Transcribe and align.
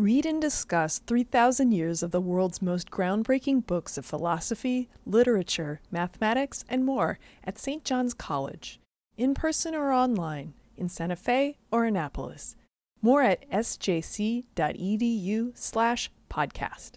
Read 0.00 0.24
and 0.24 0.40
discuss 0.40 0.98
3,000 1.00 1.72
years 1.72 2.02
of 2.02 2.10
the 2.10 2.22
world's 2.22 2.62
most 2.62 2.90
groundbreaking 2.90 3.66
books 3.66 3.98
of 3.98 4.06
philosophy, 4.06 4.88
literature, 5.04 5.82
mathematics, 5.90 6.64
and 6.70 6.86
more 6.86 7.18
at 7.44 7.58
St. 7.58 7.84
John's 7.84 8.14
College, 8.14 8.80
in 9.18 9.34
person 9.34 9.74
or 9.74 9.92
online, 9.92 10.54
in 10.74 10.88
Santa 10.88 11.16
Fe 11.16 11.58
or 11.70 11.84
Annapolis. 11.84 12.56
More 13.02 13.20
at 13.20 13.46
sjc.edu 13.50 14.42
slash 15.54 16.10
podcast. 16.30 16.92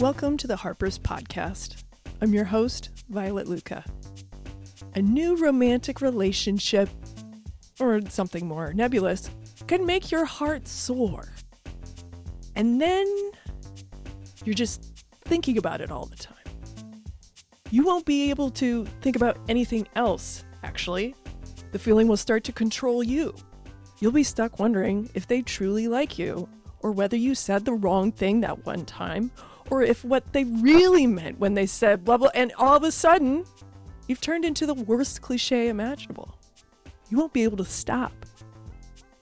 Welcome 0.00 0.38
to 0.38 0.46
the 0.46 0.56
Harper's 0.56 0.98
Podcast. 0.98 1.84
I'm 2.22 2.32
your 2.32 2.44
host, 2.46 2.88
Violet 3.08 3.48
Lucca. 3.48 3.84
A 4.94 5.02
new 5.02 5.36
romantic 5.36 6.00
relationship, 6.00 6.88
or 7.80 8.00
something 8.08 8.46
more 8.46 8.72
nebulous, 8.72 9.30
can 9.66 9.84
make 9.84 10.10
your 10.10 10.24
heart 10.24 10.68
soar. 10.68 11.32
And 12.56 12.80
then 12.80 13.06
you're 14.44 14.54
just 14.54 15.04
thinking 15.24 15.58
about 15.58 15.80
it 15.80 15.90
all 15.90 16.06
the 16.06 16.16
time. 16.16 16.36
You 17.70 17.84
won't 17.84 18.04
be 18.04 18.30
able 18.30 18.50
to 18.52 18.84
think 19.00 19.16
about 19.16 19.38
anything 19.48 19.88
else, 19.96 20.44
actually. 20.62 21.14
The 21.72 21.78
feeling 21.78 22.06
will 22.06 22.16
start 22.16 22.44
to 22.44 22.52
control 22.52 23.02
you. 23.02 23.34
You'll 24.00 24.12
be 24.12 24.22
stuck 24.22 24.58
wondering 24.58 25.10
if 25.14 25.26
they 25.26 25.42
truly 25.42 25.88
like 25.88 26.18
you, 26.18 26.48
or 26.80 26.92
whether 26.92 27.16
you 27.16 27.34
said 27.34 27.64
the 27.64 27.72
wrong 27.72 28.12
thing 28.12 28.40
that 28.42 28.64
one 28.66 28.84
time, 28.84 29.32
or 29.70 29.82
if 29.82 30.04
what 30.04 30.32
they 30.32 30.44
really 30.44 31.06
meant 31.06 31.38
when 31.38 31.54
they 31.54 31.66
said 31.66 32.04
blah 32.04 32.16
blah, 32.16 32.30
and 32.34 32.52
all 32.58 32.76
of 32.76 32.84
a 32.84 32.92
sudden, 32.92 33.44
you've 34.08 34.20
turned 34.20 34.44
into 34.44 34.66
the 34.66 34.74
worst 34.74 35.22
cliche 35.22 35.68
imaginable. 35.68 36.38
You 37.10 37.18
won't 37.18 37.32
be 37.32 37.44
able 37.44 37.58
to 37.58 37.64
stop. 37.64 38.12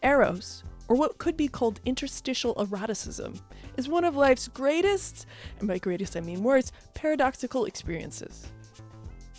Eros, 0.02 0.64
or 0.88 0.96
what 0.96 1.18
could 1.18 1.36
be 1.36 1.48
called 1.48 1.80
interstitial 1.84 2.54
eroticism, 2.54 3.40
is 3.76 3.88
one 3.88 4.04
of 4.04 4.16
life's 4.16 4.48
greatest, 4.48 5.26
and 5.58 5.68
by 5.68 5.78
greatest 5.78 6.16
I 6.16 6.20
mean 6.20 6.42
worst, 6.42 6.72
paradoxical 6.94 7.64
experiences. 7.64 8.48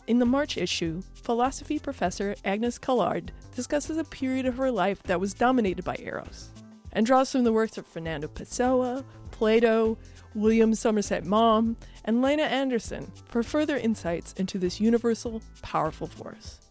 In 0.08 0.20
the 0.20 0.26
March 0.26 0.58
issue, 0.58 1.02
philosophy 1.14 1.80
professor 1.80 2.36
Agnes 2.44 2.78
Callard 2.78 3.32
discusses 3.56 3.98
a 3.98 4.04
period 4.04 4.45
of 4.45 4.58
her 4.58 4.72
life 4.72 5.02
that 5.04 5.20
was 5.20 5.34
dominated 5.34 5.86
by 5.86 5.95
Eros, 6.00 6.50
and 6.92 7.06
draws 7.06 7.32
from 7.32 7.44
the 7.44 7.54
works 7.54 7.78
of 7.78 7.86
Fernando 7.86 8.28
Pessoa, 8.28 9.06
Plato, 9.44 9.97
William 10.36 10.73
Somerset 10.73 11.25
Maugham, 11.25 11.75
and 12.05 12.22
Lena 12.22 12.44
Andersson 12.44 13.11
for 13.27 13.44
further 13.44 13.75
insights 13.75 14.31
into 14.38 14.58
this 14.58 14.80
universal, 14.80 15.41
powerful 15.61 16.08
force. 16.08 16.61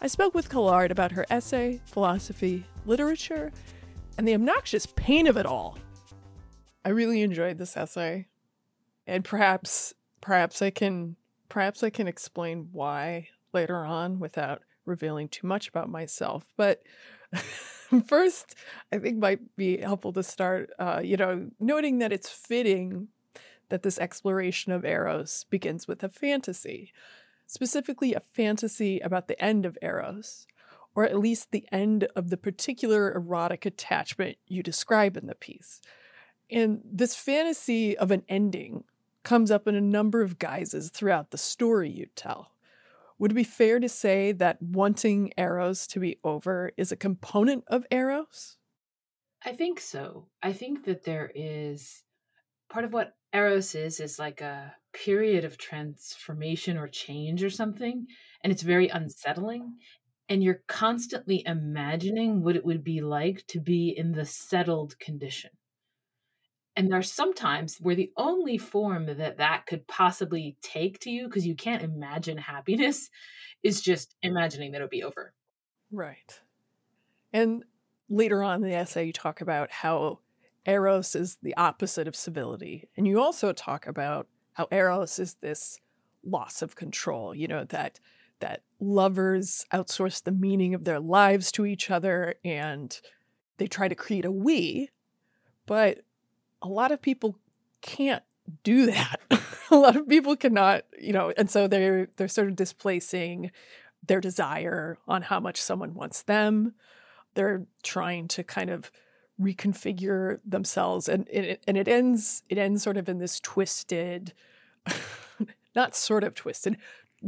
I 0.00 0.06
spoke 0.06 0.32
with 0.32 0.48
Callard 0.48 0.92
about 0.92 1.10
her 1.10 1.26
essay, 1.28 1.80
philosophy, 1.86 2.66
literature, 2.86 3.50
and 4.16 4.28
the 4.28 4.34
obnoxious 4.34 4.86
pain 4.86 5.26
of 5.26 5.36
it 5.36 5.44
all. 5.44 5.76
I 6.84 6.90
really 6.90 7.20
enjoyed 7.20 7.58
this 7.58 7.76
essay, 7.76 8.28
and 9.08 9.24
perhaps, 9.24 9.92
perhaps 10.20 10.62
I 10.62 10.70
can, 10.70 11.16
perhaps 11.48 11.82
I 11.82 11.90
can 11.90 12.06
explain 12.06 12.68
why 12.70 13.26
later 13.52 13.84
on 13.84 14.20
without 14.20 14.62
revealing 14.84 15.28
too 15.28 15.48
much 15.48 15.66
about 15.66 15.90
myself. 15.90 16.46
But 16.56 16.80
first, 18.06 18.54
I 18.92 18.98
think 18.98 19.18
might 19.18 19.56
be 19.56 19.78
helpful 19.78 20.12
to 20.12 20.22
start, 20.22 20.70
uh, 20.78 21.00
you 21.02 21.16
know, 21.16 21.50
noting 21.60 21.98
that 21.98 22.12
it's 22.12 22.30
fitting 22.30 23.08
that 23.68 23.82
this 23.82 23.98
exploration 23.98 24.72
of 24.72 24.84
Eros 24.84 25.44
begins 25.50 25.88
with 25.88 26.02
a 26.02 26.08
fantasy, 26.08 26.92
specifically 27.46 28.14
a 28.14 28.20
fantasy 28.20 29.00
about 29.00 29.28
the 29.28 29.42
end 29.42 29.66
of 29.66 29.78
Eros, 29.82 30.46
or 30.94 31.04
at 31.04 31.18
least 31.18 31.50
the 31.50 31.66
end 31.72 32.06
of 32.14 32.30
the 32.30 32.36
particular 32.36 33.12
erotic 33.14 33.66
attachment 33.66 34.36
you 34.46 34.62
describe 34.62 35.16
in 35.16 35.26
the 35.26 35.34
piece. 35.34 35.80
And 36.50 36.82
this 36.84 37.16
fantasy 37.16 37.96
of 37.96 38.10
an 38.10 38.22
ending 38.28 38.84
comes 39.24 39.50
up 39.50 39.66
in 39.66 39.74
a 39.74 39.80
number 39.80 40.22
of 40.22 40.38
guises 40.38 40.90
throughout 40.90 41.30
the 41.30 41.38
story 41.38 41.90
you 41.90 42.06
tell. 42.14 42.53
Would 43.18 43.30
it 43.30 43.34
be 43.34 43.44
fair 43.44 43.78
to 43.78 43.88
say 43.88 44.32
that 44.32 44.60
wanting 44.60 45.32
Eros 45.38 45.86
to 45.88 46.00
be 46.00 46.18
over 46.24 46.72
is 46.76 46.90
a 46.90 46.96
component 46.96 47.64
of 47.68 47.86
Eros? 47.90 48.56
I 49.44 49.52
think 49.52 49.78
so. 49.78 50.28
I 50.42 50.52
think 50.52 50.84
that 50.86 51.04
there 51.04 51.30
is 51.34 52.02
part 52.68 52.84
of 52.84 52.92
what 52.92 53.12
Eros 53.32 53.74
is, 53.74 54.00
is 54.00 54.18
like 54.18 54.40
a 54.40 54.74
period 54.92 55.44
of 55.44 55.58
transformation 55.58 56.76
or 56.76 56.88
change 56.88 57.42
or 57.44 57.50
something. 57.50 58.06
And 58.42 58.52
it's 58.52 58.62
very 58.62 58.88
unsettling. 58.88 59.74
And 60.28 60.42
you're 60.42 60.62
constantly 60.66 61.42
imagining 61.46 62.42
what 62.42 62.56
it 62.56 62.64
would 62.64 62.82
be 62.82 63.00
like 63.00 63.44
to 63.48 63.60
be 63.60 63.94
in 63.96 64.12
the 64.12 64.24
settled 64.24 64.98
condition. 64.98 65.50
And 66.76 66.90
there's 66.90 67.12
sometimes 67.12 67.78
where 67.80 67.94
the 67.94 68.10
only 68.16 68.58
form 68.58 69.06
that 69.06 69.38
that 69.38 69.66
could 69.66 69.86
possibly 69.86 70.56
take 70.60 70.98
to 71.00 71.10
you, 71.10 71.28
because 71.28 71.46
you 71.46 71.54
can't 71.54 71.82
imagine 71.82 72.36
happiness, 72.36 73.10
is 73.62 73.80
just 73.80 74.16
imagining 74.22 74.72
that 74.72 74.78
it'll 74.78 74.88
be 74.88 75.04
over. 75.04 75.32
Right. 75.92 76.40
And 77.32 77.64
later 78.08 78.42
on 78.42 78.62
in 78.62 78.68
the 78.68 78.74
essay, 78.74 79.06
you 79.06 79.12
talk 79.12 79.40
about 79.40 79.70
how 79.70 80.20
Eros 80.66 81.14
is 81.14 81.38
the 81.42 81.56
opposite 81.56 82.08
of 82.08 82.16
civility. 82.16 82.88
And 82.96 83.06
you 83.06 83.20
also 83.20 83.52
talk 83.52 83.86
about 83.86 84.26
how 84.54 84.66
Eros 84.70 85.18
is 85.18 85.34
this 85.34 85.78
loss 86.24 86.62
of 86.62 86.74
control, 86.74 87.34
you 87.34 87.46
know, 87.46 87.64
that 87.64 88.00
that 88.40 88.62
lovers 88.80 89.64
outsource 89.72 90.22
the 90.22 90.32
meaning 90.32 90.74
of 90.74 90.84
their 90.84 91.00
lives 91.00 91.52
to 91.52 91.64
each 91.64 91.90
other 91.90 92.34
and 92.44 93.00
they 93.58 93.66
try 93.66 93.88
to 93.88 93.94
create 93.94 94.24
a 94.24 94.30
we, 94.30 94.90
but 95.66 96.00
a 96.64 96.68
lot 96.68 96.90
of 96.90 97.00
people 97.00 97.38
can't 97.82 98.22
do 98.62 98.86
that. 98.86 99.20
a 99.70 99.76
lot 99.76 99.96
of 99.96 100.08
people 100.08 100.34
cannot, 100.36 100.84
you 100.98 101.12
know, 101.12 101.32
and 101.36 101.50
so 101.50 101.68
they're 101.68 102.08
they're 102.16 102.28
sort 102.28 102.48
of 102.48 102.56
displacing 102.56 103.50
their 104.06 104.20
desire 104.20 104.98
on 105.06 105.22
how 105.22 105.38
much 105.40 105.60
someone 105.60 105.94
wants 105.94 106.22
them. 106.22 106.74
They're 107.34 107.66
trying 107.82 108.28
to 108.28 108.42
kind 108.42 108.70
of 108.70 108.90
reconfigure 109.40 110.38
themselves 110.44 111.08
and 111.08 111.28
it, 111.28 111.60
and 111.66 111.76
it 111.76 111.88
ends 111.88 112.44
it 112.48 112.56
ends 112.56 112.84
sort 112.84 112.96
of 112.96 113.08
in 113.08 113.18
this 113.18 113.40
twisted 113.40 114.32
not 115.74 115.96
sort 115.96 116.22
of 116.22 116.36
twisted 116.36 116.76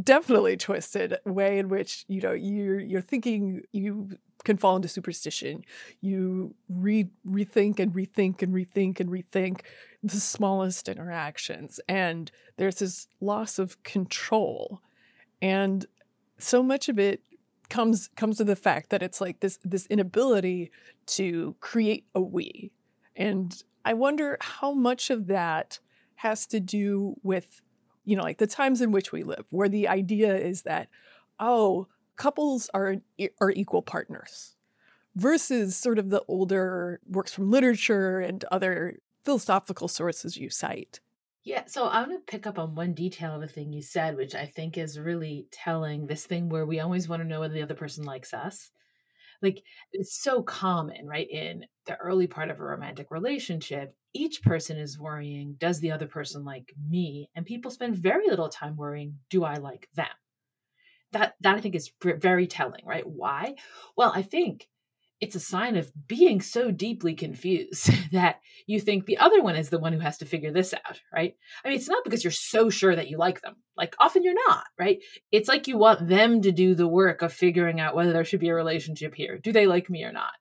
definitely 0.00 0.56
twisted 0.56 1.18
way 1.24 1.58
in 1.58 1.68
which 1.68 2.04
you 2.06 2.20
know 2.20 2.30
you're 2.30 2.78
you're 2.78 3.00
thinking 3.00 3.60
you 3.72 4.16
can 4.46 4.56
fall 4.56 4.76
into 4.76 4.88
superstition. 4.88 5.64
You 6.00 6.54
re- 6.68 7.10
rethink 7.28 7.78
and 7.78 7.92
rethink 7.92 8.40
and 8.40 8.54
rethink 8.54 9.00
and 9.00 9.10
rethink 9.10 9.60
the 10.02 10.20
smallest 10.20 10.88
interactions. 10.88 11.80
And 11.88 12.30
there's 12.56 12.76
this 12.76 13.08
loss 13.20 13.58
of 13.58 13.82
control. 13.82 14.80
And 15.42 15.84
so 16.38 16.62
much 16.62 16.88
of 16.88 16.98
it 16.98 17.20
comes 17.68 18.08
comes 18.16 18.36
to 18.36 18.44
the 18.44 18.56
fact 18.56 18.90
that 18.90 19.02
it's 19.02 19.20
like 19.20 19.40
this 19.40 19.58
this 19.64 19.86
inability 19.86 20.70
to 21.06 21.56
create 21.60 22.06
a 22.14 22.20
we. 22.20 22.72
And 23.14 23.62
i 23.84 23.92
wonder 23.92 24.36
how 24.40 24.72
much 24.72 25.10
of 25.10 25.26
that 25.26 25.78
has 26.16 26.46
to 26.46 26.60
do 26.60 27.16
with 27.22 27.60
you 28.06 28.14
know, 28.16 28.22
like 28.22 28.38
the 28.38 28.46
times 28.46 28.80
in 28.80 28.92
which 28.92 29.12
we 29.12 29.24
live, 29.24 29.46
where 29.50 29.68
the 29.68 29.88
idea 29.88 30.34
is 30.34 30.62
that, 30.62 30.88
oh, 31.40 31.88
couples 32.16 32.70
are 32.74 32.96
are 33.40 33.50
equal 33.50 33.82
partners, 33.82 34.56
versus 35.16 35.76
sort 35.76 35.98
of 35.98 36.10
the 36.10 36.24
older 36.28 37.00
works 37.08 37.32
from 37.34 37.50
literature 37.50 38.20
and 38.20 38.44
other 38.52 38.98
philosophical 39.24 39.88
sources 39.88 40.36
you 40.38 40.50
cite. 40.50 41.00
Yeah, 41.44 41.64
so 41.66 41.84
I 41.86 42.00
want 42.00 42.26
to 42.26 42.30
pick 42.30 42.46
up 42.46 42.58
on 42.58 42.74
one 42.74 42.92
detail 42.92 43.34
of 43.36 43.42
a 43.42 43.46
thing 43.48 43.72
you 43.72 43.80
said, 43.82 44.16
which 44.16 44.34
I 44.34 44.46
think 44.46 44.76
is 44.76 44.98
really 44.98 45.46
telling 45.52 46.06
this 46.06 46.26
thing 46.26 46.48
where 46.48 46.66
we 46.66 46.80
always 46.80 47.08
want 47.08 47.22
to 47.22 47.28
know 47.28 47.40
whether 47.40 47.54
the 47.54 47.62
other 47.62 47.74
person 47.74 48.04
likes 48.04 48.34
us. 48.34 48.70
Like, 49.42 49.64
it's 49.92 50.22
so 50.22 50.42
common, 50.42 51.06
right? 51.08 51.28
In 51.30 51.66
the 51.86 51.96
early 51.98 52.26
part 52.28 52.50
of 52.50 52.60
a 52.60 52.64
romantic 52.64 53.10
relationship, 53.10 53.96
each 54.14 54.42
person 54.42 54.78
is 54.78 54.98
worrying, 54.98 55.54
does 55.58 55.80
the 55.80 55.92
other 55.92 56.08
person 56.08 56.44
like 56.44 56.74
me? 56.88 57.30
And 57.36 57.46
people 57.46 57.70
spend 57.70 57.96
very 57.96 58.28
little 58.28 58.48
time 58.50 58.76
worrying, 58.76 59.20
do 59.30 59.44
I 59.44 59.56
like 59.56 59.88
them? 59.94 60.08
That 61.16 61.34
that 61.40 61.56
I 61.56 61.60
think 61.60 61.74
is 61.74 61.90
very 62.00 62.46
telling, 62.46 62.84
right? 62.84 63.06
Why? 63.06 63.54
Well, 63.96 64.12
I 64.14 64.22
think 64.22 64.68
it's 65.18 65.34
a 65.34 65.40
sign 65.40 65.76
of 65.76 65.90
being 66.06 66.42
so 66.42 66.70
deeply 66.70 67.14
confused 67.14 67.90
that 68.12 68.40
you 68.66 68.78
think 68.78 69.06
the 69.06 69.16
other 69.16 69.42
one 69.42 69.56
is 69.56 69.70
the 69.70 69.78
one 69.78 69.94
who 69.94 69.98
has 69.98 70.18
to 70.18 70.26
figure 70.26 70.52
this 70.52 70.74
out, 70.74 71.00
right? 71.14 71.34
I 71.64 71.68
mean, 71.68 71.78
it's 71.78 71.88
not 71.88 72.04
because 72.04 72.22
you're 72.22 72.30
so 72.30 72.68
sure 72.68 72.94
that 72.94 73.08
you 73.08 73.16
like 73.16 73.40
them. 73.40 73.56
Like 73.78 73.96
often 73.98 74.22
you're 74.22 74.34
not, 74.46 74.64
right? 74.78 74.98
It's 75.32 75.48
like 75.48 75.68
you 75.68 75.78
want 75.78 76.06
them 76.06 76.42
to 76.42 76.52
do 76.52 76.74
the 76.74 76.86
work 76.86 77.22
of 77.22 77.32
figuring 77.32 77.80
out 77.80 77.94
whether 77.94 78.12
there 78.12 78.24
should 78.24 78.40
be 78.40 78.50
a 78.50 78.54
relationship 78.54 79.14
here. 79.14 79.38
Do 79.38 79.52
they 79.52 79.66
like 79.66 79.88
me 79.88 80.04
or 80.04 80.12
not? 80.12 80.32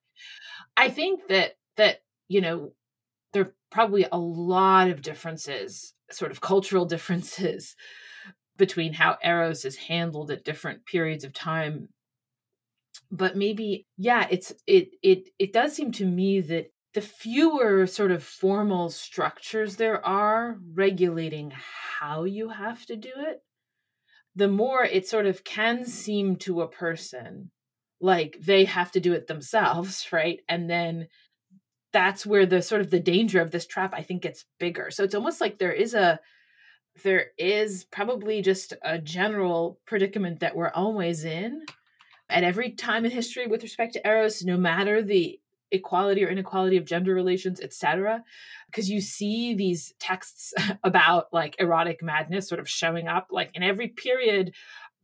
I 0.75 0.89
think 0.89 1.27
that 1.29 1.53
that, 1.77 2.01
you 2.27 2.41
know, 2.41 2.73
there 3.31 3.43
are 3.43 3.55
probably 3.71 4.05
a 4.11 4.17
lot 4.17 4.89
of 4.89 5.01
differences, 5.01 5.93
sort 6.11 6.31
of 6.31 6.41
cultural 6.41 6.85
differences 6.95 7.77
between 8.57 8.93
how 8.93 9.17
eros 9.23 9.65
is 9.65 9.75
handled 9.75 10.31
at 10.31 10.45
different 10.45 10.85
periods 10.85 11.23
of 11.23 11.33
time. 11.33 11.89
But 13.11 13.35
maybe 13.35 13.85
yeah 13.97 14.27
it's 14.29 14.53
it 14.65 14.89
it 15.03 15.29
it 15.37 15.53
does 15.53 15.73
seem 15.73 15.91
to 15.93 16.05
me 16.05 16.41
that 16.41 16.71
the 16.93 17.01
fewer 17.01 17.85
sort 17.85 18.11
of 18.11 18.23
formal 18.23 18.89
structures 18.89 19.75
there 19.75 20.03
are 20.05 20.57
regulating 20.73 21.51
how 21.99 22.23
you 22.23 22.49
have 22.49 22.85
to 22.85 22.95
do 22.95 23.11
it 23.17 23.41
the 24.35 24.47
more 24.47 24.83
it 24.83 25.07
sort 25.07 25.25
of 25.25 25.43
can 25.43 25.85
seem 25.85 26.35
to 26.35 26.61
a 26.61 26.67
person 26.67 27.51
like 28.01 28.37
they 28.41 28.65
have 28.65 28.91
to 28.91 28.99
do 28.99 29.13
it 29.13 29.27
themselves 29.27 30.07
right? 30.11 30.39
And 30.47 30.69
then 30.69 31.07
that's 31.93 32.25
where 32.25 32.45
the 32.45 32.61
sort 32.61 32.81
of 32.81 32.91
the 32.91 32.99
danger 32.99 33.39
of 33.39 33.51
this 33.51 33.65
trap 33.65 33.93
i 33.95 34.01
think 34.01 34.21
gets 34.21 34.45
bigger. 34.59 34.91
So 34.91 35.03
it's 35.03 35.15
almost 35.15 35.39
like 35.39 35.57
there 35.57 35.71
is 35.71 35.93
a 35.93 36.19
there 37.03 37.27
is 37.37 37.83
probably 37.85 38.41
just 38.41 38.73
a 38.81 38.97
general 38.97 39.79
predicament 39.85 40.39
that 40.39 40.55
we're 40.55 40.71
always 40.71 41.23
in. 41.23 41.65
At 42.29 42.43
every 42.43 42.71
time 42.71 43.05
in 43.05 43.11
history 43.11 43.45
with 43.45 43.61
respect 43.61 43.93
to 43.93 44.07
eros 44.07 44.43
no 44.43 44.57
matter 44.57 45.01
the 45.01 45.39
equality 45.71 46.23
or 46.23 46.29
inequality 46.29 46.77
of 46.77 46.85
gender 46.85 47.13
relations 47.13 47.59
etc 47.59 48.23
because 48.67 48.89
you 48.89 49.01
see 49.01 49.53
these 49.53 49.93
texts 49.99 50.53
about 50.83 51.27
like 51.33 51.55
erotic 51.59 52.01
madness 52.01 52.47
sort 52.47 52.59
of 52.59 52.69
showing 52.69 53.07
up 53.07 53.27
like 53.31 53.51
in 53.53 53.63
every 53.63 53.87
period 53.87 54.53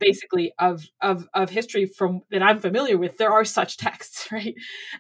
basically 0.01 0.51
of 0.59 0.83
of 0.99 1.29
of 1.33 1.49
history 1.49 1.85
from 1.85 2.21
that 2.31 2.43
I'm 2.43 2.59
familiar 2.59 2.97
with, 2.97 3.17
there 3.17 3.31
are 3.31 3.45
such 3.45 3.77
texts, 3.77 4.27
right? 4.31 4.55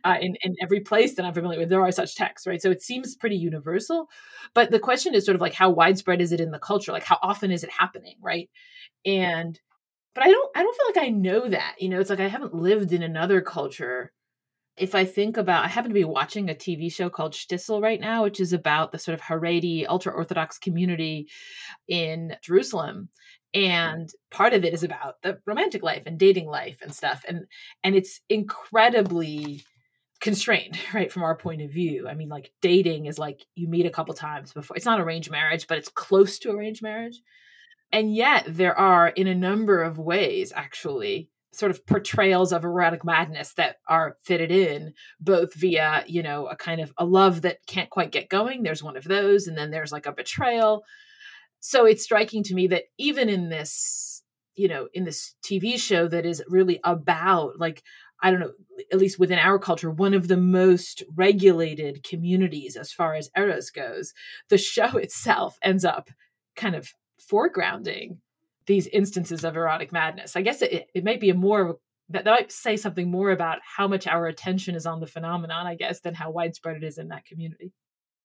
Uh, 0.05 0.15
in 0.21 0.37
in 0.43 0.55
every 0.61 0.79
place 0.79 1.15
that 1.15 1.25
I'm 1.25 1.33
familiar 1.33 1.59
with, 1.59 1.69
there 1.69 1.81
are 1.81 1.91
such 1.91 2.15
texts, 2.15 2.47
right? 2.47 2.61
So 2.61 2.71
it 2.71 2.81
seems 2.81 3.15
pretty 3.15 3.35
universal, 3.35 4.07
but 4.53 4.71
the 4.71 4.79
question 4.79 5.13
is 5.13 5.25
sort 5.25 5.35
of 5.35 5.41
like 5.41 5.53
how 5.53 5.71
widespread 5.71 6.21
is 6.21 6.31
it 6.31 6.39
in 6.39 6.51
the 6.51 6.59
culture? 6.59 6.93
Like 6.93 7.03
how 7.03 7.17
often 7.21 7.51
is 7.51 7.63
it 7.65 7.71
happening, 7.71 8.15
right? 8.21 8.49
And 9.05 9.59
but 10.15 10.23
I 10.23 10.29
don't 10.29 10.51
I 10.55 10.63
don't 10.63 10.77
feel 10.77 11.03
like 11.03 11.09
I 11.09 11.11
know 11.11 11.49
that. 11.49 11.75
You 11.79 11.89
know, 11.89 11.99
it's 11.99 12.09
like 12.09 12.19
I 12.19 12.27
haven't 12.27 12.53
lived 12.53 12.93
in 12.93 13.03
another 13.03 13.41
culture. 13.41 14.13
If 14.77 14.95
I 14.95 15.03
think 15.03 15.35
about, 15.37 15.65
I 15.65 15.67
happen 15.67 15.89
to 15.89 15.93
be 15.93 16.05
watching 16.05 16.49
a 16.49 16.55
TV 16.55 16.91
show 16.91 17.09
called 17.09 17.33
Shtisel 17.33 17.81
right 17.83 17.99
now, 17.99 18.23
which 18.23 18.39
is 18.39 18.53
about 18.53 18.91
the 18.91 18.99
sort 18.99 19.13
of 19.13 19.21
Haredi 19.21 19.85
ultra 19.87 20.13
Orthodox 20.13 20.57
community 20.57 21.27
in 21.89 22.35
Jerusalem 22.41 23.09
and 23.53 24.09
part 24.29 24.53
of 24.53 24.63
it 24.63 24.73
is 24.73 24.83
about 24.83 25.21
the 25.23 25.39
romantic 25.45 25.83
life 25.83 26.03
and 26.05 26.17
dating 26.17 26.47
life 26.47 26.77
and 26.81 26.93
stuff. 26.93 27.25
And 27.27 27.47
and 27.83 27.95
it's 27.95 28.21
incredibly 28.29 29.63
constrained 30.19 30.77
right 30.93 31.11
from 31.11 31.23
our 31.23 31.35
point 31.35 31.61
of 31.61 31.71
view. 31.71 32.07
I 32.07 32.13
mean 32.13 32.29
like 32.29 32.51
dating 32.61 33.07
is 33.07 33.19
like 33.19 33.45
you 33.55 33.67
meet 33.67 33.85
a 33.85 33.91
couple 33.91 34.13
times 34.13 34.53
before 34.53 34.77
it's 34.77 34.85
not 34.85 35.01
arranged 35.01 35.31
marriage 35.31 35.67
but 35.67 35.77
it's 35.77 35.89
close 35.89 36.39
to 36.39 36.51
arranged 36.51 36.81
marriage. 36.81 37.21
And 37.91 38.15
yet 38.15 38.45
there 38.47 38.77
are 38.77 39.09
in 39.09 39.27
a 39.27 39.35
number 39.35 39.81
of 39.83 39.97
ways 39.97 40.53
actually 40.55 41.29
sort 41.53 41.71
of 41.71 41.85
portrayals 41.85 42.53
of 42.53 42.63
erotic 42.63 43.03
madness 43.03 43.53
that 43.55 43.75
are 43.89 44.15
fitted 44.23 44.51
in 44.51 44.93
both 45.19 45.53
via 45.55 46.05
you 46.07 46.23
know 46.23 46.47
a 46.47 46.55
kind 46.55 46.79
of 46.79 46.93
a 46.97 47.03
love 47.03 47.41
that 47.41 47.57
can't 47.67 47.89
quite 47.89 48.13
get 48.13 48.29
going. 48.29 48.63
There's 48.63 48.83
one 48.83 48.95
of 48.95 49.03
those 49.03 49.47
and 49.47 49.57
then 49.57 49.71
there's 49.71 49.91
like 49.91 50.05
a 50.05 50.13
betrayal 50.13 50.85
so 51.61 51.85
it's 51.85 52.03
striking 52.03 52.43
to 52.43 52.53
me 52.53 52.67
that 52.67 52.83
even 52.97 53.29
in 53.29 53.49
this 53.49 54.23
you 54.55 54.67
know 54.67 54.89
in 54.93 55.05
this 55.05 55.35
tv 55.43 55.79
show 55.79 56.07
that 56.07 56.25
is 56.25 56.43
really 56.47 56.79
about 56.83 57.57
like 57.57 57.81
i 58.21 58.29
don't 58.29 58.41
know 58.41 58.51
at 58.91 58.99
least 58.99 59.17
within 59.17 59.39
our 59.39 59.57
culture 59.57 59.89
one 59.89 60.13
of 60.13 60.27
the 60.27 60.37
most 60.37 61.03
regulated 61.15 62.03
communities 62.03 62.75
as 62.75 62.91
far 62.91 63.15
as 63.15 63.29
eros 63.37 63.69
goes 63.69 64.13
the 64.49 64.57
show 64.57 64.97
itself 64.97 65.57
ends 65.63 65.85
up 65.85 66.09
kind 66.55 66.75
of 66.75 66.93
foregrounding 67.31 68.17
these 68.65 68.87
instances 68.87 69.43
of 69.43 69.55
erotic 69.55 69.91
madness. 69.91 70.35
I 70.35 70.41
guess 70.41 70.61
it, 70.61 70.89
it 70.93 71.03
might 71.03 71.19
be 71.19 71.29
a 71.29 71.35
more 71.35 71.77
that, 72.09 72.25
that 72.25 72.31
might 72.31 72.51
say 72.51 72.75
something 72.75 73.09
more 73.09 73.31
about 73.31 73.59
how 73.63 73.87
much 73.87 74.05
our 74.05 74.27
attention 74.27 74.75
is 74.75 74.85
on 74.85 74.99
the 74.99 75.07
phenomenon 75.07 75.65
i 75.65 75.75
guess 75.75 76.01
than 76.01 76.13
how 76.13 76.29
widespread 76.29 76.75
it 76.75 76.83
is 76.83 76.97
in 76.97 77.07
that 77.07 77.25
community. 77.25 77.71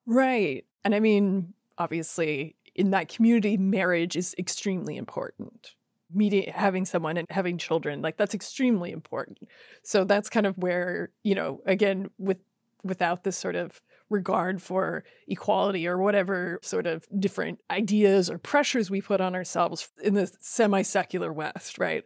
Right. 0.07 0.65
And 0.85 0.95
i 0.95 1.01
mean 1.01 1.55
obviously 1.79 2.57
in 2.77 2.91
that 2.91 3.09
community, 3.09 3.57
marriage 3.57 4.17
is 4.17 4.35
extremely 4.39 4.97
important. 4.97 5.75
Meeting, 6.15 6.53
having 6.55 6.85
someone 6.85 7.17
and 7.17 7.27
having 7.31 7.59
children, 7.59 8.01
like 8.01 8.17
that's 8.17 8.35
extremely 8.35 8.93
important. 8.93 9.39
So 9.83 10.05
that's 10.05 10.31
kind 10.31 10.47
of 10.47 10.57
where, 10.57 11.11
you 11.25 11.35
know, 11.35 11.61
again, 11.67 12.11
with 12.19 12.39
without 12.85 13.25
this 13.25 13.37
sort 13.37 13.57
of 13.57 13.81
regard 14.09 14.63
for 14.63 15.03
equality 15.27 15.89
or 15.89 15.99
whatever 15.99 16.61
sort 16.63 16.87
of 16.87 17.05
different 17.19 17.59
ideas 17.73 18.31
or 18.31 18.39
pressures 18.39 18.89
we 18.89 19.01
put 19.01 19.21
on 19.21 19.35
ourselves 19.35 19.89
in 20.01 20.15
the 20.15 20.31
semi-secular 20.39 21.33
West, 21.33 21.77
right? 21.79 22.05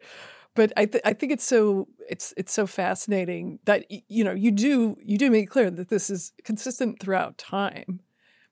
But 0.54 0.72
I, 0.78 0.86
th- 0.86 1.02
I 1.04 1.12
think 1.12 1.30
it's 1.32 1.44
so 1.44 1.88
it's 2.08 2.32
it's 2.38 2.52
so 2.52 2.66
fascinating 2.66 3.58
that 3.66 3.84
you 4.08 4.24
know 4.24 4.32
you 4.32 4.50
do 4.50 4.96
you 5.04 5.18
do 5.18 5.30
make 5.30 5.50
clear 5.50 5.70
that 5.70 5.90
this 5.90 6.10
is 6.10 6.32
consistent 6.42 7.00
throughout 7.00 7.38
time 7.38 8.00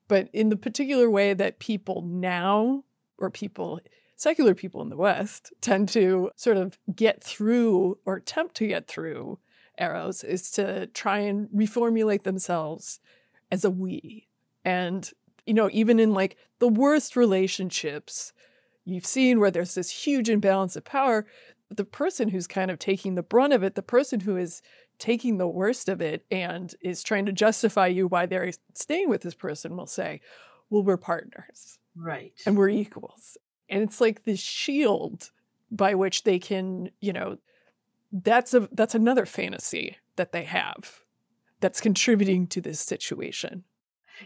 but 0.09 0.27
in 0.33 0.49
the 0.49 0.57
particular 0.57 1.09
way 1.09 1.33
that 1.33 1.59
people 1.59 2.01
now, 2.01 2.83
or 3.17 3.29
people, 3.29 3.79
secular 4.17 4.53
people 4.53 4.81
in 4.81 4.89
the 4.89 4.97
West, 4.97 5.53
tend 5.61 5.87
to 5.89 6.31
sort 6.35 6.57
of 6.57 6.77
get 6.93 7.23
through 7.23 7.97
or 8.05 8.17
attempt 8.17 8.55
to 8.55 8.67
get 8.67 8.87
through 8.87 9.39
Eros 9.79 10.25
is 10.25 10.51
to 10.51 10.87
try 10.87 11.19
and 11.19 11.47
reformulate 11.49 12.23
themselves 12.23 12.99
as 13.49 13.63
a 13.63 13.71
we. 13.71 14.27
And, 14.65 15.09
you 15.45 15.53
know, 15.53 15.69
even 15.71 15.99
in 15.99 16.13
like 16.13 16.35
the 16.59 16.67
worst 16.67 17.15
relationships 17.15 18.33
you've 18.83 19.05
seen 19.05 19.39
where 19.39 19.51
there's 19.51 19.75
this 19.75 19.89
huge 19.89 20.29
imbalance 20.29 20.75
of 20.75 20.83
power, 20.83 21.25
the 21.69 21.85
person 21.85 22.29
who's 22.29 22.47
kind 22.47 22.71
of 22.71 22.79
taking 22.79 23.15
the 23.15 23.23
brunt 23.23 23.53
of 23.53 23.63
it, 23.63 23.75
the 23.75 23.83
person 23.83 24.21
who 24.21 24.35
is 24.35 24.61
taking 24.99 25.37
the 25.37 25.47
worst 25.47 25.89
of 25.89 26.01
it 26.01 26.25
and 26.29 26.75
is 26.81 27.01
trying 27.01 27.25
to 27.25 27.31
justify 27.31 27.87
you 27.87 28.07
why 28.07 28.25
they're 28.25 28.51
staying 28.73 29.09
with 29.09 29.21
this 29.21 29.33
person 29.33 29.75
will 29.75 29.87
say, 29.87 30.21
well, 30.69 30.83
we're 30.83 30.97
partners. 30.97 31.79
Right. 31.95 32.33
And 32.45 32.57
we're 32.57 32.69
equals. 32.69 33.37
And 33.69 33.81
it's 33.81 33.99
like 33.99 34.23
this 34.23 34.39
shield 34.39 35.31
by 35.71 35.95
which 35.95 36.23
they 36.23 36.39
can, 36.39 36.91
you 36.99 37.13
know, 37.13 37.37
that's 38.11 38.53
a 38.53 38.67
that's 38.71 38.95
another 38.95 39.25
fantasy 39.25 39.97
that 40.15 40.31
they 40.31 40.43
have 40.43 41.01
that's 41.59 41.81
contributing 41.81 42.47
to 42.47 42.61
this 42.61 42.79
situation. 42.79 43.63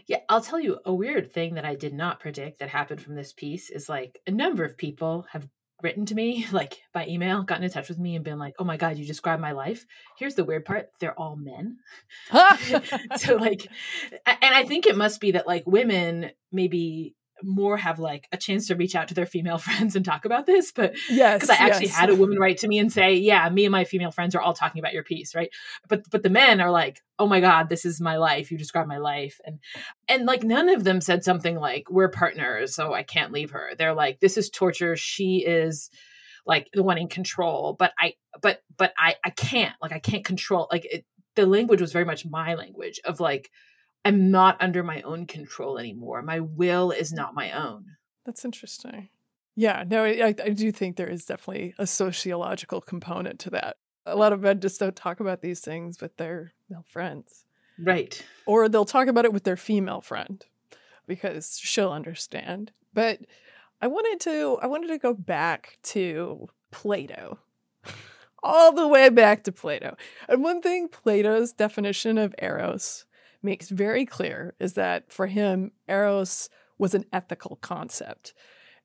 Yeah, 0.06 0.20
I'll 0.28 0.40
tell 0.40 0.58
you 0.58 0.80
a 0.84 0.92
weird 0.92 1.32
thing 1.32 1.54
that 1.54 1.64
I 1.64 1.74
did 1.74 1.94
not 1.94 2.18
predict 2.18 2.58
that 2.58 2.68
happened 2.68 3.00
from 3.00 3.14
this 3.14 3.32
piece 3.32 3.70
is 3.70 3.88
like 3.88 4.20
a 4.26 4.30
number 4.30 4.64
of 4.64 4.76
people 4.76 5.26
have 5.30 5.48
written 5.84 6.06
to 6.06 6.14
me 6.14 6.46
like 6.52 6.78
by 6.92 7.06
email 7.06 7.42
gotten 7.42 7.62
in 7.62 7.70
touch 7.70 7.88
with 7.88 7.98
me 7.98 8.16
and 8.16 8.24
been 8.24 8.38
like 8.38 8.54
oh 8.58 8.64
my 8.64 8.76
god 8.76 8.96
you 8.96 9.06
described 9.06 9.40
my 9.40 9.52
life. 9.52 9.86
Here's 10.18 10.34
the 10.34 10.44
weird 10.44 10.64
part 10.64 10.88
they're 10.98 11.18
all 11.18 11.36
men. 11.36 11.78
So 13.16 13.36
like 13.36 13.68
and 14.26 14.54
i 14.54 14.64
think 14.64 14.86
it 14.86 14.96
must 14.96 15.20
be 15.20 15.32
that 15.32 15.46
like 15.46 15.64
women 15.66 16.30
maybe 16.50 17.14
more 17.44 17.76
have 17.76 17.98
like 17.98 18.26
a 18.32 18.36
chance 18.36 18.68
to 18.68 18.74
reach 18.74 18.94
out 18.94 19.08
to 19.08 19.14
their 19.14 19.26
female 19.26 19.58
friends 19.64 19.96
and 19.96 20.04
talk 20.04 20.24
about 20.24 20.46
this. 20.46 20.72
But 20.72 20.94
yes, 21.08 21.40
because 21.40 21.50
I 21.50 21.62
actually 21.62 21.86
yes. 21.86 21.96
had 21.96 22.10
a 22.10 22.14
woman 22.14 22.38
write 22.38 22.58
to 22.58 22.68
me 22.68 22.78
and 22.78 22.92
say, 22.92 23.14
"Yeah, 23.14 23.48
me 23.50 23.64
and 23.64 23.72
my 23.72 23.84
female 23.84 24.10
friends 24.10 24.34
are 24.34 24.40
all 24.40 24.54
talking 24.54 24.80
about 24.80 24.92
your 24.92 25.04
piece, 25.04 25.34
right?" 25.34 25.50
But 25.88 26.10
but 26.10 26.22
the 26.22 26.30
men 26.30 26.60
are 26.60 26.70
like, 26.70 27.02
"Oh 27.18 27.26
my 27.26 27.40
god, 27.40 27.68
this 27.68 27.84
is 27.84 28.00
my 28.00 28.16
life. 28.16 28.50
You 28.50 28.58
describe 28.58 28.86
my 28.86 28.98
life," 28.98 29.40
and 29.44 29.58
and 30.08 30.26
like 30.26 30.42
none 30.42 30.68
of 30.68 30.84
them 30.84 31.00
said 31.00 31.24
something 31.24 31.56
like, 31.56 31.90
"We're 31.90 32.08
partners, 32.08 32.74
so 32.74 32.94
I 32.94 33.02
can't 33.02 33.32
leave 33.32 33.50
her." 33.50 33.72
They're 33.76 33.94
like, 33.94 34.20
"This 34.20 34.36
is 34.36 34.50
torture. 34.50 34.96
She 34.96 35.44
is." 35.46 35.90
like 36.46 36.68
the 36.74 36.82
one 36.82 36.98
in 36.98 37.08
control 37.08 37.74
but 37.78 37.94
i 37.98 38.12
but 38.42 38.60
but 38.76 38.92
i 38.98 39.14
i 39.24 39.30
can't 39.30 39.74
like 39.80 39.92
i 39.92 39.98
can't 39.98 40.26
control 40.26 40.68
like 40.70 40.84
it, 40.84 41.04
the 41.36 41.46
language 41.46 41.80
was 41.80 41.92
very 41.92 42.04
much 42.04 42.26
my 42.26 42.54
language 42.54 43.00
of 43.04 43.20
like 43.20 43.50
I'm 44.04 44.30
not 44.30 44.56
under 44.60 44.82
my 44.82 45.00
own 45.02 45.26
control 45.26 45.78
anymore. 45.78 46.22
My 46.22 46.40
will 46.40 46.90
is 46.90 47.12
not 47.12 47.34
my 47.34 47.52
own. 47.52 47.96
That's 48.24 48.44
interesting. 48.44 49.08
Yeah, 49.56 49.84
no, 49.86 50.04
I, 50.04 50.34
I 50.44 50.50
do 50.50 50.72
think 50.72 50.96
there 50.96 51.08
is 51.08 51.24
definitely 51.24 51.74
a 51.78 51.86
sociological 51.86 52.80
component 52.80 53.38
to 53.40 53.50
that. 53.50 53.76
A 54.04 54.16
lot 54.16 54.32
of 54.32 54.40
men 54.40 54.60
just 54.60 54.80
don't 54.80 54.96
talk 54.96 55.20
about 55.20 55.40
these 55.40 55.60
things 55.60 56.00
with 56.00 56.16
their 56.16 56.52
male 56.68 56.84
friends. 56.88 57.46
Right. 57.78 58.22
Or 58.46 58.68
they'll 58.68 58.84
talk 58.84 59.08
about 59.08 59.24
it 59.24 59.32
with 59.32 59.44
their 59.44 59.56
female 59.56 60.00
friend 60.00 60.44
because 61.06 61.58
she'll 61.58 61.92
understand. 61.92 62.72
But 62.92 63.20
I 63.80 63.86
wanted 63.86 64.20
to 64.20 64.58
I 64.62 64.66
wanted 64.66 64.88
to 64.88 64.98
go 64.98 65.14
back 65.14 65.78
to 65.84 66.48
Plato. 66.70 67.38
All 68.42 68.72
the 68.72 68.88
way 68.88 69.08
back 69.08 69.44
to 69.44 69.52
Plato. 69.52 69.96
And 70.28 70.42
one 70.42 70.60
thing 70.60 70.88
Plato's 70.88 71.52
definition 71.52 72.18
of 72.18 72.34
eros 72.38 73.06
makes 73.44 73.68
very 73.68 74.06
clear 74.06 74.54
is 74.58 74.72
that 74.74 75.12
for 75.12 75.26
him, 75.26 75.72
Eros 75.88 76.48
was 76.78 76.94
an 76.94 77.04
ethical 77.12 77.56
concept. 77.56 78.34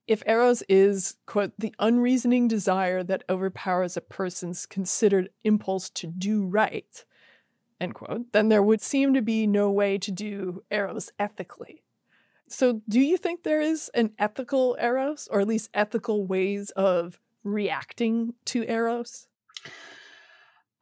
If 0.06 0.22
Eros 0.26 0.62
is, 0.68 1.16
quote, 1.26 1.52
the 1.58 1.74
unreasoning 1.78 2.48
desire 2.48 3.02
that 3.04 3.24
overpowers 3.28 3.96
a 3.96 4.00
person's 4.00 4.66
considered 4.66 5.30
impulse 5.44 5.88
to 5.90 6.06
do 6.06 6.44
right, 6.46 7.04
end 7.80 7.94
quote, 7.94 8.32
then 8.32 8.48
there 8.48 8.62
would 8.62 8.82
seem 8.82 9.14
to 9.14 9.22
be 9.22 9.46
no 9.46 9.70
way 9.70 9.98
to 9.98 10.10
do 10.10 10.62
Eros 10.70 11.10
ethically. 11.18 11.82
So, 12.48 12.82
do 12.88 13.00
you 13.00 13.16
think 13.16 13.44
there 13.44 13.60
is 13.60 13.90
an 13.94 14.12
ethical 14.18 14.76
Eros, 14.80 15.28
or 15.30 15.40
at 15.40 15.46
least 15.46 15.70
ethical 15.72 16.26
ways 16.26 16.70
of 16.70 17.20
reacting 17.44 18.34
to 18.46 18.64
Eros? 18.68 19.28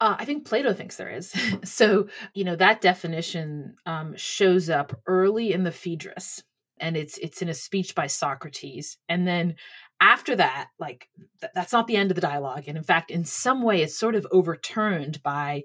Uh, 0.01 0.15
I 0.17 0.25
think 0.25 0.45
Plato 0.45 0.73
thinks 0.73 0.95
there 0.95 1.09
is. 1.09 1.33
so, 1.63 2.07
you 2.33 2.43
know, 2.43 2.55
that 2.55 2.81
definition 2.81 3.75
um, 3.85 4.15
shows 4.15 4.69
up 4.69 4.99
early 5.05 5.51
in 5.51 5.63
the 5.63 5.71
Phaedrus, 5.71 6.43
and 6.79 6.95
it's 6.95 7.17
it's 7.17 7.41
in 7.41 7.49
a 7.49 7.53
speech 7.53 7.95
by 7.95 8.07
Socrates. 8.07 8.97
And 9.09 9.27
then 9.27 9.55
after 9.99 10.35
that, 10.37 10.69
like 10.79 11.09
th- 11.41 11.51
that's 11.53 11.73
not 11.73 11.87
the 11.87 11.97
end 11.97 12.11
of 12.11 12.15
the 12.15 12.21
dialogue. 12.21 12.63
And 12.67 12.77
in 12.77 12.83
fact, 12.83 13.11
in 13.11 13.25
some 13.25 13.61
way, 13.61 13.81
it's 13.81 13.97
sort 13.97 14.15
of 14.15 14.25
overturned 14.31 15.21
by, 15.21 15.63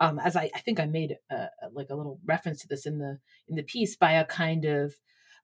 um, 0.00 0.18
as 0.18 0.36
I, 0.36 0.50
I 0.54 0.60
think 0.60 0.78
I 0.78 0.84
made 0.84 1.16
a, 1.30 1.48
like 1.72 1.88
a 1.90 1.94
little 1.94 2.20
reference 2.26 2.60
to 2.60 2.68
this 2.68 2.84
in 2.84 2.98
the 2.98 3.18
in 3.48 3.56
the 3.56 3.62
piece, 3.62 3.96
by 3.96 4.12
a 4.12 4.26
kind 4.26 4.66
of 4.66 4.94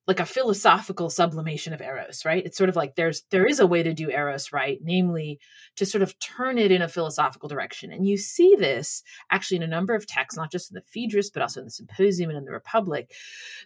like 0.07 0.21
a 0.21 0.27
philosophical 0.27 1.11
sublimation 1.11 1.73
of 1.73 1.81
eros 1.81 2.25
right? 2.25 2.45
It's 2.45 2.57
sort 2.57 2.71
of 2.71 2.77
like 2.77 2.95
there's 2.95 3.23
there 3.31 3.47
is 3.47 3.61
a 3.61 3.67
way 3.67 3.83
to 3.83 3.93
do 3.93 4.11
eros 4.11 4.53
right 4.53 4.79
namely 4.83 5.41
to 5.77 5.87
sort 5.87 6.03
of 6.03 6.19
turn 6.19 6.59
it 6.59 6.71
in 6.71 6.83
a 6.83 6.89
philosophical 6.89 7.49
direction. 7.49 7.93
And 7.93 8.07
you 8.07 8.17
see 8.17 8.57
this 8.59 9.03
actually 9.31 9.59
in 9.59 9.63
a 9.63 9.69
number 9.69 9.95
of 9.95 10.07
texts 10.07 10.37
not 10.37 10.53
just 10.53 10.71
in 10.71 10.75
the 10.75 10.83
phaedrus 10.83 11.31
but 11.31 11.43
also 11.43 11.61
in 11.61 11.67
the 11.67 11.71
symposium 11.71 12.31
and 12.31 12.39
in 12.39 12.45
the 12.45 12.53
republic 12.53 13.13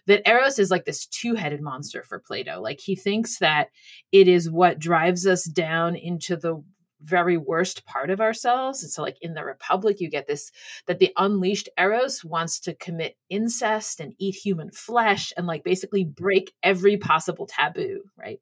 that 0.07 0.27
eros 0.27 0.59
is 0.59 0.71
like 0.71 0.85
this 0.85 1.05
two-headed 1.05 1.61
monster 1.61 2.03
for 2.03 2.19
plato. 2.19 2.59
Like 2.61 2.79
he 2.79 2.95
thinks 2.95 3.39
that 3.39 3.69
it 4.11 4.27
is 4.27 4.49
what 4.49 4.79
drives 4.79 5.27
us 5.27 5.43
down 5.43 5.95
into 5.95 6.35
the 6.35 6.63
very 7.03 7.37
worst 7.37 7.85
part 7.85 8.09
of 8.09 8.21
ourselves. 8.21 8.83
And 8.83 8.91
so, 8.91 9.01
like 9.01 9.17
in 9.21 9.33
the 9.33 9.43
Republic, 9.43 9.99
you 9.99 10.09
get 10.09 10.27
this 10.27 10.51
that 10.87 10.99
the 10.99 11.11
unleashed 11.17 11.69
Eros 11.77 12.23
wants 12.23 12.59
to 12.61 12.75
commit 12.75 13.17
incest 13.29 13.99
and 13.99 14.13
eat 14.19 14.35
human 14.35 14.71
flesh 14.71 15.33
and 15.35 15.47
like 15.47 15.63
basically 15.63 16.03
break 16.03 16.53
every 16.63 16.97
possible 16.97 17.47
taboo, 17.47 18.01
right? 18.17 18.39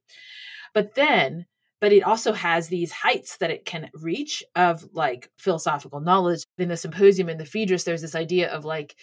But 0.73 0.95
then, 0.95 1.45
but 1.81 1.93
it 1.93 2.03
also 2.03 2.33
has 2.33 2.67
these 2.67 2.91
heights 2.91 3.37
that 3.37 3.51
it 3.51 3.65
can 3.65 3.89
reach 3.93 4.43
of 4.55 4.85
like 4.93 5.29
philosophical 5.37 6.01
knowledge. 6.01 6.43
In 6.57 6.67
the 6.67 6.77
symposium 6.77 7.29
in 7.29 7.37
the 7.37 7.45
Phaedrus, 7.45 7.85
there's 7.85 8.01
this 8.01 8.15
idea 8.15 8.51
of 8.51 8.65
like 8.65 8.95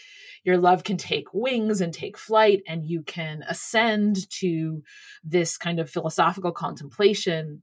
your 0.45 0.59
love 0.59 0.85
can 0.85 0.97
take 0.97 1.33
wings 1.33 1.81
and 1.81 1.93
take 1.93 2.19
flight, 2.19 2.63
and 2.69 2.85
you 2.85 3.03
can 3.03 3.43
ascend 3.49 4.29
to 4.31 4.83
this 5.25 5.57
kind 5.57 5.81
of 5.81 5.91
philosophical 5.91 6.53
contemplation 6.53 7.63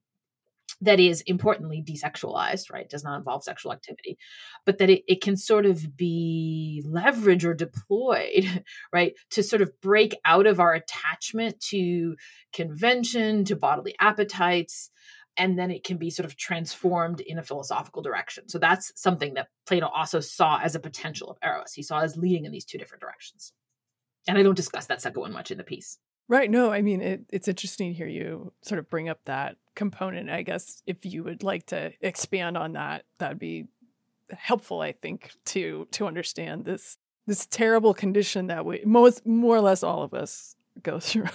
that 0.81 0.99
is 0.99 1.21
importantly 1.21 1.83
desexualized, 1.85 2.71
right? 2.71 2.89
Does 2.89 3.03
not 3.03 3.17
involve 3.17 3.43
sexual 3.43 3.71
activity, 3.71 4.17
but 4.65 4.79
that 4.79 4.89
it, 4.89 5.03
it 5.07 5.21
can 5.21 5.37
sort 5.37 5.65
of 5.65 5.95
be 5.95 6.83
leveraged 6.85 7.45
or 7.45 7.53
deployed, 7.53 8.63
right? 8.93 9.13
To 9.31 9.43
sort 9.43 9.61
of 9.61 9.79
break 9.81 10.15
out 10.25 10.47
of 10.47 10.59
our 10.59 10.73
attachment 10.73 11.59
to 11.69 12.15
convention, 12.51 13.45
to 13.45 13.55
bodily 13.55 13.95
appetites, 13.99 14.89
and 15.37 15.57
then 15.57 15.71
it 15.71 15.83
can 15.83 15.97
be 15.97 16.09
sort 16.09 16.25
of 16.25 16.37
transformed 16.37 17.19
in 17.19 17.39
a 17.39 17.43
philosophical 17.43 18.01
direction. 18.01 18.49
So 18.49 18.59
that's 18.59 18.91
something 18.95 19.33
that 19.33 19.47
Plato 19.65 19.87
also 19.87 20.19
saw 20.19 20.59
as 20.59 20.75
a 20.75 20.79
potential 20.79 21.29
of 21.29 21.37
Eros. 21.43 21.73
He 21.73 21.81
saw 21.83 22.01
as 22.01 22.15
leading 22.15 22.45
in 22.45 22.51
these 22.51 22.65
two 22.65 22.77
different 22.77 23.01
directions. 23.01 23.51
And 24.27 24.37
I 24.37 24.43
don't 24.43 24.55
discuss 24.55 24.85
that 24.87 25.01
second 25.01 25.21
one 25.21 25.33
much 25.33 25.51
in 25.51 25.57
the 25.57 25.63
piece. 25.63 25.97
Right. 26.27 26.49
No, 26.49 26.71
I 26.71 26.81
mean, 26.81 27.01
it, 27.01 27.21
it's 27.31 27.47
interesting 27.47 27.91
to 27.91 27.97
hear 27.97 28.07
you 28.07 28.53
sort 28.61 28.79
of 28.79 28.89
bring 28.89 29.09
up 29.09 29.19
that 29.25 29.57
component. 29.75 30.29
I 30.29 30.41
guess 30.41 30.81
if 30.87 31.05
you 31.05 31.23
would 31.23 31.43
like 31.43 31.65
to 31.67 31.91
expand 32.01 32.57
on 32.57 32.73
that, 32.73 33.05
that'd 33.17 33.39
be 33.39 33.67
helpful, 34.31 34.81
I 34.81 34.93
think, 34.93 35.31
to 35.45 35.87
to 35.91 36.07
understand 36.07 36.65
this 36.65 36.97
this 37.27 37.45
terrible 37.45 37.93
condition 37.93 38.47
that 38.47 38.65
we 38.65 38.81
most 38.85 39.25
more 39.25 39.55
or 39.55 39.61
less 39.61 39.83
all 39.83 40.03
of 40.03 40.13
us 40.13 40.55
go 40.81 40.99
through. 40.99 41.25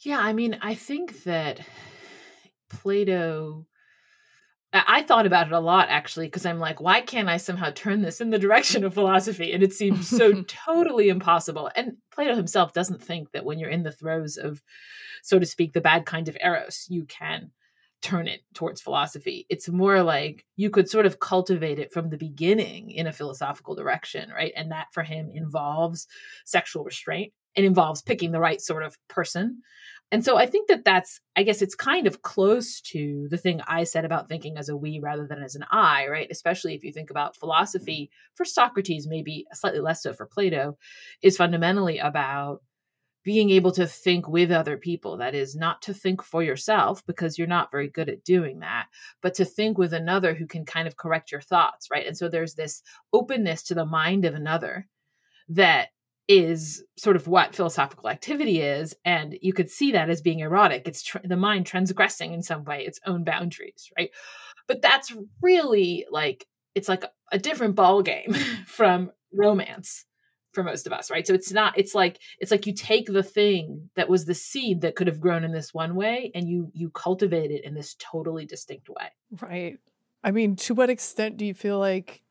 yeah, 0.00 0.18
I 0.20 0.32
mean, 0.32 0.58
I 0.62 0.74
think 0.74 1.24
that 1.24 1.60
Plato 2.68 3.66
I 4.86 5.02
thought 5.02 5.26
about 5.26 5.46
it 5.46 5.52
a 5.52 5.60
lot 5.60 5.88
actually 5.88 6.26
because 6.26 6.46
I'm 6.46 6.58
like, 6.58 6.80
why 6.80 7.00
can't 7.00 7.28
I 7.28 7.36
somehow 7.36 7.70
turn 7.74 8.02
this 8.02 8.20
in 8.20 8.30
the 8.30 8.38
direction 8.46 8.84
of 8.84 8.94
philosophy? 8.94 9.52
And 9.52 9.62
it 9.62 9.72
seems 9.72 10.08
so 10.08 10.42
totally 10.48 11.08
impossible. 11.08 11.70
And 11.76 11.96
Plato 12.12 12.34
himself 12.34 12.72
doesn't 12.72 13.02
think 13.02 13.32
that 13.32 13.44
when 13.44 13.58
you're 13.58 13.70
in 13.70 13.82
the 13.82 13.92
throes 13.92 14.36
of, 14.36 14.62
so 15.22 15.38
to 15.38 15.46
speak, 15.46 15.72
the 15.72 15.80
bad 15.80 16.06
kind 16.06 16.28
of 16.28 16.36
eros, 16.40 16.86
you 16.88 17.04
can 17.04 17.50
turn 18.02 18.28
it 18.28 18.42
towards 18.54 18.80
philosophy. 18.80 19.46
It's 19.48 19.68
more 19.68 20.02
like 20.02 20.44
you 20.56 20.70
could 20.70 20.88
sort 20.88 21.06
of 21.06 21.18
cultivate 21.18 21.78
it 21.78 21.92
from 21.92 22.10
the 22.10 22.18
beginning 22.18 22.90
in 22.90 23.06
a 23.06 23.12
philosophical 23.12 23.74
direction, 23.74 24.30
right? 24.30 24.52
And 24.54 24.70
that 24.70 24.88
for 24.92 25.02
him 25.02 25.30
involves 25.32 26.06
sexual 26.44 26.84
restraint. 26.84 27.32
It 27.54 27.64
involves 27.64 28.02
picking 28.02 28.32
the 28.32 28.40
right 28.40 28.60
sort 28.60 28.82
of 28.82 28.98
person 29.08 29.62
and 30.12 30.24
so 30.24 30.36
I 30.36 30.46
think 30.46 30.68
that 30.68 30.84
that's, 30.84 31.20
I 31.34 31.42
guess 31.42 31.62
it's 31.62 31.74
kind 31.74 32.06
of 32.06 32.22
close 32.22 32.80
to 32.92 33.26
the 33.28 33.36
thing 33.36 33.60
I 33.66 33.84
said 33.84 34.04
about 34.04 34.28
thinking 34.28 34.56
as 34.56 34.68
a 34.68 34.76
we 34.76 35.00
rather 35.02 35.26
than 35.26 35.42
as 35.42 35.56
an 35.56 35.64
I, 35.70 36.06
right? 36.08 36.28
Especially 36.30 36.74
if 36.74 36.84
you 36.84 36.92
think 36.92 37.10
about 37.10 37.36
philosophy 37.36 38.10
for 38.34 38.44
Socrates, 38.44 39.08
maybe 39.08 39.46
slightly 39.52 39.80
less 39.80 40.02
so 40.02 40.12
for 40.12 40.26
Plato, 40.26 40.78
is 41.22 41.36
fundamentally 41.36 41.98
about 41.98 42.62
being 43.24 43.50
able 43.50 43.72
to 43.72 43.88
think 43.88 44.28
with 44.28 44.52
other 44.52 44.76
people. 44.76 45.16
That 45.16 45.34
is, 45.34 45.56
not 45.56 45.82
to 45.82 45.92
think 45.92 46.22
for 46.22 46.44
yourself 46.44 47.04
because 47.06 47.36
you're 47.36 47.48
not 47.48 47.72
very 47.72 47.88
good 47.88 48.08
at 48.08 48.22
doing 48.22 48.60
that, 48.60 48.86
but 49.20 49.34
to 49.34 49.44
think 49.44 49.76
with 49.76 49.92
another 49.92 50.32
who 50.32 50.46
can 50.46 50.64
kind 50.64 50.86
of 50.86 50.96
correct 50.96 51.32
your 51.32 51.40
thoughts, 51.40 51.88
right? 51.90 52.06
And 52.06 52.16
so 52.16 52.28
there's 52.28 52.54
this 52.54 52.82
openness 53.12 53.64
to 53.64 53.74
the 53.74 53.84
mind 53.84 54.24
of 54.24 54.34
another 54.34 54.86
that 55.48 55.88
is 56.28 56.82
sort 56.96 57.16
of 57.16 57.28
what 57.28 57.54
philosophical 57.54 58.08
activity 58.08 58.60
is 58.60 58.94
and 59.04 59.38
you 59.42 59.52
could 59.52 59.70
see 59.70 59.92
that 59.92 60.10
as 60.10 60.20
being 60.20 60.40
erotic. 60.40 60.86
It's 60.86 61.02
tr- 61.02 61.18
the 61.22 61.36
mind 61.36 61.66
transgressing 61.66 62.32
in 62.32 62.42
some 62.42 62.64
way 62.64 62.84
its 62.84 63.00
own 63.06 63.24
boundaries 63.24 63.90
right? 63.96 64.10
But 64.66 64.82
that's 64.82 65.14
really 65.40 66.06
like 66.10 66.46
it's 66.74 66.88
like 66.88 67.04
a 67.30 67.38
different 67.38 67.76
ball 67.76 68.02
game 68.02 68.34
from 68.66 69.12
romance 69.32 70.04
for 70.52 70.64
most 70.64 70.86
of 70.86 70.92
us 70.92 71.10
right? 71.10 71.26
So 71.26 71.34
it's 71.34 71.52
not 71.52 71.78
it's 71.78 71.94
like 71.94 72.18
it's 72.40 72.50
like 72.50 72.66
you 72.66 72.74
take 72.74 73.06
the 73.06 73.22
thing 73.22 73.90
that 73.94 74.08
was 74.08 74.24
the 74.24 74.34
seed 74.34 74.80
that 74.80 74.96
could 74.96 75.06
have 75.06 75.20
grown 75.20 75.44
in 75.44 75.52
this 75.52 75.72
one 75.72 75.94
way 75.94 76.32
and 76.34 76.48
you 76.48 76.72
you 76.74 76.90
cultivate 76.90 77.52
it 77.52 77.64
in 77.64 77.74
this 77.74 77.94
totally 78.00 78.46
distinct 78.46 78.88
way. 78.88 79.12
Right. 79.40 79.78
I 80.24 80.32
mean 80.32 80.56
to 80.56 80.74
what 80.74 80.90
extent 80.90 81.36
do 81.36 81.46
you 81.46 81.54
feel 81.54 81.78
like 81.78 82.24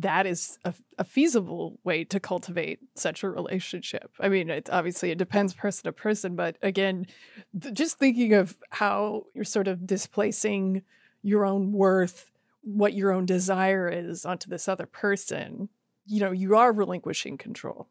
that 0.00 0.26
is 0.26 0.58
a, 0.64 0.74
a, 0.98 1.04
feasible 1.04 1.78
way 1.84 2.04
to 2.04 2.18
cultivate 2.18 2.80
such 2.94 3.22
a 3.22 3.28
relationship. 3.28 4.10
I 4.18 4.28
mean, 4.28 4.50
it's 4.50 4.70
obviously 4.70 5.10
it 5.10 5.18
depends 5.18 5.54
person 5.54 5.84
to 5.84 5.92
person, 5.92 6.34
but 6.34 6.56
again, 6.62 7.06
th- 7.60 7.74
just 7.74 7.98
thinking 7.98 8.32
of 8.34 8.56
how 8.70 9.26
you're 9.34 9.44
sort 9.44 9.68
of 9.68 9.86
displacing 9.86 10.82
your 11.22 11.44
own 11.44 11.72
worth, 11.72 12.32
what 12.62 12.94
your 12.94 13.12
own 13.12 13.24
desire 13.24 13.88
is 13.88 14.24
onto 14.24 14.50
this 14.50 14.68
other 14.68 14.86
person, 14.86 15.68
you 16.06 16.20
know, 16.20 16.32
you 16.32 16.56
are 16.56 16.72
relinquishing 16.72 17.38
control. 17.38 17.88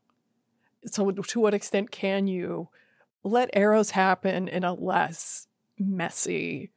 So, 0.86 1.10
to 1.10 1.40
what 1.40 1.54
extent 1.54 1.92
can 1.92 2.28
you 2.28 2.68
let 3.24 3.56
Eros 3.56 3.92
happen 3.92 4.50
in 4.50 4.64
a 4.66 4.74
less 4.74 5.48
messy, 5.80 6.72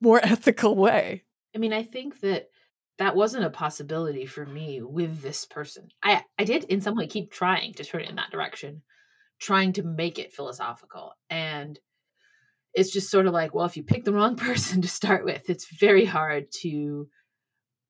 more 0.00 0.20
ethical 0.22 0.74
way? 0.74 1.22
I 1.54 1.58
mean, 1.58 1.72
I 1.72 1.84
think 1.84 2.20
that 2.20 2.50
that 2.98 3.14
wasn't 3.14 3.44
a 3.44 3.50
possibility 3.50 4.26
for 4.26 4.44
me 4.44 4.82
with 4.82 5.22
this 5.22 5.44
person. 5.44 5.88
I 6.02 6.22
I 6.38 6.44
did 6.44 6.64
in 6.64 6.80
some 6.80 6.96
way 6.96 7.06
keep 7.06 7.30
trying 7.30 7.74
to 7.74 7.84
turn 7.84 8.02
it 8.02 8.10
in 8.10 8.16
that 8.16 8.30
direction, 8.30 8.82
trying 9.38 9.72
to 9.74 9.82
make 9.82 10.18
it 10.18 10.32
philosophical. 10.32 11.12
And 11.30 11.78
it's 12.74 12.92
just 12.92 13.10
sort 13.10 13.26
of 13.26 13.32
like, 13.32 13.54
well, 13.54 13.66
if 13.66 13.76
you 13.76 13.82
pick 13.82 14.04
the 14.04 14.12
wrong 14.12 14.36
person 14.36 14.82
to 14.82 14.88
start 14.88 15.24
with, 15.24 15.48
it's 15.48 15.72
very 15.72 16.04
hard 16.04 16.46
to 16.60 17.08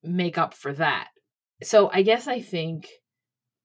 make 0.03 0.39
up 0.39 0.55
for 0.55 0.73
that. 0.75 1.09
So 1.63 1.91
I 1.93 2.03
guess 2.03 2.29
I 2.29 2.41
think 2.41 2.89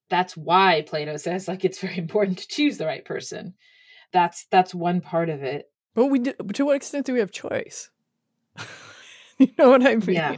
that's 0.10 0.36
why 0.36 0.84
Plato 0.88 1.18
says 1.18 1.48
like 1.48 1.66
it's 1.66 1.80
very 1.80 1.98
important 2.06 2.40
to 2.40 2.48
choose 2.48 2.78
the 2.78 2.86
right 2.86 3.04
person. 3.04 3.56
That's 4.14 4.46
that's 4.50 4.74
one 4.74 5.02
part 5.02 5.30
of 5.30 5.44
it. 5.44 5.66
But 5.94 6.06
we 6.06 6.20
do, 6.20 6.34
to 6.54 6.66
what 6.66 6.76
extent 6.76 7.06
do 7.06 7.14
we 7.14 7.20
have 7.20 7.32
choice? 7.32 7.92
you 9.38 9.50
know 9.60 9.70
what 9.70 9.86
I 9.86 9.96
mean? 9.96 10.16
Yeah. 10.16 10.36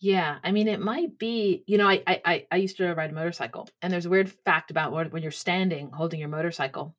Yeah, 0.00 0.38
I 0.44 0.52
mean, 0.52 0.68
it 0.68 0.80
might 0.80 1.18
be. 1.18 1.64
You 1.66 1.78
know, 1.78 1.88
I 1.88 2.02
I 2.06 2.46
I 2.50 2.56
used 2.56 2.76
to 2.76 2.94
ride 2.94 3.10
a 3.10 3.14
motorcycle, 3.14 3.68
and 3.82 3.92
there's 3.92 4.06
a 4.06 4.10
weird 4.10 4.30
fact 4.44 4.70
about 4.70 4.92
when 4.92 5.22
you're 5.22 5.32
standing 5.32 5.90
holding 5.90 6.20
your 6.20 6.28
motorcycle. 6.28 6.94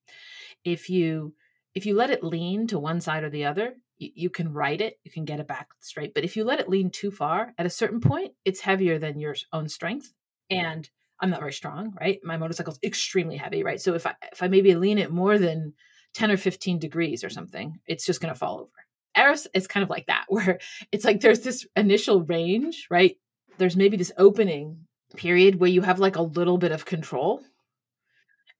If 0.65 0.89
you 0.89 1.33
if 1.75 1.85
you 1.85 1.95
let 1.95 2.09
it 2.09 2.23
lean 2.23 2.67
to 2.67 2.79
one 2.79 2.99
side 2.99 3.23
or 3.23 3.29
the 3.29 3.45
other, 3.45 3.75
you, 3.97 4.11
you 4.15 4.29
can 4.29 4.51
ride 4.53 4.81
it, 4.81 4.99
you 5.03 5.11
can 5.11 5.23
get 5.23 5.39
it 5.39 5.47
back 5.47 5.69
straight. 5.79 6.13
But 6.13 6.25
if 6.25 6.35
you 6.35 6.43
let 6.43 6.59
it 6.59 6.67
lean 6.69 6.89
too 6.89 7.11
far, 7.11 7.53
at 7.57 7.65
a 7.65 7.69
certain 7.69 8.01
point, 8.01 8.33
it's 8.43 8.59
heavier 8.59 8.99
than 8.99 9.19
your 9.19 9.35
own 9.53 9.69
strength, 9.69 10.13
and 10.49 10.89
I'm 11.21 11.29
not 11.29 11.39
very 11.39 11.53
strong, 11.53 11.95
right? 11.99 12.19
My 12.23 12.37
motorcycle's 12.37 12.79
extremely 12.83 13.37
heavy, 13.37 13.63
right? 13.63 13.79
So 13.79 13.93
if 13.93 14.05
I 14.07 14.15
if 14.33 14.43
I 14.43 14.49
maybe 14.49 14.75
lean 14.75 14.97
it 14.97 15.11
more 15.11 15.37
than 15.37 15.73
10 16.15 16.31
or 16.31 16.37
15 16.37 16.79
degrees 16.79 17.23
or 17.23 17.29
something, 17.29 17.79
it's 17.87 18.05
just 18.05 18.19
going 18.19 18.33
to 18.33 18.39
fall 18.39 18.59
over. 18.59 18.88
Eros 19.19 19.47
is 19.53 19.67
kind 19.67 19.83
of 19.83 19.89
like 19.89 20.07
that, 20.07 20.25
where 20.29 20.59
it's 20.91 21.05
like 21.05 21.21
there's 21.21 21.41
this 21.41 21.67
initial 21.75 22.23
range, 22.23 22.87
right? 22.89 23.17
There's 23.57 23.75
maybe 23.75 23.97
this 23.97 24.11
opening 24.17 24.85
period 25.15 25.59
where 25.59 25.69
you 25.69 25.81
have 25.81 25.99
like 25.99 26.15
a 26.15 26.21
little 26.21 26.57
bit 26.57 26.71
of 26.71 26.85
control. 26.85 27.41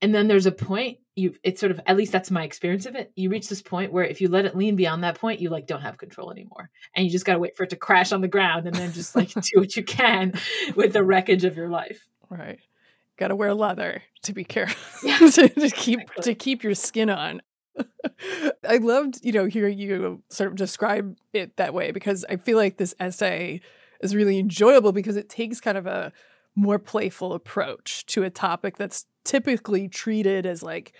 And 0.01 0.15
then 0.15 0.27
there's 0.27 0.45
a 0.45 0.51
point 0.51 0.99
you 1.15 1.35
it's 1.43 1.59
sort 1.59 1.71
of 1.71 1.81
at 1.85 1.97
least 1.97 2.11
that's 2.11 2.31
my 2.31 2.43
experience 2.43 2.85
of 2.85 2.95
it. 2.95 3.11
You 3.15 3.29
reach 3.29 3.49
this 3.49 3.61
point 3.61 3.91
where 3.91 4.05
if 4.05 4.21
you 4.21 4.29
let 4.29 4.45
it 4.45 4.55
lean 4.55 4.75
beyond 4.75 5.03
that 5.03 5.19
point, 5.19 5.41
you 5.41 5.49
like 5.49 5.67
don't 5.67 5.81
have 5.81 5.97
control 5.97 6.31
anymore. 6.31 6.69
And 6.95 7.05
you 7.05 7.11
just 7.11 7.25
gotta 7.25 7.39
wait 7.39 7.57
for 7.57 7.63
it 7.63 7.69
to 7.71 7.75
crash 7.75 8.11
on 8.11 8.21
the 8.21 8.27
ground 8.27 8.65
and 8.65 8.75
then 8.75 8.93
just 8.93 9.15
like 9.15 9.29
do 9.33 9.59
what 9.59 9.75
you 9.75 9.83
can 9.83 10.33
with 10.75 10.93
the 10.93 11.03
wreckage 11.03 11.43
of 11.43 11.57
your 11.57 11.69
life. 11.69 12.07
Right. 12.29 12.59
Gotta 13.17 13.35
wear 13.35 13.53
leather 13.53 14.01
to 14.23 14.33
be 14.33 14.45
careful 14.45 15.09
Yeah, 15.09 15.17
to, 15.31 15.49
to 15.49 15.69
keep 15.69 15.99
exactly. 15.99 16.23
to 16.23 16.35
keep 16.35 16.63
your 16.63 16.75
skin 16.75 17.09
on. 17.09 17.41
I 18.67 18.77
loved, 18.77 19.19
you 19.23 19.31
know, 19.31 19.45
hearing 19.45 19.77
you 19.77 20.23
sort 20.29 20.51
of 20.51 20.55
describe 20.57 21.17
it 21.33 21.57
that 21.57 21.73
way 21.73 21.91
because 21.91 22.25
I 22.29 22.35
feel 22.35 22.57
like 22.57 22.77
this 22.77 22.95
essay 22.99 23.61
is 24.01 24.15
really 24.15 24.39
enjoyable 24.39 24.91
because 24.91 25.17
it 25.17 25.29
takes 25.29 25.59
kind 25.59 25.77
of 25.77 25.85
a 25.85 26.11
more 26.55 26.79
playful 26.79 27.33
approach 27.33 28.05
to 28.07 28.23
a 28.23 28.29
topic 28.29 28.77
that's 28.77 29.05
typically 29.23 29.87
treated 29.87 30.45
as 30.45 30.63
like 30.63 30.93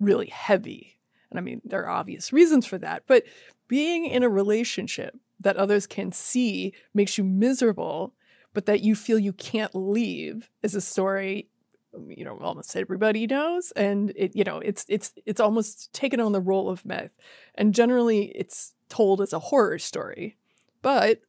really 0.00 0.26
heavy. 0.26 0.98
And 1.30 1.38
I 1.38 1.42
mean, 1.42 1.60
there 1.64 1.84
are 1.84 1.90
obvious 1.90 2.32
reasons 2.32 2.66
for 2.66 2.78
that, 2.78 3.04
but 3.06 3.24
being 3.68 4.06
in 4.06 4.22
a 4.22 4.28
relationship 4.28 5.18
that 5.40 5.56
others 5.56 5.86
can 5.86 6.12
see 6.12 6.72
makes 6.94 7.18
you 7.18 7.24
miserable, 7.24 8.14
but 8.54 8.66
that 8.66 8.82
you 8.82 8.94
feel 8.94 9.18
you 9.18 9.32
can't 9.32 9.74
leave 9.74 10.50
is 10.62 10.74
a 10.74 10.80
story 10.80 11.48
Um, 11.96 12.10
you 12.10 12.24
know 12.24 12.38
almost 12.40 12.76
everybody 12.76 13.26
knows 13.26 13.72
and 13.72 14.12
it 14.16 14.34
you 14.34 14.44
know 14.44 14.58
it's 14.58 14.84
it's 14.88 15.12
it's 15.24 15.40
almost 15.40 15.92
taken 15.92 16.20
on 16.20 16.32
the 16.32 16.40
role 16.40 16.68
of 16.68 16.84
myth. 16.84 17.12
And 17.54 17.74
generally 17.74 18.32
it's 18.34 18.74
told 18.88 19.20
as 19.20 19.32
a 19.32 19.38
horror 19.38 19.78
story. 19.78 20.36
But 20.82 21.20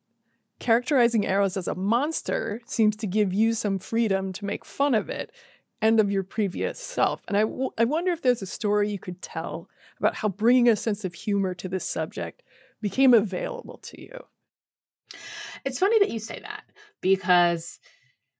characterizing 0.59 1.24
Eros 1.24 1.57
as 1.57 1.67
a 1.67 1.75
monster 1.75 2.62
seems 2.65 2.95
to 2.97 3.07
give 3.07 3.33
you 3.33 3.53
some 3.53 3.79
freedom 3.79 4.33
to 4.33 4.45
make 4.45 4.65
fun 4.65 4.95
of 4.95 5.09
it 5.09 5.31
and 5.81 6.00
of 6.00 6.12
your 6.12 6.24
previous 6.24 6.79
self. 6.79 7.21
And 7.27 7.38
I, 7.38 7.41
w- 7.41 7.71
I 7.77 7.86
wonder 7.86 8.12
if 8.12 8.21
there's 8.21 8.41
a 8.41 8.47
story 8.47 8.89
you 8.89 9.00
could 9.00 9.21
tell 9.21 9.69
about 10.00 10.15
how 10.15 10.29
bringing 10.29 10.67
a 10.67 10.75
sense 10.75 11.05
of 11.05 11.13
humor 11.13 11.53
to 11.55 11.69
this 11.69 11.86
subject 11.86 12.43
became 12.81 13.13
available 13.13 13.77
to 13.83 14.01
you. 14.01 14.25
It's 15.63 15.79
funny 15.79 16.00
that 16.00 16.09
you 16.09 16.19
say 16.19 16.39
that 16.39 16.63
because 17.01 17.79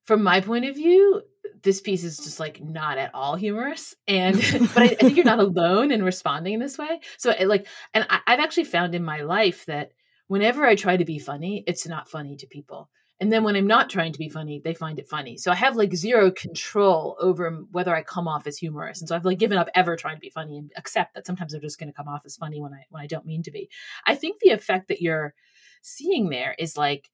from 0.04 0.24
my 0.24 0.42
point 0.42 0.66
of 0.66 0.76
view, 0.76 1.22
this 1.64 1.82
piece 1.82 2.04
is 2.04 2.18
just 2.18 2.40
like 2.40 2.62
not 2.62 2.98
at 2.98 3.14
all 3.14 3.36
humorous. 3.36 3.96
And 4.08 4.36
but 4.74 4.78
I, 4.78 4.86
I 4.86 4.96
think 4.96 5.16
you're 5.18 5.26
not 5.26 5.40
alone 5.40 5.92
in 5.92 6.04
responding 6.04 6.54
in 6.54 6.60
this 6.60 6.78
way. 6.78 7.00
So 7.18 7.32
it, 7.32 7.48
like, 7.48 7.68
and 7.94 8.06
I, 8.10 8.20
I've 8.28 8.40
actually 8.40 8.66
found 8.66 8.96
in 8.96 9.04
my 9.04 9.22
life 9.22 9.66
that 9.66 9.92
whenever 10.28 10.66
I 10.66 10.76
try 10.76 10.98
to 10.98 11.06
be 11.06 11.20
funny, 11.20 11.64
it's 11.68 11.88
not 11.88 12.10
funny 12.10 12.36
to 12.38 12.48
people. 12.48 12.90
And 13.20 13.34
then 13.34 13.44
when 13.44 13.56
I'm 13.56 13.66
not 13.66 13.90
trying 13.90 14.14
to 14.14 14.20
be 14.20 14.30
funny, 14.30 14.62
they 14.64 14.76
find 14.76 15.00
it 15.00 15.10
funny. 15.10 15.38
So 15.38 15.52
I 15.52 15.56
have 15.56 15.76
like 15.76 15.96
zero 15.96 16.30
control 16.30 17.18
over 17.20 17.50
whether 17.72 17.96
I 17.96 18.04
come 18.04 18.28
off 18.28 18.46
as 18.46 18.58
humorous. 18.58 19.02
And 19.02 19.10
so 19.10 19.16
I've 19.16 19.26
like 19.26 19.40
given 19.40 19.58
up 19.58 19.70
ever 19.74 19.96
trying 19.96 20.18
to 20.18 20.22
be 20.22 20.30
funny 20.30 20.60
and 20.60 20.72
accept 20.78 21.16
that 21.16 21.26
sometimes 21.26 21.54
I'm 21.54 21.62
just 21.62 21.80
going 21.80 21.92
to 21.92 21.96
come 21.96 22.08
off 22.08 22.24
as 22.26 22.36
funny 22.36 22.62
when 22.62 22.74
I 22.74 22.86
when 22.90 23.02
I 23.02 23.08
don't 23.08 23.26
mean 23.26 23.42
to 23.44 23.52
be. 23.52 23.70
I 24.06 24.14
think 24.14 24.40
the 24.40 24.52
effect 24.52 24.90
that 24.90 25.02
you're 25.02 25.34
seeing 25.82 26.30
there 26.30 26.56
is 26.60 26.78
like 26.78 27.10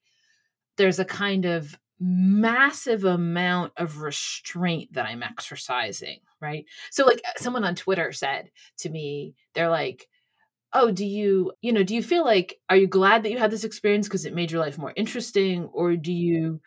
there's 0.75 0.99
a 0.99 1.05
kind 1.05 1.45
of 1.45 1.77
massive 2.03 3.05
amount 3.05 3.73
of 3.77 4.01
restraint 4.01 4.93
that 4.93 5.05
I'm 5.05 5.23
exercising, 5.23 6.19
right? 6.41 6.65
So 6.91 7.05
like 7.05 7.21
uh, 7.25 7.39
someone 7.39 7.63
on 7.63 7.75
Twitter 7.75 8.11
said 8.11 8.51
to 8.79 8.89
me, 8.89 9.35
they're 9.53 9.69
like, 9.69 10.07
"Oh, 10.73 10.91
do 10.91 11.05
you, 11.05 11.53
you 11.61 11.73
know, 11.73 11.83
do 11.83 11.95
you 11.95 12.03
feel 12.03 12.25
like 12.25 12.59
are 12.69 12.77
you 12.77 12.87
glad 12.87 13.23
that 13.23 13.31
you 13.31 13.39
had 13.39 13.51
this 13.51 13.65
experience 13.65 14.07
because 14.07 14.25
it 14.25 14.35
made 14.35 14.51
your 14.51 14.61
life 14.61 14.77
more 14.77 14.93
interesting 14.95 15.65
or 15.73 15.95
do 15.95 16.13
you, 16.13 16.61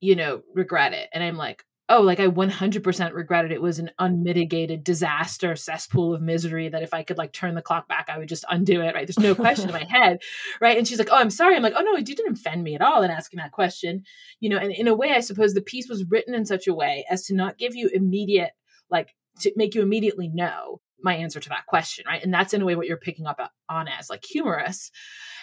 you 0.00 0.16
know, 0.16 0.42
regret 0.54 0.92
it?" 0.94 1.08
And 1.12 1.24
I'm 1.24 1.36
like, 1.36 1.64
"Oh, 1.88 2.00
like 2.02 2.20
I 2.20 2.28
100% 2.28 3.12
regretted 3.12 3.52
it. 3.52 3.62
was 3.62 3.78
an 3.78 3.90
unmitigated 3.98 4.82
disaster 4.84 5.54
cesspool 5.56 6.14
of 6.14 6.22
misery 6.22 6.68
that 6.68 6.82
if 6.82 6.92
I 6.92 7.02
could 7.02 7.18
like 7.18 7.32
turn 7.32 7.54
the 7.54 7.62
clock 7.62 7.88
back, 7.88 8.08
I 8.08 8.18
would 8.18 8.28
just 8.28 8.44
undo 8.50 8.80
it, 8.80 8.94
right? 8.94 9.06
There's 9.06 9.18
no 9.18 9.34
question 9.34 9.68
in 9.68 9.74
my 9.74 9.84
head, 9.88 10.20
right?" 10.60 10.78
And 10.78 10.86
she's 10.86 10.98
like, 10.98 11.10
"Oh, 11.10 11.16
I'm 11.16 11.30
sorry." 11.30 11.56
I'm 11.56 11.62
like, 11.62 11.74
"Oh 11.76 11.82
no, 11.82 11.96
you 11.96 12.02
didn't 12.04 12.38
offend 12.38 12.64
me 12.64 12.74
at 12.74 12.82
all 12.82 13.02
in 13.02 13.10
asking 13.10 13.38
that 13.38 13.52
question." 13.52 14.04
You 14.40 14.50
know, 14.50 14.58
and 14.58 14.72
in 14.72 14.88
a 14.88 14.94
way 14.94 15.12
I 15.12 15.20
suppose 15.20 15.54
the 15.54 15.62
piece 15.62 15.88
was 15.88 16.04
written 16.08 16.34
in 16.34 16.44
such 16.44 16.66
a 16.66 16.74
way 16.74 17.04
as 17.10 17.24
to 17.26 17.34
not 17.34 17.58
give 17.58 17.74
you 17.74 17.90
immediate 17.92 18.52
like 18.90 19.14
to 19.40 19.52
make 19.56 19.74
you 19.74 19.82
immediately 19.82 20.28
know 20.28 20.80
my 21.00 21.14
answer 21.14 21.40
to 21.40 21.48
that 21.50 21.66
question, 21.66 22.04
right? 22.06 22.22
And 22.22 22.32
that's 22.32 22.54
in 22.54 22.62
a 22.62 22.64
way 22.64 22.74
what 22.74 22.86
you're 22.86 22.96
picking 22.96 23.26
up 23.26 23.38
uh, 23.38 23.48
on 23.68 23.88
as 23.88 24.10
like 24.10 24.24
humorous. 24.24 24.90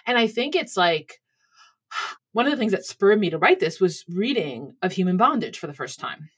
And 0.05 0.17
I 0.17 0.27
think 0.27 0.55
it's 0.55 0.75
like 0.75 1.21
one 2.33 2.45
of 2.45 2.51
the 2.51 2.57
things 2.57 2.73
that 2.73 2.85
spurred 2.85 3.19
me 3.19 3.29
to 3.29 3.37
write 3.37 3.59
this 3.59 3.79
was 3.79 4.03
reading 4.09 4.75
of 4.81 4.91
Human 4.91 5.17
Bondage 5.17 5.59
for 5.59 5.67
the 5.67 5.73
first 5.73 5.99
time. 5.99 6.29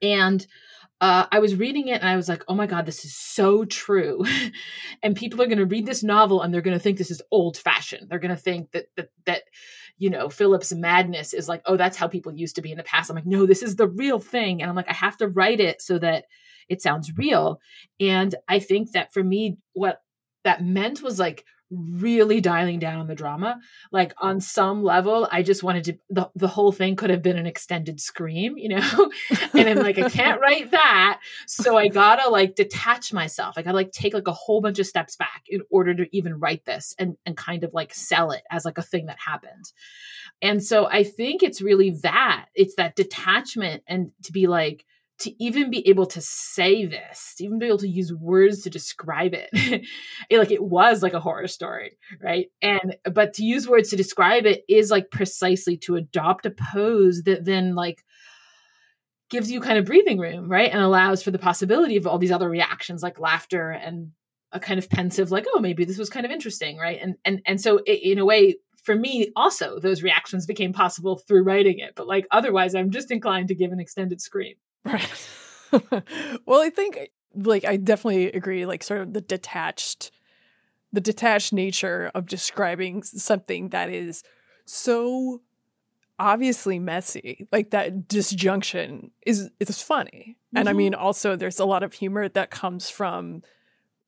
And 0.00 0.46
uh, 1.00 1.26
I 1.30 1.40
was 1.40 1.56
reading 1.56 1.88
it 1.88 2.00
and 2.00 2.08
I 2.08 2.16
was 2.16 2.28
like, 2.28 2.42
oh 2.48 2.54
my 2.54 2.66
God, 2.66 2.86
this 2.86 3.04
is 3.04 3.14
so 3.14 3.64
true. 3.64 4.24
and 5.02 5.14
people 5.14 5.42
are 5.42 5.46
going 5.46 5.58
to 5.58 5.66
read 5.66 5.84
this 5.84 6.02
novel 6.02 6.40
and 6.40 6.52
they're 6.52 6.62
going 6.62 6.76
to 6.76 6.82
think 6.82 6.96
this 6.96 7.10
is 7.10 7.22
old 7.30 7.58
fashioned. 7.58 8.08
They're 8.08 8.18
going 8.18 8.34
to 8.34 8.40
think 8.40 8.70
that, 8.72 8.86
that, 8.96 9.10
that, 9.26 9.42
you 9.98 10.08
know, 10.08 10.30
Philip's 10.30 10.72
madness 10.72 11.34
is 11.34 11.48
like, 11.48 11.62
oh, 11.66 11.76
that's 11.76 11.96
how 11.96 12.08
people 12.08 12.32
used 12.32 12.56
to 12.56 12.62
be 12.62 12.70
in 12.70 12.78
the 12.78 12.84
past. 12.84 13.10
I'm 13.10 13.16
like, 13.16 13.26
no, 13.26 13.44
this 13.44 13.62
is 13.62 13.76
the 13.76 13.88
real 13.88 14.20
thing. 14.20 14.62
And 14.62 14.70
I'm 14.70 14.76
like, 14.76 14.88
I 14.88 14.94
have 14.94 15.18
to 15.18 15.28
write 15.28 15.60
it 15.60 15.82
so 15.82 15.98
that 15.98 16.24
it 16.68 16.80
sounds 16.80 17.16
real. 17.16 17.60
And 18.00 18.34
I 18.48 18.58
think 18.58 18.92
that 18.92 19.12
for 19.12 19.22
me, 19.22 19.58
what 19.74 20.00
that 20.44 20.64
meant 20.64 21.02
was 21.02 21.18
like 21.18 21.44
really 21.70 22.40
dialing 22.40 22.78
down 22.78 23.00
on 23.00 23.06
the 23.06 23.14
drama. 23.14 23.58
Like 23.90 24.14
on 24.18 24.40
some 24.40 24.82
level, 24.82 25.28
I 25.30 25.42
just 25.42 25.62
wanted 25.62 25.84
to 25.84 25.98
the, 26.10 26.30
the 26.34 26.48
whole 26.48 26.72
thing 26.72 26.96
could 26.96 27.10
have 27.10 27.22
been 27.22 27.36
an 27.36 27.46
extended 27.46 28.00
scream, 28.00 28.56
you 28.56 28.68
know? 28.70 29.10
and 29.52 29.68
I'm 29.68 29.78
like, 29.78 29.98
I 29.98 30.08
can't 30.08 30.40
write 30.42 30.70
that. 30.70 31.20
So 31.46 31.76
I 31.76 31.88
gotta 31.88 32.30
like 32.30 32.54
detach 32.54 33.12
myself. 33.12 33.54
I 33.56 33.62
gotta 33.62 33.76
like 33.76 33.92
take 33.92 34.14
like 34.14 34.28
a 34.28 34.32
whole 34.32 34.60
bunch 34.60 34.78
of 34.78 34.86
steps 34.86 35.16
back 35.16 35.42
in 35.48 35.62
order 35.70 35.94
to 35.94 36.16
even 36.16 36.38
write 36.38 36.64
this 36.64 36.94
and 36.98 37.16
and 37.26 37.36
kind 37.36 37.64
of 37.64 37.74
like 37.74 37.94
sell 37.94 38.30
it 38.30 38.42
as 38.50 38.64
like 38.64 38.78
a 38.78 38.82
thing 38.82 39.06
that 39.06 39.18
happened. 39.18 39.72
And 40.42 40.62
so 40.62 40.86
I 40.86 41.02
think 41.02 41.42
it's 41.42 41.62
really 41.62 41.90
that. 42.02 42.46
It's 42.54 42.76
that 42.76 42.94
detachment 42.96 43.82
and 43.86 44.12
to 44.24 44.32
be 44.32 44.46
like, 44.46 44.84
to 45.18 45.42
even 45.42 45.70
be 45.70 45.86
able 45.88 46.06
to 46.06 46.20
say 46.20 46.84
this, 46.84 47.34
to 47.36 47.44
even 47.44 47.58
be 47.58 47.66
able 47.66 47.78
to 47.78 47.88
use 47.88 48.12
words 48.12 48.62
to 48.62 48.70
describe 48.70 49.32
it, 49.32 49.48
it, 50.30 50.38
like 50.38 50.50
it 50.50 50.62
was 50.62 51.02
like 51.02 51.14
a 51.14 51.20
horror 51.20 51.46
story, 51.46 51.98
right? 52.22 52.48
And 52.60 52.96
but 53.12 53.32
to 53.34 53.44
use 53.44 53.68
words 53.68 53.90
to 53.90 53.96
describe 53.96 54.44
it 54.44 54.64
is 54.68 54.90
like 54.90 55.10
precisely 55.10 55.76
to 55.78 55.96
adopt 55.96 56.44
a 56.46 56.50
pose 56.50 57.22
that 57.22 57.44
then 57.44 57.74
like 57.74 58.04
gives 59.30 59.50
you 59.50 59.60
kind 59.60 59.78
of 59.78 59.86
breathing 59.86 60.18
room, 60.18 60.50
right? 60.50 60.70
And 60.70 60.82
allows 60.82 61.22
for 61.22 61.30
the 61.30 61.38
possibility 61.38 61.96
of 61.96 62.06
all 62.06 62.18
these 62.18 62.32
other 62.32 62.48
reactions 62.48 63.02
like 63.02 63.18
laughter 63.18 63.70
and 63.70 64.12
a 64.52 64.60
kind 64.60 64.78
of 64.78 64.88
pensive 64.88 65.32
like 65.32 65.46
oh 65.52 65.60
maybe 65.60 65.84
this 65.84 65.98
was 65.98 66.10
kind 66.10 66.26
of 66.26 66.32
interesting, 66.32 66.76
right? 66.76 66.98
And 67.00 67.16
and 67.24 67.40
and 67.46 67.60
so 67.60 67.80
it, 67.86 68.02
in 68.02 68.18
a 68.18 68.26
way 68.26 68.56
for 68.82 68.94
me 68.94 69.32
also 69.34 69.80
those 69.80 70.02
reactions 70.02 70.44
became 70.44 70.74
possible 70.74 71.16
through 71.16 71.42
writing 71.42 71.78
it, 71.78 71.94
but 71.96 72.06
like 72.06 72.26
otherwise 72.30 72.74
I'm 72.74 72.90
just 72.90 73.10
inclined 73.10 73.48
to 73.48 73.54
give 73.54 73.72
an 73.72 73.80
extended 73.80 74.20
scream. 74.20 74.56
Right. 74.86 75.28
well, 76.46 76.62
I 76.62 76.70
think 76.70 77.10
like 77.34 77.64
I 77.64 77.76
definitely 77.76 78.32
agree 78.32 78.66
like 78.66 78.82
sort 78.82 79.00
of 79.00 79.12
the 79.12 79.20
detached 79.20 80.10
the 80.92 81.00
detached 81.00 81.52
nature 81.52 82.10
of 82.14 82.26
describing 82.26 83.02
something 83.02 83.70
that 83.70 83.90
is 83.90 84.22
so 84.64 85.42
obviously 86.18 86.78
messy. 86.78 87.46
Like 87.52 87.70
that 87.70 88.08
disjunction 88.08 89.10
is 89.24 89.50
is 89.60 89.82
funny. 89.82 90.36
Mm-hmm. 90.48 90.58
And 90.58 90.68
I 90.68 90.72
mean 90.72 90.94
also 90.94 91.36
there's 91.36 91.60
a 91.60 91.66
lot 91.66 91.82
of 91.82 91.92
humor 91.92 92.28
that 92.28 92.50
comes 92.50 92.88
from 92.88 93.42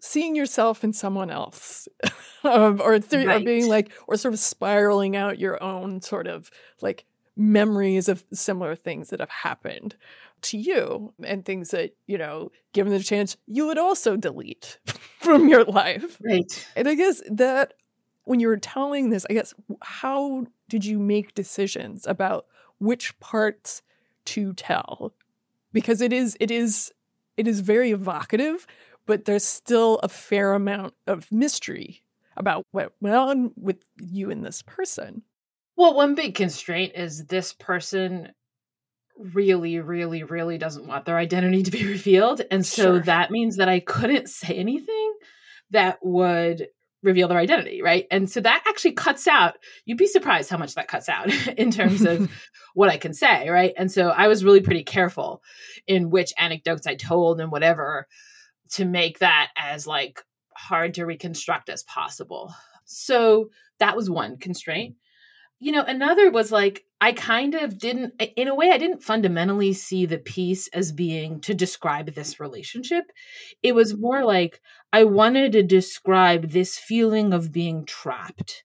seeing 0.01 0.37
yourself 0.37 0.85
in 0.85 0.93
someone 0.93 1.29
else 1.29 1.89
um, 2.45 2.81
or, 2.81 3.01
th- 3.01 3.27
right. 3.27 3.43
or 3.43 3.45
being 3.45 3.69
like 3.69 3.91
or 4.07 4.17
sort 4.17 4.33
of 4.33 4.41
spiraling 4.41 5.17
out 5.17 5.41
your 5.41 5.61
own 5.63 6.01
sort 6.01 6.29
of 6.29 6.51
like 6.81 7.05
memories 7.37 8.09
of 8.09 8.25
similar 8.33 8.75
things 8.75 9.11
that 9.11 9.21
have 9.21 9.31
happened 9.31 9.97
to 10.43 10.59
you 10.59 11.13
and 11.25 11.45
things 11.45 11.71
that, 11.71 11.93
you 12.07 12.19
know, 12.19 12.51
given 12.73 12.93
the 12.93 13.03
chance, 13.03 13.37
you 13.47 13.67
would 13.67 13.79
also 13.79 14.17
delete 14.17 14.79
from 15.21 15.49
your 15.49 15.65
life. 15.65 16.19
Right. 16.23 16.69
And 16.77 16.89
I 16.89 16.95
guess 16.95 17.23
that 17.31 17.75
when 18.25 18.41
you 18.41 18.49
were 18.49 18.57
telling 18.57 19.11
this, 19.11 19.27
I 19.31 19.35
guess, 19.35 19.55
how 19.83 20.47
did 20.69 20.85
you 20.85 20.99
make 20.99 21.35
decisions 21.35 22.07
about 22.07 22.47
which 22.79 23.19
parts 23.21 23.83
to 24.27 24.53
tell? 24.53 25.15
Because 25.73 26.01
it 26.01 26.13
is, 26.13 26.37
it 26.41 26.51
is, 26.51 26.93
it 27.37 27.49
is 27.49 27.61
very 27.61 27.91
evocative, 27.91 28.67
but 29.07 29.25
there's 29.25 29.45
still 29.45 29.99
a 30.03 30.09
fair 30.09 30.53
amount 30.53 30.95
of 31.07 31.31
mystery 31.33 32.03
about 32.37 32.65
what 32.71 32.93
went 33.01 33.17
on 33.17 33.53
with 33.57 33.79
you 34.01 34.31
and 34.31 34.45
this 34.45 34.63
person. 34.63 35.23
Well, 35.77 35.95
one 35.95 36.15
big 36.15 36.35
constraint 36.35 36.93
is 36.97 37.27
this 37.27 37.53
person 37.53 38.33
really, 39.19 39.79
really, 39.81 40.23
really 40.23 40.59
doesn't 40.59 40.87
want 40.87 41.05
their 41.05 41.19
identity 41.19 41.63
to 41.65 41.71
be 41.71 41.87
revealed. 41.89 42.43
And 42.51 42.65
so 42.65 42.83
sure. 42.83 43.01
that 43.01 43.31
means 43.31 43.57
that 43.57 43.69
I 43.69 43.81
couldn't 43.81 44.29
say 44.29 44.55
anything 44.55 45.15
that 45.71 45.99
would 46.03 46.69
reveal 47.03 47.29
their 47.29 47.39
identity, 47.39 47.81
right? 47.83 48.07
And 48.11 48.29
so 48.29 48.41
that 48.41 48.65
actually 48.67 48.93
cuts 48.93 49.29
out, 49.29 49.55
you'd 49.85 49.99
be 49.99 50.07
surprised 50.07 50.51
how 50.51 50.59
much 50.59 50.75
that 50.75 50.89
cuts 50.89 51.09
out 51.09 51.29
in 51.57 51.71
terms 51.71 52.05
of 52.05 52.31
what 52.75 52.91
I 52.91 52.97
can 52.97 53.15
say, 53.15 53.49
right? 53.49 53.73
And 53.77 53.91
so 53.91 54.09
I 54.09 54.29
was 54.29 54.45
really 54.45 54.61
pretty 54.61 54.85
careful 54.85 55.43
in 55.87 56.11
which 56.11 56.33
anecdotes 56.39 56.87
I 56.87 56.97
told 56.97 57.41
and 57.41 57.53
whatever 57.53 58.07
to 58.73 58.85
make 58.85 59.21
that 59.21 59.51
as 59.57 59.87
like 59.87 60.23
hard 60.57 60.95
to 60.95 61.07
reconstruct 61.07 61.69
as 61.69 61.85
possible. 61.85 62.53
So 62.85 63.51
that 63.79 63.97
was 63.97 64.11
one 64.11 64.39
constraint. 64.39 64.97
You 65.61 65.73
know, 65.73 65.83
another 65.83 66.31
was 66.31 66.53
like, 66.53 66.85
I 67.01 67.13
kind 67.13 67.55
of 67.55 67.79
didn't, 67.79 68.15
in 68.37 68.49
a 68.49 68.55
way, 68.55 68.71
I 68.71 68.79
didn't 68.79 69.03
fundamentally 69.03 69.73
see 69.73 70.07
the 70.07 70.19
piece 70.19 70.69
as 70.69 70.93
being 70.93 71.41
to 71.43 71.55
describe 71.55 72.13
this 72.15 72.39
relationship. 72.41 73.05
It 73.63 73.75
was 73.75 73.97
more 73.97 74.25
like 74.25 74.61
I 74.93 75.05
wanted 75.05 75.53
to 75.53 75.63
describe 75.63 76.51
this 76.51 76.79
feeling 76.79 77.33
of 77.33 77.53
being 77.53 77.85
trapped 77.87 78.63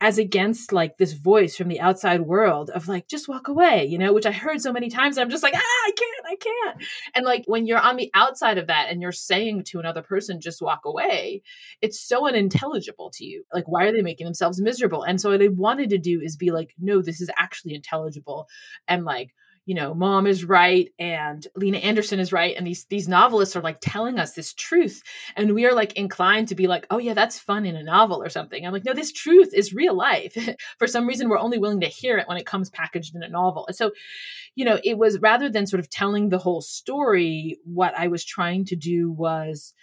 as 0.00 0.18
against 0.18 0.72
like 0.72 0.98
this 0.98 1.14
voice 1.14 1.56
from 1.56 1.68
the 1.68 1.80
outside 1.80 2.20
world 2.20 2.70
of 2.70 2.86
like 2.86 3.08
just 3.08 3.28
walk 3.28 3.48
away 3.48 3.86
you 3.86 3.98
know 3.98 4.12
which 4.12 4.26
i 4.26 4.32
heard 4.32 4.60
so 4.60 4.72
many 4.72 4.90
times 4.90 5.16
i'm 5.16 5.30
just 5.30 5.42
like 5.42 5.54
ah 5.54 5.86
i 5.86 5.90
can't 5.96 6.16
i 6.26 6.36
can't. 6.36 6.84
And 7.14 7.24
like 7.24 7.44
when 7.46 7.66
you're 7.66 7.78
on 7.78 7.96
the 7.96 8.10
outside 8.14 8.58
of 8.58 8.66
that 8.66 8.88
and 8.90 9.00
you're 9.00 9.12
saying 9.12 9.64
to 9.64 9.78
another 9.78 10.02
person 10.02 10.40
just 10.40 10.62
walk 10.62 10.84
away 10.84 11.42
it's 11.82 12.00
so 12.00 12.26
unintelligible 12.26 13.10
to 13.10 13.24
you. 13.24 13.44
Like 13.52 13.68
why 13.68 13.84
are 13.84 13.92
they 13.92 14.02
making 14.02 14.24
themselves 14.24 14.60
miserable? 14.60 15.02
And 15.02 15.20
so 15.20 15.30
what 15.30 15.42
i 15.42 15.48
wanted 15.48 15.90
to 15.90 15.98
do 15.98 16.20
is 16.20 16.36
be 16.36 16.50
like 16.50 16.74
no 16.78 17.02
this 17.02 17.20
is 17.20 17.30
actually 17.38 17.74
intelligible 17.74 18.48
and 18.88 19.04
like 19.04 19.34
you 19.66 19.74
know, 19.74 19.94
Maugham 19.94 20.28
is 20.28 20.44
right 20.44 20.92
and 20.96 21.44
Lena 21.56 21.78
Andersson 21.78 22.20
is 22.20 22.32
right. 22.32 22.56
And 22.56 22.64
these 22.64 22.84
these 22.84 23.08
novelists 23.08 23.56
are 23.56 23.60
like 23.60 23.78
telling 23.80 24.18
us 24.18 24.32
this 24.32 24.54
truth. 24.54 25.02
And 25.34 25.54
we 25.54 25.66
are 25.66 25.74
like 25.74 25.92
inclined 25.94 26.48
to 26.48 26.54
be 26.54 26.68
like, 26.68 26.86
oh 26.88 26.98
yeah, 26.98 27.14
that's 27.14 27.40
fun 27.40 27.66
in 27.66 27.74
a 27.74 27.82
novel 27.82 28.22
or 28.22 28.28
something. 28.28 28.64
I'm 28.64 28.72
like, 28.72 28.84
no, 28.84 28.94
this 28.94 29.12
truth 29.12 29.52
is 29.52 29.74
real 29.74 29.94
life. 29.94 30.36
For 30.78 30.86
some 30.86 31.06
reason, 31.06 31.28
we're 31.28 31.40
only 31.40 31.58
willing 31.58 31.80
to 31.80 31.88
hear 31.88 32.16
it 32.16 32.28
when 32.28 32.38
it 32.38 32.46
comes 32.46 32.70
packaged 32.70 33.16
in 33.16 33.24
a 33.24 33.28
novel. 33.28 33.66
And 33.66 33.74
so, 33.74 33.90
you 34.54 34.64
know, 34.64 34.78
it 34.84 34.98
was 34.98 35.18
rather 35.18 35.50
than 35.50 35.66
sort 35.66 35.80
of 35.80 35.90
telling 35.90 36.28
the 36.28 36.38
whole 36.38 36.62
story, 36.62 37.58
what 37.64 37.92
I 37.98 38.06
was 38.06 38.24
trying 38.24 38.66
to 38.66 38.76
do 38.76 39.10
was 39.10 39.74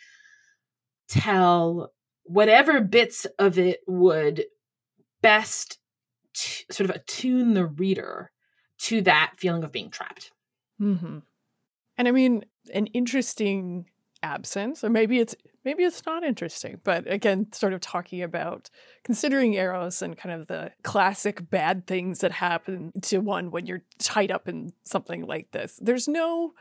tell 1.10 1.92
whatever 2.24 2.80
bits 2.80 3.28
of 3.38 3.60
it 3.60 3.82
would 3.86 4.46
best 5.22 5.78
t- 6.34 6.64
sort 6.72 6.90
of 6.90 6.96
attune 6.96 7.54
the 7.54 7.66
reader 7.66 8.32
to 8.84 9.02
that 9.02 9.34
feeling 9.38 9.64
of 9.64 9.72
being 9.72 9.90
trapped. 9.90 10.32
Mm-hmm. 10.82 11.20
And 11.98 12.08
I 12.08 12.12
mean, 12.12 12.44
an 12.74 12.88
interesting 12.88 13.86
absence, 14.22 14.84
or 14.84 14.90
maybe 14.90 15.20
it's 15.20 15.36
maybe 15.64 15.84
it's 15.84 16.06
not 16.06 16.24
interesting, 16.24 16.82
but 16.84 17.10
again, 17.10 17.48
sort 17.54 17.72
of 17.72 17.80
talking 17.80 18.22
about 18.22 18.70
considering 19.06 19.54
Eros 19.54 20.02
and 20.02 20.18
kind 20.18 20.36
of 20.42 20.48
the 20.48 20.72
classic 20.84 21.50
bad 21.50 21.88
things 21.88 22.20
that 22.20 22.34
happen 22.34 22.92
to 23.04 23.20
one 23.20 23.52
when 23.52 23.66
you're 23.66 23.84
tied 24.00 24.32
up 24.32 24.50
in 24.50 24.74
something 24.84 25.26
like 25.26 25.52
this. 25.52 25.80
There's 25.82 26.10
no 26.10 26.54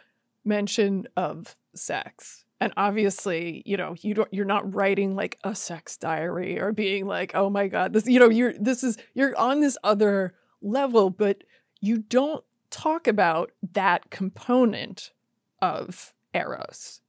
mention 0.45 1.09
of 1.17 1.57
sex. 1.75 2.45
And 2.61 2.73
obviously, 2.77 3.65
you 3.67 3.77
know, 3.77 3.97
you 4.01 4.15
don't 4.15 4.33
you're 4.33 4.45
not 4.45 4.73
writing 4.73 5.17
like 5.17 5.39
a 5.43 5.57
sex 5.57 5.97
diary 5.97 6.61
or 6.61 6.71
being 6.71 7.07
like, 7.07 7.33
"Oh 7.35 7.51
my 7.51 7.67
god, 7.67 7.95
this 7.95 8.07
you 8.07 8.21
know, 8.21 8.31
you're 8.31 8.53
this 8.53 8.85
is 8.85 8.97
you're 9.15 9.37
on 9.37 9.59
this 9.59 9.77
other 9.83 10.35
level, 10.61 11.11
but 11.11 11.43
you 11.83 11.99
don't 11.99 12.43
talk 12.71 13.07
about 13.07 13.51
that 13.73 14.09
component 14.09 15.11
of 15.61 16.15
Eros. 16.33 17.03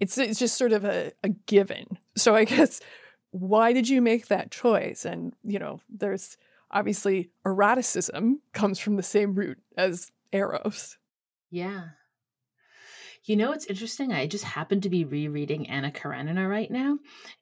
It's 0.00 0.18
it's 0.18 0.40
just 0.40 0.58
sort 0.58 0.72
of 0.72 0.84
a, 0.84 1.12
a 1.22 1.28
given. 1.28 1.98
So 2.16 2.34
I 2.34 2.44
guess 2.44 2.80
why 3.30 3.72
did 3.72 3.88
you 3.88 4.02
make 4.02 4.26
that 4.26 4.50
choice? 4.50 5.04
And 5.04 5.34
you 5.44 5.60
know, 5.60 5.80
there's 5.88 6.36
obviously 6.72 7.30
eroticism 7.46 8.40
comes 8.52 8.80
from 8.80 8.96
the 8.96 9.02
same 9.02 9.34
root 9.34 9.58
as 9.76 10.10
Eros. 10.32 10.98
Yeah. 11.50 11.90
You 13.26 13.36
know, 13.36 13.52
it's 13.52 13.64
interesting. 13.64 14.12
I 14.12 14.26
just 14.26 14.44
happen 14.44 14.82
to 14.82 14.90
be 14.90 15.06
rereading 15.06 15.70
Anna 15.70 15.90
Karenina 15.90 16.46
right 16.46 16.70
now. 16.70 16.98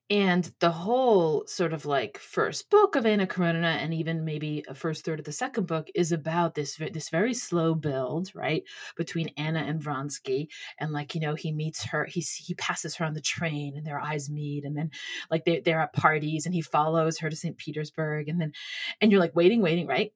And 0.09 0.49
the 0.61 0.71
whole 0.71 1.45
sort 1.49 1.73
of 1.73 1.87
like 1.87 2.19
first 2.19 2.71
book 2.71 2.95
of 2.95 3.05
Anna 3.05 3.27
Karenina 3.27 3.79
and 3.81 3.93
even 3.93 4.25
maybe 4.25 4.65
a 4.69 4.75
first 4.75 5.05
third 5.05 5.19
of 5.19 5.25
the 5.25 5.33
second 5.33 5.67
book 5.67 5.89
is 5.97 6.13
about 6.13 6.55
this 6.55 6.77
this 6.77 7.09
very 7.09 7.35
slow 7.35 7.75
build, 7.75 8.31
right, 8.33 8.63
between 8.97 9.31
Anna 9.37 9.59
and 9.59 9.83
Vronsky. 9.83 10.47
And 10.79 10.93
like, 10.93 11.17
you 11.17 11.21
know, 11.21 11.35
he 11.35 11.51
meets 11.51 11.83
her, 11.87 12.05
he 12.05 12.21
he 12.21 12.55
passes 12.55 12.95
her 12.97 13.05
on 13.05 13.15
the 13.15 13.21
train 13.21 13.77
and 13.77 13.85
their 13.85 14.01
eyes 14.01 14.31
meet. 14.31 14.65
And 14.65 14.77
then 14.77 14.91
like 15.33 15.45
they, 15.45 15.61
they're 15.61 15.81
at 15.81 15.95
parties 15.95 16.47
and 16.47 16.55
he 16.55 16.63
follows 16.63 17.19
her 17.19 17.29
to 17.29 17.35
St. 17.35 17.57
Petersburg. 17.57 18.29
And 18.29 18.41
then, 18.41 18.53
and 19.01 19.11
you're 19.11 19.21
like 19.21 19.35
waiting, 19.35 19.63
waiting, 19.63 19.89
right? 19.89 20.13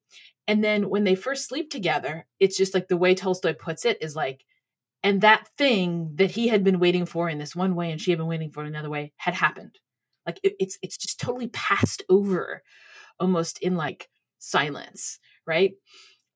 And 0.47 0.63
then 0.63 0.89
when 0.89 1.03
they 1.03 1.15
first 1.15 1.49
sleep 1.49 1.69
together, 1.69 2.25
it's 2.39 2.55
just 2.55 2.73
like 2.73 2.87
the 2.87 2.95
way 2.95 3.15
Tolstoy 3.15 3.53
puts 3.53 3.83
it 3.83 3.97
is 4.01 4.15
like, 4.15 4.45
and 5.03 5.21
that 5.21 5.47
thing 5.57 6.11
that 6.15 6.31
he 6.31 6.47
had 6.47 6.63
been 6.63 6.79
waiting 6.79 7.05
for 7.05 7.29
in 7.29 7.37
this 7.37 7.55
one 7.55 7.75
way 7.75 7.91
and 7.91 8.01
she 8.01 8.11
had 8.11 8.17
been 8.17 8.27
waiting 8.27 8.51
for 8.51 8.61
in 8.61 8.67
another 8.67 8.89
way 8.89 9.13
had 9.17 9.33
happened. 9.33 9.77
Like 10.25 10.39
it, 10.43 10.55
it's 10.59 10.77
it's 10.81 10.97
just 10.97 11.19
totally 11.19 11.47
passed 11.47 12.03
over 12.09 12.63
almost 13.19 13.59
in 13.59 13.75
like 13.75 14.09
silence 14.39 15.19
right? 15.47 15.73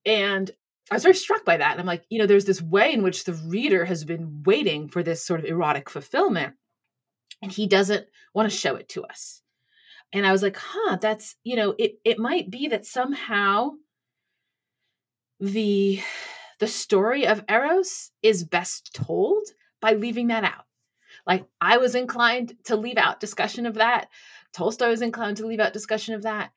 And 0.05 0.49
i 0.89 0.95
was 0.95 1.03
very 1.03 1.15
struck 1.15 1.45
by 1.45 1.55
that 1.55 1.71
and 1.71 1.79
i'm 1.79 1.85
like 1.85 2.03
you 2.09 2.19
know 2.19 2.25
there's 2.25 2.45
this 2.45 2.61
way 2.61 2.91
in 2.91 3.03
which 3.03 3.23
the 3.23 3.33
reader 3.33 3.85
has 3.85 4.03
been 4.03 4.41
waiting 4.45 4.89
for 4.89 5.03
this 5.03 5.23
sort 5.23 5.39
of 5.39 5.45
erotic 5.45 5.89
fulfillment 5.89 6.55
and 7.41 7.51
he 7.51 7.67
doesn't 7.67 8.05
want 8.33 8.49
to 8.49 8.55
show 8.55 8.75
it 8.75 8.89
to 8.89 9.03
us. 9.03 9.41
And 10.11 10.25
i 10.25 10.31
was 10.31 10.43
like 10.43 10.57
huh 10.57 10.97
that's 10.99 11.35
you 11.43 11.55
know 11.55 11.75
it 11.77 11.93
it 12.03 12.19
might 12.19 12.49
be 12.49 12.67
that 12.67 12.85
somehow 12.85 13.71
the 15.39 16.01
the 16.61 16.67
story 16.67 17.25
of 17.25 17.43
Eros 17.49 18.11
is 18.21 18.43
best 18.43 18.93
told 18.93 19.47
by 19.81 19.93
leaving 19.93 20.27
that 20.27 20.43
out. 20.43 20.65
Like 21.25 21.45
I 21.59 21.77
was 21.77 21.95
inclined 21.95 22.53
to 22.65 22.75
leave 22.75 22.97
out 22.97 23.19
discussion 23.19 23.65
of 23.65 23.73
that. 23.73 24.09
Tolstoy 24.53 24.89
was 24.89 25.01
inclined 25.01 25.37
to 25.37 25.47
leave 25.47 25.59
out 25.59 25.73
discussion 25.73 26.13
of 26.13 26.21
that. 26.21 26.51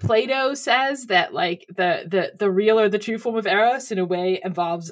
Plato 0.00 0.54
says 0.54 1.06
that 1.06 1.34
like 1.34 1.66
the 1.68 2.06
the 2.08 2.32
the 2.38 2.50
real 2.50 2.80
or 2.80 2.88
the 2.88 2.98
true 2.98 3.18
form 3.18 3.36
of 3.36 3.46
eros 3.46 3.92
in 3.92 3.98
a 3.98 4.06
way 4.06 4.40
involves 4.42 4.90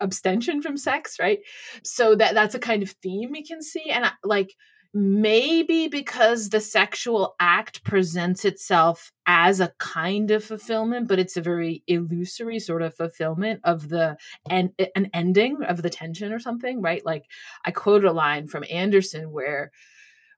abstention 0.00 0.60
from 0.60 0.76
sex, 0.76 1.20
right? 1.20 1.38
So 1.84 2.16
that 2.16 2.34
that's 2.34 2.56
a 2.56 2.58
kind 2.58 2.82
of 2.82 2.90
theme 2.90 3.30
we 3.30 3.44
can 3.44 3.62
see, 3.62 3.90
and 3.90 4.06
I, 4.06 4.10
like 4.24 4.56
maybe 4.92 5.88
because 5.88 6.48
the 6.48 6.60
sexual 6.60 7.36
act 7.38 7.84
presents 7.84 8.44
itself 8.44 9.12
as 9.26 9.60
a 9.60 9.72
kind 9.78 10.30
of 10.32 10.42
fulfillment 10.42 11.06
but 11.06 11.18
it's 11.18 11.36
a 11.36 11.40
very 11.42 11.82
illusory 11.86 12.58
sort 12.58 12.82
of 12.82 12.94
fulfillment 12.94 13.60
of 13.62 13.88
the 13.88 14.16
and 14.48 14.70
an 14.96 15.08
ending 15.14 15.62
of 15.62 15.82
the 15.82 15.90
tension 15.90 16.32
or 16.32 16.40
something 16.40 16.82
right? 16.82 17.04
Like 17.06 17.26
i 17.64 17.70
quote 17.70 18.04
a 18.04 18.12
line 18.12 18.46
from 18.46 18.64
andersson 18.70 19.30
where 19.30 19.70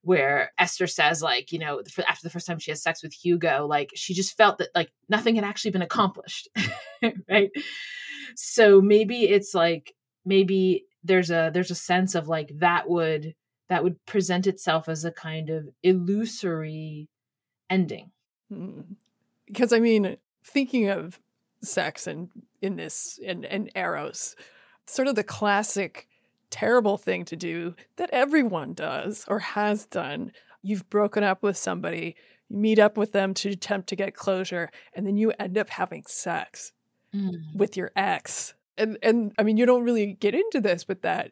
where 0.03 0.53
esther 0.59 0.87
says 0.87 1.23
like 1.23 1.53
you 1.53 1.59
know 1.59 1.81
after 2.09 2.23
the 2.23 2.31
first 2.31 2.47
time 2.47 2.59
she 2.59 2.71
has 2.73 2.83
sex 2.83 3.03
with 3.03 3.13
hugo 3.13 3.67
like 3.67 3.91
she 3.95 4.15
just 4.15 4.37
felt 4.37 4.59
that 4.59 4.69
like 4.75 4.91
nothing 5.09 5.37
had 5.37 5.45
actually 5.45 5.71
been 5.71 5.83
accomplished 5.83 6.49
right? 7.29 7.51
So 8.37 8.81
maybe 8.81 9.25
it's 9.25 9.55
like 9.55 9.95
maybe 10.25 10.87
there's 11.05 11.31
a 11.31 11.51
there's 11.53 11.71
a 11.71 11.77
sense 11.77 12.15
of 12.15 12.29
like 12.29 12.51
that 12.59 12.89
would 12.89 13.35
that 13.73 13.83
would 13.83 14.05
present 14.05 14.47
itself 14.47 14.87
as 14.87 15.03
a 15.03 15.11
kind 15.11 15.49
of 15.49 15.67
illusory 15.83 17.09
ending. 17.71 18.11
Because 19.47 19.73
I 19.73 19.81
mean, 19.81 20.19
thinking 20.45 20.91
of 20.91 21.19
sex 21.63 22.07
and 22.07 22.29
in 22.61 22.77
this 22.77 23.19
and, 23.27 23.47
and 23.47 23.71
eros, 23.75 24.37
sort 24.87 25.09
of 25.09 25.15
the 25.15 25.25
classic 25.25 26.07
terrible 26.51 26.99
thing 26.99 27.25
to 27.25 27.35
do 27.35 27.75
that 27.97 28.11
everyone 28.13 28.75
does 28.75 29.25
or 29.27 29.39
has 29.39 29.87
done. 29.87 30.33
You've 30.61 30.91
broken 30.91 31.25
up 31.25 31.43
with 31.43 31.57
somebody, 31.57 32.15
you 32.51 32.59
meet 32.59 32.79
up 32.79 32.99
with 32.99 33.13
them 33.13 33.33
to 33.33 33.49
attempt 33.49 33.89
to 33.89 33.97
get 33.97 34.15
closure, 34.15 34.69
and 34.93 35.07
then 35.07 35.17
you 35.17 35.33
end 35.39 35.57
up 35.57 35.71
having 35.71 36.05
sex 36.07 36.73
mm. 37.17 37.33
with 37.55 37.75
your 37.75 37.91
ex. 37.97 38.53
And 38.77 38.99
and 39.03 39.33
I 39.39 39.45
mean, 39.45 39.57
you 39.57 39.65
don't 39.65 39.85
really 39.85 40.13
get 40.13 40.35
into 40.35 40.61
this, 40.61 40.85
but 40.85 41.01
that 41.01 41.31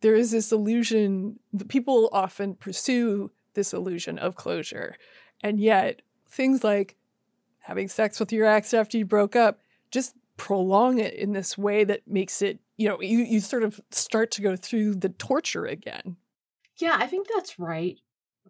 there 0.00 0.14
is 0.14 0.30
this 0.30 0.52
illusion 0.52 1.38
that 1.52 1.68
people 1.68 2.08
often 2.12 2.54
pursue 2.54 3.30
this 3.54 3.72
illusion 3.72 4.18
of 4.18 4.36
closure. 4.36 4.96
And 5.42 5.60
yet 5.60 6.02
things 6.28 6.64
like 6.64 6.96
having 7.60 7.88
sex 7.88 8.18
with 8.18 8.32
your 8.32 8.46
ex 8.46 8.72
after 8.72 8.96
you 8.96 9.04
broke 9.04 9.36
up 9.36 9.60
just 9.90 10.14
prolong 10.36 10.98
it 10.98 11.14
in 11.14 11.32
this 11.32 11.58
way 11.58 11.84
that 11.84 12.00
makes 12.06 12.40
it 12.40 12.58
you 12.78 12.88
know 12.88 13.00
you, 13.02 13.18
you 13.18 13.40
sort 13.40 13.62
of 13.62 13.78
start 13.90 14.30
to 14.30 14.40
go 14.40 14.56
through 14.56 14.94
the 14.94 15.10
torture 15.10 15.66
again. 15.66 16.16
Yeah 16.78 16.96
i 16.98 17.06
think 17.06 17.28
that's 17.34 17.58
right. 17.58 17.98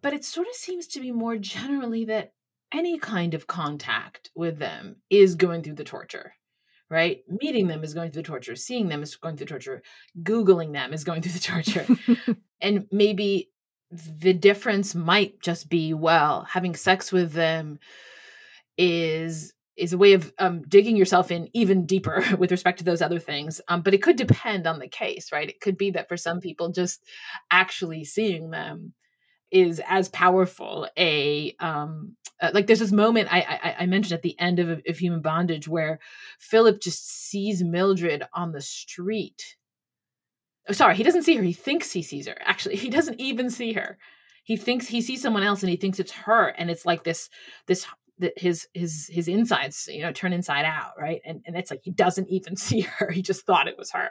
But 0.02 0.14
it 0.14 0.24
sort 0.24 0.46
of 0.46 0.54
seems 0.54 0.86
to 0.88 1.00
be 1.00 1.10
more 1.10 1.36
generally 1.36 2.04
that 2.06 2.32
any 2.72 2.98
kind 2.98 3.34
of 3.34 3.46
contact 3.46 4.30
with 4.34 4.58
them 4.58 4.96
is 5.10 5.34
going 5.34 5.62
through 5.62 5.74
the 5.74 5.84
torture 5.84 6.34
right? 6.90 7.22
Meeting 7.28 7.68
them 7.68 7.84
is 7.84 7.94
going 7.94 8.10
through 8.10 8.22
the 8.22 8.28
torture, 8.28 8.56
seeing 8.56 8.88
them 8.88 9.02
is 9.02 9.16
going 9.16 9.36
through 9.36 9.46
the 9.46 9.50
torture, 9.50 9.82
Googling 10.22 10.72
them 10.72 10.92
is 10.92 11.04
going 11.04 11.22
through 11.22 11.32
the 11.32 11.38
torture. 11.38 11.86
and 12.60 12.86
maybe 12.90 13.50
the 13.90 14.32
difference 14.32 14.94
might 14.94 15.40
just 15.40 15.68
be 15.68 15.94
well, 15.94 16.42
having 16.42 16.74
sex 16.74 17.12
with 17.12 17.32
them 17.32 17.78
is 18.76 19.52
is 19.76 19.92
a 19.94 19.98
way 19.98 20.12
of 20.12 20.30
um, 20.38 20.60
digging 20.68 20.94
yourself 20.94 21.30
in 21.30 21.48
even 21.54 21.86
deeper 21.86 22.22
with 22.38 22.50
respect 22.50 22.78
to 22.78 22.84
those 22.84 23.00
other 23.00 23.18
things. 23.18 23.62
Um, 23.68 23.80
but 23.80 23.94
it 23.94 24.02
could 24.02 24.16
depend 24.16 24.66
on 24.66 24.78
the 24.78 24.88
case, 24.88 25.32
right? 25.32 25.48
It 25.48 25.60
could 25.60 25.78
be 25.78 25.92
that 25.92 26.08
for 26.08 26.18
some 26.18 26.40
people, 26.40 26.70
just 26.70 27.02
actually 27.50 28.04
seeing 28.04 28.50
them 28.50 28.92
is 29.50 29.80
as 29.88 30.08
powerful 30.08 30.88
a 30.96 31.54
um 31.60 32.16
uh, 32.40 32.50
like 32.54 32.66
there's 32.66 32.78
this 32.78 32.92
moment 32.92 33.28
I, 33.30 33.40
I, 33.40 33.76
I 33.80 33.86
mentioned 33.86 34.14
at 34.14 34.22
the 34.22 34.38
end 34.38 34.58
of, 34.58 34.80
of 34.86 34.98
human 34.98 35.20
bondage 35.20 35.68
where 35.68 36.00
philip 36.38 36.80
just 36.80 37.06
sees 37.28 37.62
mildred 37.62 38.24
on 38.32 38.52
the 38.52 38.60
street. 38.60 39.56
Oh 40.68 40.72
sorry 40.72 40.96
he 40.96 41.02
doesn't 41.02 41.22
see 41.22 41.36
her 41.36 41.42
he 41.42 41.52
thinks 41.52 41.92
he 41.92 42.02
sees 42.02 42.26
her. 42.26 42.36
Actually 42.44 42.76
he 42.76 42.90
doesn't 42.90 43.20
even 43.20 43.50
see 43.50 43.72
her. 43.74 43.98
He 44.44 44.56
thinks 44.56 44.86
he 44.86 45.02
sees 45.02 45.22
someone 45.22 45.42
else 45.42 45.62
and 45.62 45.70
he 45.70 45.76
thinks 45.76 46.00
it's 46.00 46.12
her 46.12 46.48
and 46.48 46.70
it's 46.70 46.86
like 46.86 47.04
this 47.04 47.28
this 47.66 47.86
that 48.18 48.38
his 48.38 48.68
his 48.74 49.08
his 49.12 49.28
insides 49.28 49.88
you 49.90 50.02
know 50.02 50.12
turn 50.12 50.32
inside 50.32 50.64
out 50.64 50.92
right? 50.98 51.20
And 51.24 51.42
and 51.46 51.56
it's 51.56 51.70
like 51.70 51.80
he 51.82 51.90
doesn't 51.90 52.28
even 52.28 52.56
see 52.56 52.82
her 52.82 53.10
he 53.10 53.22
just 53.22 53.44
thought 53.44 53.68
it 53.68 53.78
was 53.78 53.90
her. 53.92 54.10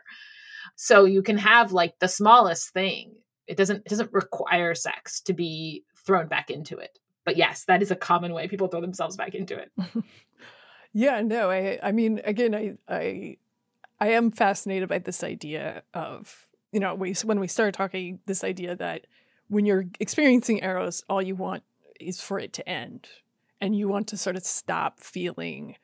So 0.75 1.06
you 1.06 1.23
can 1.23 1.38
have 1.38 1.71
like 1.71 1.97
the 1.99 2.08
smallest 2.08 2.69
thing 2.73 3.13
it 3.50 3.58
doesn't 3.58 3.84
it 3.86 3.90
doesn't 3.90 4.14
require 4.14 4.74
sex 4.76 5.20
to 5.22 5.34
be 5.34 5.84
thrown 6.06 6.28
back 6.28 6.50
into 6.50 6.78
it. 6.78 7.00
But 7.26 7.38
yes 7.38 7.66
that 7.66 7.82
is 7.82 7.92
a 7.92 7.96
common 7.96 8.34
way 8.34 8.48
people 8.48 8.68
throw 8.68 8.82
themselves 8.82 9.18
back 9.18 9.36
into 9.36 9.58
it. 9.58 9.72
Yeah 10.92 11.22
no 11.22 11.52
i 11.52 11.78
i 11.84 11.92
mean 11.92 12.20
again 12.26 12.56
i 12.56 12.74
i 12.88 13.38
i 14.00 14.08
am 14.08 14.32
fascinated 14.32 14.90
by 14.90 14.98
this 14.98 15.24
idea 15.24 15.84
of 15.94 16.48
you 16.72 16.80
know 16.80 16.96
we 16.96 17.14
when 17.24 17.40
we 17.40 17.48
started 17.48 17.76
talking 17.76 18.18
this 18.26 18.44
idea 18.44 18.76
that 18.76 19.06
when 19.50 19.68
you're 19.68 19.86
experiencing 20.00 20.64
eros 20.64 21.04
all 21.08 21.22
you 21.22 21.36
want 21.36 21.62
is 22.00 22.22
for 22.22 22.40
it 22.40 22.54
to 22.54 22.68
end. 22.68 23.08
And 23.62 23.76
you 23.76 23.88
want 23.88 24.08
to 24.08 24.18
sort 24.18 24.36
of 24.36 24.44
stop 24.44 25.00
feeling 25.00 25.76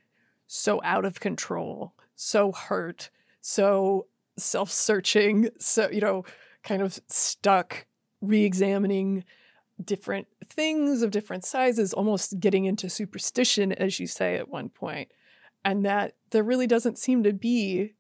so 0.48 0.82
out 0.84 1.06
of 1.06 1.20
control, 1.20 1.94
so 2.16 2.52
hurt, 2.52 3.10
so 3.42 4.08
self 4.38 4.72
searching, 4.72 5.50
so, 5.60 5.90
you 5.90 6.02
know, 6.02 6.24
kind 6.66 6.82
of 6.82 7.00
stuck 7.08 7.86
re 8.22 8.44
examining 8.44 9.24
different 9.84 10.28
things 10.46 11.02
of 11.02 11.12
different 11.12 11.46
sizes, 11.46 11.94
almost 11.94 12.40
getting 12.40 12.66
into 12.66 12.90
superstition, 12.90 13.72
as 13.72 14.00
you 14.00 14.08
say 14.08 14.36
at 14.36 14.50
one 14.50 14.68
point, 14.68 15.10
and 15.64 15.86
that 15.86 16.16
there 16.32 16.44
really 16.44 16.68
doesn't 16.68 16.98
seem 16.98 17.24
to 17.24 17.32
be 17.32 17.94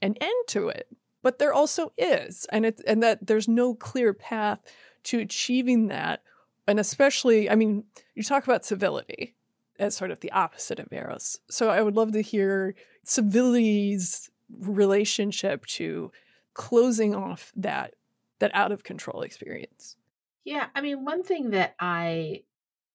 an 0.00 0.14
end 0.20 0.46
to 0.48 0.68
it. 0.68 0.88
But 1.22 1.38
there 1.38 1.52
also 1.52 1.92
is, 1.98 2.46
and 2.50 2.64
it 2.64 2.80
and 2.86 3.02
that 3.02 3.26
there's 3.26 3.48
no 3.48 3.74
clear 3.74 4.14
path 4.14 4.60
to 5.04 5.18
achieving 5.18 5.88
that 5.88 6.22
and 6.66 6.78
especially, 6.78 7.50
I 7.50 7.54
mean, 7.54 7.84
you 8.14 8.22
talk 8.22 8.44
about 8.44 8.64
civility 8.64 9.34
as 9.78 9.96
sort 9.96 10.10
of 10.10 10.20
the 10.20 10.30
opposite 10.32 10.78
of 10.78 10.92
eros. 10.92 11.40
So 11.50 11.70
I 11.70 11.82
would 11.82 11.96
love 11.96 12.12
to 12.12 12.22
hear 12.22 12.74
civility's 13.04 14.30
relationship 14.60 15.66
to 15.66 16.12
closing 16.54 17.14
off 17.14 17.52
that 17.56 17.94
that 18.40 18.50
out 18.54 18.72
of 18.72 18.84
control 18.84 19.22
experience. 19.22 19.96
Yeah, 20.44 20.66
I 20.74 20.80
mean, 20.80 21.04
one 21.04 21.22
thing 21.22 21.50
that 21.50 21.74
I 21.78 22.42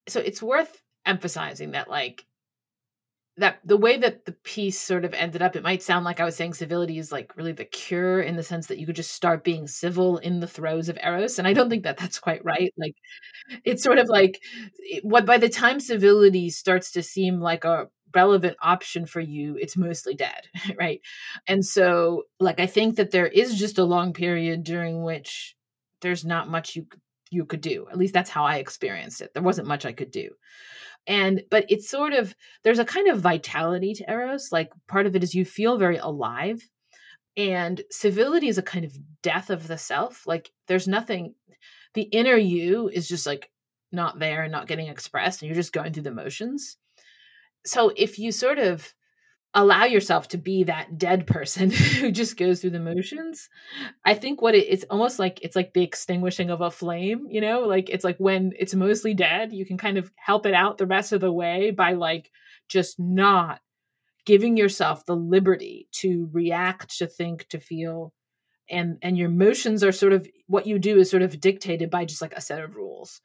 so 0.07 0.19
it's 0.19 0.41
worth 0.41 0.83
emphasizing 1.05 1.71
that 1.71 1.89
like 1.89 2.25
that 3.37 3.59
the 3.63 3.77
way 3.77 3.97
that 3.97 4.25
the 4.25 4.31
piece 4.31 4.79
sort 4.79 5.05
of 5.05 5.13
ended 5.13 5.43
up, 5.43 5.55
it 5.55 5.61
might 5.61 5.83
sound 5.83 6.03
like 6.03 6.19
I 6.19 6.25
was 6.25 6.35
saying 6.35 6.55
civility 6.55 6.97
is 6.97 7.11
like 7.11 7.37
really 7.37 7.51
the 7.51 7.65
cure 7.65 8.19
in 8.19 8.35
the 8.35 8.41
sense 8.41 8.67
that 8.67 8.79
you 8.79 8.87
could 8.87 8.95
just 8.95 9.11
start 9.11 9.43
being 9.43 9.67
civil 9.67 10.17
in 10.17 10.39
the 10.39 10.47
throes 10.47 10.89
of 10.89 10.97
Eros. 11.03 11.37
And 11.37 11.47
I 11.47 11.53
don't 11.53 11.69
think 11.69 11.83
that 11.83 11.97
that's 11.97 12.19
quite 12.19 12.43
right. 12.43 12.73
Like, 12.77 12.95
it's 13.63 13.83
sort 13.83 13.99
of 13.99 14.09
like 14.09 14.41
what 15.03 15.27
by 15.27 15.37
the 15.37 15.49
time 15.49 15.79
civility 15.79 16.49
starts 16.49 16.91
to 16.93 17.03
seem 17.03 17.39
like 17.39 17.63
a 17.63 17.87
relevant 18.13 18.57
option 18.61 19.05
for 19.05 19.19
you, 19.19 19.57
it's 19.59 19.77
mostly 19.77 20.15
dead, 20.15 20.47
right? 20.79 21.01
And 21.47 21.65
so, 21.65 22.23
like, 22.39 22.59
I 22.59 22.65
think 22.67 22.95
that 22.95 23.11
there 23.11 23.27
is 23.27 23.57
just 23.57 23.77
a 23.77 23.83
long 23.83 24.13
period 24.13 24.63
during 24.63 25.03
which 25.03 25.55
there's 26.01 26.25
not 26.25 26.49
much 26.49 26.75
you 26.75 26.87
you 27.29 27.45
could 27.45 27.61
do. 27.61 27.87
At 27.91 27.97
least 27.97 28.13
that's 28.13 28.29
how 28.29 28.45
I 28.45 28.57
experienced 28.57 29.19
it. 29.19 29.33
There 29.33 29.43
wasn't 29.43 29.67
much 29.67 29.85
I 29.85 29.91
could 29.91 30.11
do 30.11 30.29
and 31.07 31.43
but 31.49 31.65
it's 31.69 31.89
sort 31.89 32.13
of 32.13 32.35
there's 32.63 32.79
a 32.79 32.85
kind 32.85 33.07
of 33.07 33.21
vitality 33.21 33.93
to 33.93 34.09
eros 34.11 34.49
like 34.51 34.69
part 34.87 35.05
of 35.05 35.15
it 35.15 35.23
is 35.23 35.33
you 35.33 35.45
feel 35.45 35.77
very 35.77 35.97
alive 35.97 36.61
and 37.37 37.81
civility 37.89 38.47
is 38.47 38.57
a 38.57 38.63
kind 38.63 38.83
of 38.83 38.95
death 39.23 39.49
of 39.49 39.67
the 39.67 39.77
self 39.77 40.27
like 40.27 40.51
there's 40.67 40.87
nothing 40.87 41.33
the 41.93 42.03
inner 42.03 42.35
you 42.35 42.89
is 42.89 43.07
just 43.07 43.25
like 43.25 43.49
not 43.91 44.19
there 44.19 44.43
and 44.43 44.51
not 44.51 44.67
getting 44.67 44.87
expressed 44.87 45.41
and 45.41 45.47
you're 45.47 45.55
just 45.55 45.73
going 45.73 45.93
through 45.93 46.03
the 46.03 46.11
motions 46.11 46.77
so 47.67 47.91
if 47.95 48.19
you 48.19 48.31
sort 48.31 48.59
of 48.59 48.93
allow 49.53 49.85
yourself 49.85 50.27
to 50.27 50.37
be 50.37 50.63
that 50.63 50.97
dead 50.97 51.25
person 51.25 51.71
who 51.99 52.11
just 52.11 52.37
goes 52.37 52.61
through 52.61 52.69
the 52.69 52.79
motions 52.79 53.49
i 54.05 54.13
think 54.13 54.41
what 54.41 54.55
it, 54.55 54.65
it's 54.69 54.85
almost 54.89 55.19
like 55.19 55.39
it's 55.41 55.55
like 55.55 55.73
the 55.73 55.83
extinguishing 55.83 56.49
of 56.49 56.61
a 56.61 56.71
flame 56.71 57.27
you 57.29 57.41
know? 57.41 57.61
Like 57.61 57.89
it's 57.89 58.03
like 58.03 58.17
when 58.17 58.53
it's 58.57 58.75
mostly 58.75 59.13
dead 59.13 59.53
you 59.53 59.65
can 59.65 59.77
kind 59.77 59.97
of 59.97 60.11
help 60.15 60.45
it 60.45 60.53
out 60.53 60.77
the 60.77 60.85
rest 60.85 61.11
of 61.11 61.21
the 61.21 61.31
way 61.31 61.71
by 61.71 61.93
like 61.93 62.31
just 62.67 62.99
not 62.99 63.61
giving 64.25 64.57
yourself 64.57 65.05
the 65.05 65.15
liberty 65.15 65.87
to 65.93 66.29
react 66.33 66.97
to 66.97 67.07
think 67.07 67.47
to 67.47 67.59
feel 67.59 68.13
and 68.69 68.97
and 69.01 69.17
your 69.17 69.29
motions 69.29 69.83
are 69.83 69.93
sort 69.93 70.13
of 70.13 70.27
what 70.47 70.67
you 70.67 70.77
do 70.77 70.99
is 70.99 71.09
sort 71.09 71.23
of 71.23 71.39
dictated 71.39 71.89
by 71.89 72.05
just 72.05 72.21
like 72.21 72.33
a 72.33 72.41
set 72.41 72.61
of 72.61 72.75
rules 72.75 73.21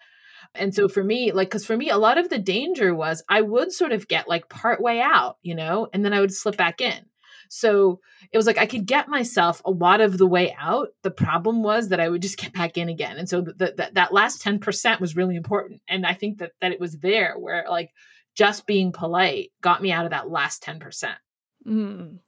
and 0.55 0.75
so 0.75 0.89
for 0.89 1.03
me, 1.03 1.33
like, 1.33 1.49
because 1.49 1.67
for 1.67 1.77
me, 1.77 1.91
a 1.91 1.99
lot 1.99 2.19
of 2.19 2.29
the 2.29 2.39
danger 2.39 2.95
was 2.95 3.23
I 3.29 3.41
would 3.41 3.73
sort 3.73 3.93
of 3.93 4.09
get 4.09 4.29
like 4.29 4.49
part 4.49 4.81
way 4.81 5.01
out, 5.01 5.39
you 5.43 5.55
know, 5.55 5.89
and 5.93 6.05
then 6.05 6.13
I 6.13 6.21
would 6.21 6.33
slip 6.33 6.57
back 6.57 6.81
in. 6.81 7.07
So 7.49 8.01
it 8.33 8.39
was 8.39 8.47
like 8.47 8.57
I 8.57 8.65
could 8.65 8.87
get 8.87 9.09
myself 9.09 9.61
a 9.67 9.71
lot 9.71 10.01
of 10.01 10.17
the 10.17 10.27
way 10.27 10.57
out. 10.59 10.89
The 11.03 11.11
problem 11.11 11.63
was 11.63 11.91
that 11.91 12.01
I 12.01 12.09
would 12.09 12.23
just 12.23 12.39
get 12.39 12.55
back 12.55 12.79
in 12.79 12.89
again. 12.89 13.19
And 13.19 13.29
so 13.29 13.43
the, 13.43 13.75
the, 13.77 13.91
that 13.93 14.15
last 14.15 14.43
10% 14.43 15.01
was 15.01 15.17
really 15.17 15.37
important. 15.37 15.83
And 15.87 16.07
I 16.07 16.15
think 16.15 16.39
that, 16.39 16.53
that 16.63 16.73
it 16.73 16.81
was 16.81 16.99
there 16.99 17.35
where 17.39 17.67
like 17.69 17.91
just 18.35 18.67
being 18.67 18.91
polite 18.93 19.51
got 19.61 19.83
me 19.83 19.93
out 19.93 20.07
of 20.07 20.13
that 20.13 20.31
last 20.31 20.63
10%. 20.63 21.13
Mm. 21.67 22.19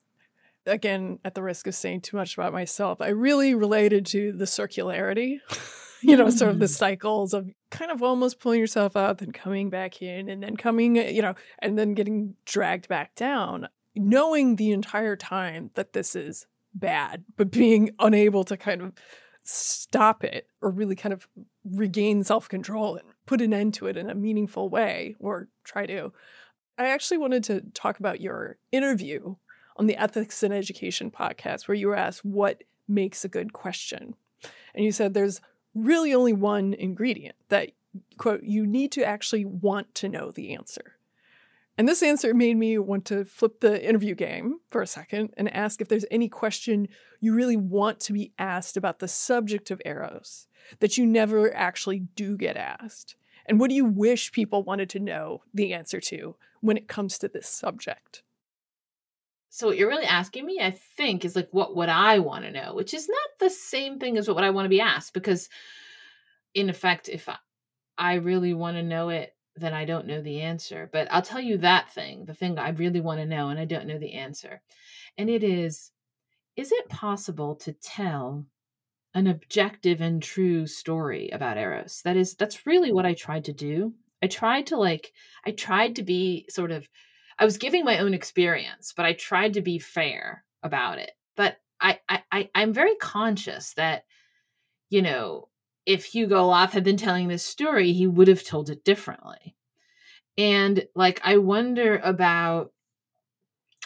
Again, 0.66 1.18
at 1.24 1.34
the 1.34 1.42
risk 1.42 1.66
of 1.66 1.74
saying 1.74 2.02
too 2.02 2.16
much 2.16 2.36
about 2.36 2.52
myself, 2.52 3.00
I 3.00 3.08
really 3.08 3.54
related 3.54 4.04
to 4.06 4.32
the 4.32 4.44
circularity. 4.44 5.38
you 6.08 6.16
know, 6.16 6.28
sort 6.30 6.50
of 6.50 6.58
the 6.58 6.66
mm. 6.66 6.76
cycles 6.76 7.32
of 7.32 7.50
kind 7.70 7.90
of 7.90 8.02
almost 8.02 8.38
pulling 8.38 8.60
yourself 8.60 8.96
out, 8.96 9.18
then 9.18 9.32
coming 9.32 9.70
back 9.70 10.02
in, 10.02 10.28
and 10.28 10.42
then 10.42 10.56
coming, 10.56 10.96
you 10.96 11.22
know, 11.22 11.34
and 11.60 11.78
then 11.78 11.94
getting 11.94 12.34
dragged 12.44 12.88
back 12.88 13.14
down, 13.14 13.68
knowing 13.96 14.56
the 14.56 14.70
entire 14.70 15.16
time 15.16 15.70
that 15.74 15.94
this 15.94 16.14
is 16.14 16.46
bad, 16.74 17.24
but 17.36 17.50
being 17.50 17.90
unable 17.98 18.44
to 18.44 18.56
kind 18.56 18.82
of 18.82 18.92
stop 19.44 20.24
it 20.24 20.48
or 20.60 20.70
really 20.70 20.96
kind 20.96 21.12
of 21.12 21.26
regain 21.64 22.22
self 22.22 22.48
control 22.48 22.96
and 22.96 23.08
put 23.26 23.40
an 23.40 23.54
end 23.54 23.74
to 23.74 23.86
it 23.86 23.96
in 23.96 24.10
a 24.10 24.14
meaningful 24.14 24.68
way 24.68 25.16
or 25.18 25.48
try 25.64 25.86
to. 25.86 26.12
I 26.76 26.88
actually 26.88 27.18
wanted 27.18 27.44
to 27.44 27.62
talk 27.72 27.98
about 27.98 28.20
your 28.20 28.58
interview 28.72 29.36
on 29.76 29.86
the 29.86 29.96
Ethics 29.96 30.42
in 30.42 30.52
Education 30.52 31.10
podcast, 31.10 31.66
where 31.66 31.74
you 31.74 31.88
were 31.88 31.96
asked 31.96 32.24
what 32.24 32.62
makes 32.88 33.24
a 33.24 33.28
good 33.28 33.52
question. 33.52 34.14
And 34.74 34.84
you 34.84 34.92
said 34.92 35.14
there's 35.14 35.40
really 35.74 36.14
only 36.14 36.32
one 36.32 36.74
ingredient 36.74 37.36
that, 37.48 37.72
quote, 38.18 38.42
you 38.44 38.66
need 38.66 38.92
to 38.92 39.04
actually 39.04 39.44
want 39.44 39.94
to 39.96 40.08
know 40.08 40.30
the 40.30 40.54
answer. 40.54 40.96
And 41.76 41.88
this 41.88 42.02
answer 42.02 42.32
made 42.32 42.56
me 42.56 42.78
want 42.78 43.04
to 43.06 43.24
flip 43.24 43.60
the 43.60 43.84
interview 43.86 44.14
game 44.14 44.60
for 44.70 44.80
a 44.80 44.86
second 44.86 45.34
and 45.36 45.52
ask 45.52 45.80
if 45.80 45.88
there's 45.88 46.04
any 46.10 46.28
question 46.28 46.86
you 47.20 47.34
really 47.34 47.56
want 47.56 47.98
to 48.00 48.12
be 48.12 48.32
asked 48.38 48.76
about 48.76 49.00
the 49.00 49.08
subject 49.08 49.70
of 49.72 49.82
Eros 49.84 50.46
that 50.78 50.96
you 50.96 51.04
never 51.04 51.52
actually 51.54 52.00
do 52.14 52.36
get 52.36 52.56
asked. 52.56 53.16
And 53.46 53.58
what 53.58 53.70
do 53.70 53.74
you 53.74 53.84
wish 53.84 54.32
people 54.32 54.62
wanted 54.62 54.88
to 54.90 55.00
know 55.00 55.42
the 55.52 55.74
answer 55.74 56.00
to 56.00 56.36
when 56.60 56.76
it 56.76 56.88
comes 56.88 57.18
to 57.18 57.28
this 57.28 57.48
subject? 57.48 58.22
So 59.54 59.68
what 59.68 59.78
you're 59.78 59.88
really 59.88 60.04
asking 60.04 60.46
me, 60.46 60.58
I 60.60 60.72
think, 60.72 61.24
is 61.24 61.36
like 61.36 61.46
what 61.52 61.76
would 61.76 61.88
I 61.88 62.18
want 62.18 62.44
to 62.44 62.50
know, 62.50 62.74
which 62.74 62.92
is 62.92 63.08
not 63.08 63.38
the 63.38 63.48
same 63.48 64.00
thing 64.00 64.18
as 64.18 64.26
what 64.26 64.34
would 64.34 64.42
I 64.42 64.50
want 64.50 64.64
to 64.64 64.68
be 64.68 64.80
asked 64.80 65.14
because 65.14 65.48
in 66.54 66.68
effect 66.68 67.08
if 67.08 67.28
I, 67.28 67.36
I 67.96 68.14
really 68.14 68.52
want 68.52 68.78
to 68.78 68.82
know 68.82 69.10
it, 69.10 69.32
then 69.54 69.72
I 69.72 69.84
don't 69.84 70.08
know 70.08 70.20
the 70.20 70.40
answer. 70.40 70.90
But 70.92 71.06
I'll 71.12 71.22
tell 71.22 71.40
you 71.40 71.58
that 71.58 71.88
thing, 71.92 72.24
the 72.24 72.34
thing 72.34 72.58
I 72.58 72.70
really 72.70 73.00
want 73.00 73.20
to 73.20 73.26
know 73.26 73.48
and 73.50 73.60
I 73.60 73.64
don't 73.64 73.86
know 73.86 73.96
the 73.96 74.14
answer. 74.14 74.60
And 75.16 75.30
it 75.30 75.44
is 75.44 75.92
is 76.56 76.72
it 76.72 76.88
possible 76.88 77.54
to 77.54 77.72
tell 77.74 78.46
an 79.14 79.28
objective 79.28 80.00
and 80.00 80.20
true 80.20 80.66
story 80.66 81.30
about 81.30 81.58
Eros? 81.58 82.02
That 82.02 82.16
is 82.16 82.34
that's 82.34 82.66
really 82.66 82.90
what 82.90 83.06
I 83.06 83.14
tried 83.14 83.44
to 83.44 83.52
do. 83.52 83.94
I 84.20 84.26
tried 84.26 84.66
to 84.66 84.76
like 84.76 85.12
I 85.46 85.52
tried 85.52 85.94
to 85.94 86.02
be 86.02 86.46
sort 86.50 86.72
of 86.72 86.88
I 87.38 87.44
was 87.44 87.58
giving 87.58 87.84
my 87.84 87.98
own 87.98 88.14
experience, 88.14 88.92
but 88.96 89.06
I 89.06 89.12
tried 89.12 89.54
to 89.54 89.60
be 89.60 89.78
fair 89.78 90.44
about 90.62 90.98
it. 90.98 91.12
But 91.36 91.56
I, 91.80 92.00
I, 92.08 92.22
I 92.30 92.50
I'm 92.54 92.72
very 92.72 92.94
conscious 92.96 93.74
that, 93.74 94.04
you 94.90 95.02
know, 95.02 95.48
if 95.86 96.04
Hugo 96.04 96.46
Loth 96.46 96.72
had 96.72 96.84
been 96.84 96.96
telling 96.96 97.28
this 97.28 97.44
story, 97.44 97.92
he 97.92 98.06
would 98.06 98.28
have 98.28 98.44
told 98.44 98.70
it 98.70 98.84
differently. 98.84 99.56
And 100.38 100.86
like, 100.94 101.20
I 101.24 101.36
wonder 101.36 102.00
about 102.02 102.72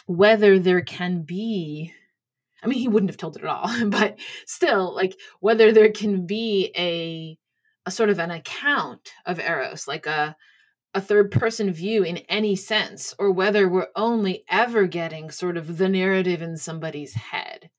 whether 0.05 0.57
there 0.57 0.81
can 0.81 1.23
be, 1.23 1.93
I 2.63 2.67
mean, 2.67 2.79
he 2.79 2.87
wouldn't 2.87 3.09
have 3.11 3.17
told 3.17 3.35
it 3.35 3.43
at 3.43 3.49
all, 3.49 3.85
but 3.89 4.17
still, 4.45 4.95
like, 4.95 5.15
whether 5.39 5.71
there 5.71 5.91
can 5.91 6.25
be 6.25 6.71
a, 6.75 7.37
a 7.85 7.91
sort 7.91 8.09
of 8.09 8.19
an 8.19 8.31
account 8.31 9.11
of 9.25 9.39
Eros, 9.39 9.87
like 9.87 10.05
a, 10.05 10.35
a 10.93 11.01
third 11.01 11.31
person 11.31 11.71
view 11.71 12.03
in 12.03 12.17
any 12.29 12.55
sense, 12.55 13.13
or 13.19 13.31
whether 13.31 13.69
we're 13.69 13.89
only 13.95 14.43
ever 14.49 14.87
getting 14.87 15.29
sort 15.31 15.57
of 15.57 15.77
the 15.77 15.89
narrative 15.89 16.41
in 16.41 16.57
somebody's 16.57 17.13
head 17.13 17.69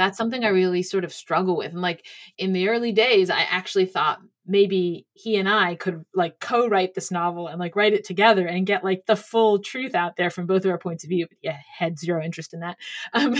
that's 0.00 0.16
something 0.16 0.44
I 0.44 0.48
really 0.48 0.82
sort 0.82 1.04
of 1.04 1.12
struggle 1.12 1.58
with. 1.58 1.72
And 1.72 1.82
like 1.82 2.06
in 2.38 2.54
the 2.54 2.70
early 2.70 2.90
days, 2.90 3.28
I 3.28 3.40
actually 3.40 3.84
thought 3.84 4.18
maybe 4.46 5.06
he 5.12 5.36
and 5.36 5.46
I 5.46 5.74
could 5.74 6.06
like 6.14 6.40
co-write 6.40 6.94
this 6.94 7.10
novel 7.10 7.48
and 7.48 7.60
like 7.60 7.76
write 7.76 7.92
it 7.92 8.04
together 8.04 8.46
and 8.46 8.66
get 8.66 8.82
like 8.82 9.04
the 9.04 9.14
full 9.14 9.58
truth 9.58 9.94
out 9.94 10.16
there 10.16 10.30
from 10.30 10.46
both 10.46 10.64
of 10.64 10.70
our 10.70 10.78
points 10.78 11.04
of 11.04 11.10
view. 11.10 11.26
But 11.28 11.36
yeah, 11.42 11.58
had 11.78 11.98
zero 11.98 12.24
interest 12.24 12.54
in 12.54 12.60
that. 12.60 12.78
Um, 13.12 13.34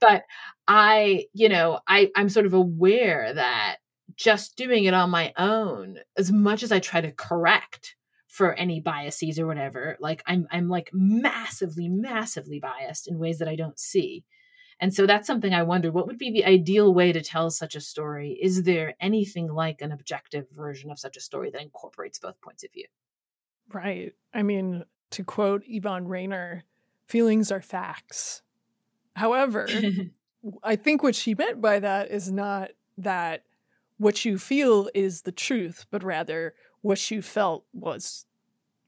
but 0.00 0.22
I, 0.66 1.26
you 1.34 1.50
know, 1.50 1.80
I 1.86 2.10
I'm 2.16 2.30
sort 2.30 2.46
of 2.46 2.54
aware 2.54 3.34
that 3.34 3.76
just 4.16 4.56
doing 4.56 4.84
it 4.84 4.94
on 4.94 5.10
my 5.10 5.34
own, 5.36 5.98
as 6.16 6.32
much 6.32 6.62
as 6.62 6.72
I 6.72 6.78
try 6.78 7.02
to 7.02 7.12
correct 7.12 7.96
for 8.30 8.54
any 8.54 8.80
biases 8.80 9.40
or 9.40 9.46
whatever, 9.46 9.96
like 9.98 10.22
I'm 10.24 10.46
I'm 10.52 10.68
like 10.68 10.88
massively, 10.92 11.88
massively 11.88 12.60
biased 12.60 13.08
in 13.08 13.18
ways 13.18 13.40
that 13.40 13.48
I 13.48 13.56
don't 13.56 13.78
see. 13.78 14.24
And 14.78 14.94
so 14.94 15.04
that's 15.04 15.26
something 15.26 15.52
I 15.52 15.64
wonder 15.64 15.90
what 15.90 16.06
would 16.06 16.16
be 16.16 16.30
the 16.30 16.46
ideal 16.46 16.94
way 16.94 17.12
to 17.12 17.20
tell 17.20 17.50
such 17.50 17.74
a 17.74 17.80
story? 17.80 18.38
Is 18.40 18.62
there 18.62 18.94
anything 19.00 19.52
like 19.52 19.82
an 19.82 19.92
objective 19.92 20.46
version 20.52 20.90
of 20.90 20.98
such 20.98 21.16
a 21.16 21.20
story 21.20 21.50
that 21.50 21.60
incorporates 21.60 22.20
both 22.20 22.40
points 22.40 22.62
of 22.64 22.72
view? 22.72 22.86
Right. 23.72 24.14
I 24.32 24.42
mean, 24.42 24.84
to 25.10 25.24
quote 25.24 25.64
Yvonne 25.66 26.06
Rainer, 26.06 26.64
feelings 27.08 27.50
are 27.50 27.60
facts. 27.60 28.42
However, 29.16 29.68
I 30.62 30.76
think 30.76 31.02
what 31.02 31.16
she 31.16 31.34
meant 31.34 31.60
by 31.60 31.80
that 31.80 32.10
is 32.10 32.30
not 32.30 32.70
that 32.96 33.42
what 33.98 34.24
you 34.24 34.38
feel 34.38 34.88
is 34.94 35.22
the 35.22 35.32
truth, 35.32 35.84
but 35.90 36.02
rather 36.02 36.54
what 36.82 37.10
you 37.10 37.22
felt 37.22 37.64
was 37.72 38.26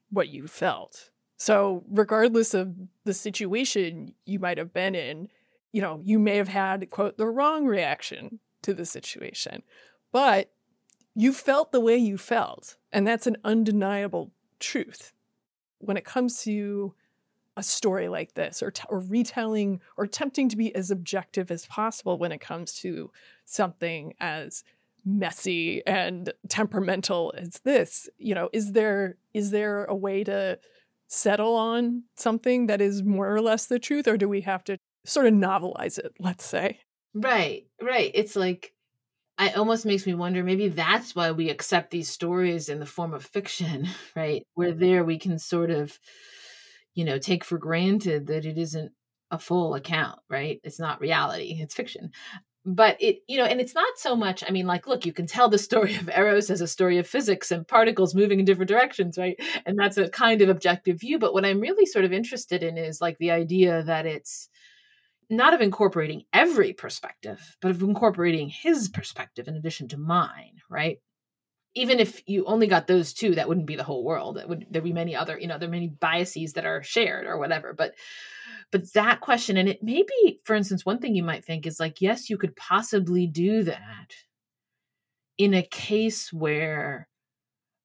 what 0.09 0.29
you 0.29 0.47
felt. 0.47 1.09
So, 1.37 1.83
regardless 1.89 2.53
of 2.53 2.75
the 3.03 3.13
situation 3.13 4.13
you 4.25 4.39
might 4.39 4.57
have 4.57 4.73
been 4.73 4.95
in, 4.95 5.27
you 5.71 5.81
know, 5.81 5.99
you 6.03 6.19
may 6.19 6.37
have 6.37 6.47
had, 6.47 6.89
quote, 6.89 7.17
the 7.17 7.25
wrong 7.25 7.65
reaction 7.65 8.39
to 8.61 8.73
the 8.73 8.85
situation, 8.85 9.63
but 10.11 10.51
you 11.15 11.33
felt 11.33 11.71
the 11.71 11.81
way 11.81 11.97
you 11.97 12.17
felt. 12.17 12.77
And 12.91 13.05
that's 13.05 13.27
an 13.27 13.37
undeniable 13.43 14.31
truth. 14.59 15.13
When 15.79 15.97
it 15.97 16.05
comes 16.05 16.41
to 16.43 16.93
a 17.55 17.63
story 17.63 18.07
like 18.07 18.33
this, 18.33 18.63
or, 18.63 18.71
t- 18.71 18.83
or 18.89 18.99
retelling, 18.99 19.79
or 19.97 20.05
attempting 20.05 20.49
to 20.49 20.57
be 20.57 20.73
as 20.73 20.89
objective 20.89 21.51
as 21.51 21.65
possible 21.65 22.17
when 22.17 22.31
it 22.31 22.41
comes 22.41 22.73
to 22.73 23.11
something 23.45 24.13
as 24.19 24.63
messy 25.05 25.85
and 25.85 26.31
temperamental 26.49 27.33
as 27.37 27.59
this, 27.63 28.09
you 28.17 28.33
know, 28.33 28.49
is 28.53 28.71
there 28.71 29.17
is 29.33 29.51
there 29.51 29.85
a 29.85 29.95
way 29.95 30.23
to 30.23 30.59
settle 31.07 31.55
on 31.55 32.03
something 32.15 32.67
that 32.67 32.81
is 32.81 33.03
more 33.03 33.33
or 33.33 33.41
less 33.41 33.67
the 33.67 33.79
truth, 33.79 34.07
or 34.07 34.17
do 34.17 34.27
we 34.27 34.41
have 34.41 34.63
to 34.63 34.77
sort 35.05 35.27
of 35.27 35.33
novelize 35.33 35.97
it, 35.97 36.13
let's 36.19 36.45
say. 36.45 36.79
Right, 37.13 37.65
right. 37.81 38.11
It's 38.13 38.35
like 38.35 38.73
it 39.39 39.57
almost 39.57 39.85
makes 39.85 40.05
me 40.05 40.13
wonder 40.13 40.43
maybe 40.43 40.69
that's 40.69 41.15
why 41.15 41.31
we 41.31 41.49
accept 41.49 41.91
these 41.91 42.09
stories 42.09 42.69
in 42.69 42.79
the 42.79 42.85
form 42.85 43.13
of 43.13 43.25
fiction, 43.25 43.87
right? 44.15 44.43
Where 44.53 44.71
there 44.71 45.03
we 45.03 45.19
can 45.19 45.39
sort 45.39 45.71
of, 45.71 45.97
you 46.93 47.05
know, 47.05 47.17
take 47.17 47.43
for 47.43 47.57
granted 47.57 48.27
that 48.27 48.45
it 48.45 48.57
isn't 48.57 48.91
a 49.31 49.39
full 49.39 49.73
account, 49.75 50.19
right? 50.29 50.59
It's 50.63 50.79
not 50.79 51.01
reality, 51.01 51.57
it's 51.59 51.75
fiction. 51.75 52.11
But 52.65 52.95
it, 53.01 53.17
you 53.27 53.37
know, 53.37 53.45
and 53.45 53.59
it's 53.59 53.75
not 53.75 53.97
so 53.97 54.15
much, 54.15 54.43
I 54.47 54.51
mean, 54.51 54.65
like, 54.65 54.87
look, 54.87 55.05
you 55.05 55.11
can 55.11 55.27
tell 55.27 55.49
the 55.49 55.57
story 55.57 55.95
of 55.95 56.09
Eros 56.09 56.49
as 56.49 56.61
a 56.61 56.67
story 56.67 56.97
of 56.97 57.07
physics 57.07 57.51
and 57.51 57.67
particles 57.67 58.15
moving 58.15 58.39
in 58.39 58.45
different 58.45 58.69
directions, 58.69 59.17
right? 59.17 59.37
And 59.65 59.77
that's 59.77 59.97
a 59.97 60.09
kind 60.09 60.41
of 60.41 60.49
objective 60.49 60.99
view. 60.99 61.19
But 61.19 61.33
what 61.33 61.45
I'm 61.45 61.59
really 61.59 61.85
sort 61.85 62.05
of 62.05 62.13
interested 62.13 62.63
in 62.63 62.77
is 62.77 63.01
like 63.01 63.17
the 63.17 63.31
idea 63.31 63.83
that 63.83 64.05
it's, 64.05 64.49
not 65.29 65.53
of 65.53 65.61
incorporating 65.61 66.23
every 66.31 66.73
perspective, 66.73 67.57
but 67.61 67.71
of 67.71 67.81
incorporating 67.81 68.49
his 68.49 68.89
perspective 68.89 69.47
in 69.47 69.55
addition 69.55 69.87
to 69.89 69.97
mine, 69.97 70.57
right? 70.69 70.99
Even 71.75 71.99
if 71.99 72.21
you 72.27 72.45
only 72.45 72.67
got 72.67 72.87
those 72.87 73.13
two, 73.13 73.35
that 73.35 73.47
wouldn't 73.47 73.65
be 73.65 73.75
the 73.75 73.83
whole 73.83 74.03
world. 74.03 74.37
It 74.37 74.47
would 74.47 74.67
there'd 74.69 74.83
be 74.83 74.93
many 74.93 75.15
other, 75.15 75.39
you 75.39 75.47
know, 75.47 75.57
there 75.57 75.69
are 75.69 75.71
many 75.71 75.87
biases 75.87 76.53
that 76.53 76.65
are 76.65 76.83
shared 76.83 77.25
or 77.25 77.39
whatever. 77.39 77.73
But 77.73 77.95
but 78.73 78.91
that 78.93 79.21
question, 79.21 79.55
and 79.55 79.69
it 79.69 79.83
may 79.83 80.03
be, 80.03 80.39
for 80.43 80.55
instance, 80.55 80.83
one 80.83 80.97
thing 80.97 81.15
you 81.15 81.23
might 81.23 81.45
think 81.45 81.67
is 81.67 81.79
like, 81.79 82.01
yes, 82.01 82.27
you 82.27 82.39
could 82.39 82.55
possibly 82.55 83.27
do 83.27 83.61
that 83.61 84.15
in 85.37 85.53
a 85.53 85.61
case 85.61 86.33
where 86.33 87.07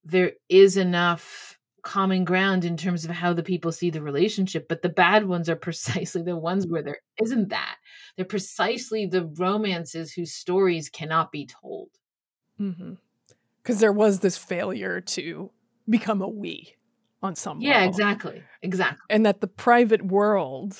there 0.02 0.32
is 0.48 0.78
enough 0.78 1.58
common 1.82 2.24
ground 2.24 2.64
in 2.64 2.78
terms 2.78 3.04
of 3.04 3.10
how 3.10 3.34
the 3.34 3.42
people 3.42 3.70
see 3.70 3.90
the 3.90 4.02
relationship 4.02 4.66
but 4.68 4.82
the 4.82 4.88
bad 4.88 5.26
ones 5.26 5.48
are 5.48 5.56
precisely 5.68 6.22
the 6.22 6.36
ones 6.36 6.66
where 6.66 6.82
there 6.82 7.00
isn't 7.22 7.50
that. 7.50 7.76
They're 8.16 8.24
precisely 8.24 9.04
the 9.04 9.26
romances 9.26 10.12
whose 10.12 10.32
stories 10.32 10.88
cannot 10.88 11.30
be 11.30 11.46
told. 11.46 11.90
Because 12.56 12.76
mm-hmm. 12.78 13.74
there 13.78 13.92
was 13.92 14.20
this 14.20 14.38
failure 14.38 15.02
to 15.02 15.50
become 15.86 16.22
a 16.22 16.28
we 16.28 16.77
on 17.22 17.34
some 17.34 17.60
yeah 17.60 17.74
level. 17.74 17.88
exactly. 17.88 18.42
Exactly. 18.62 19.04
And 19.10 19.26
that 19.26 19.40
the 19.40 19.46
private 19.48 20.04
world 20.04 20.76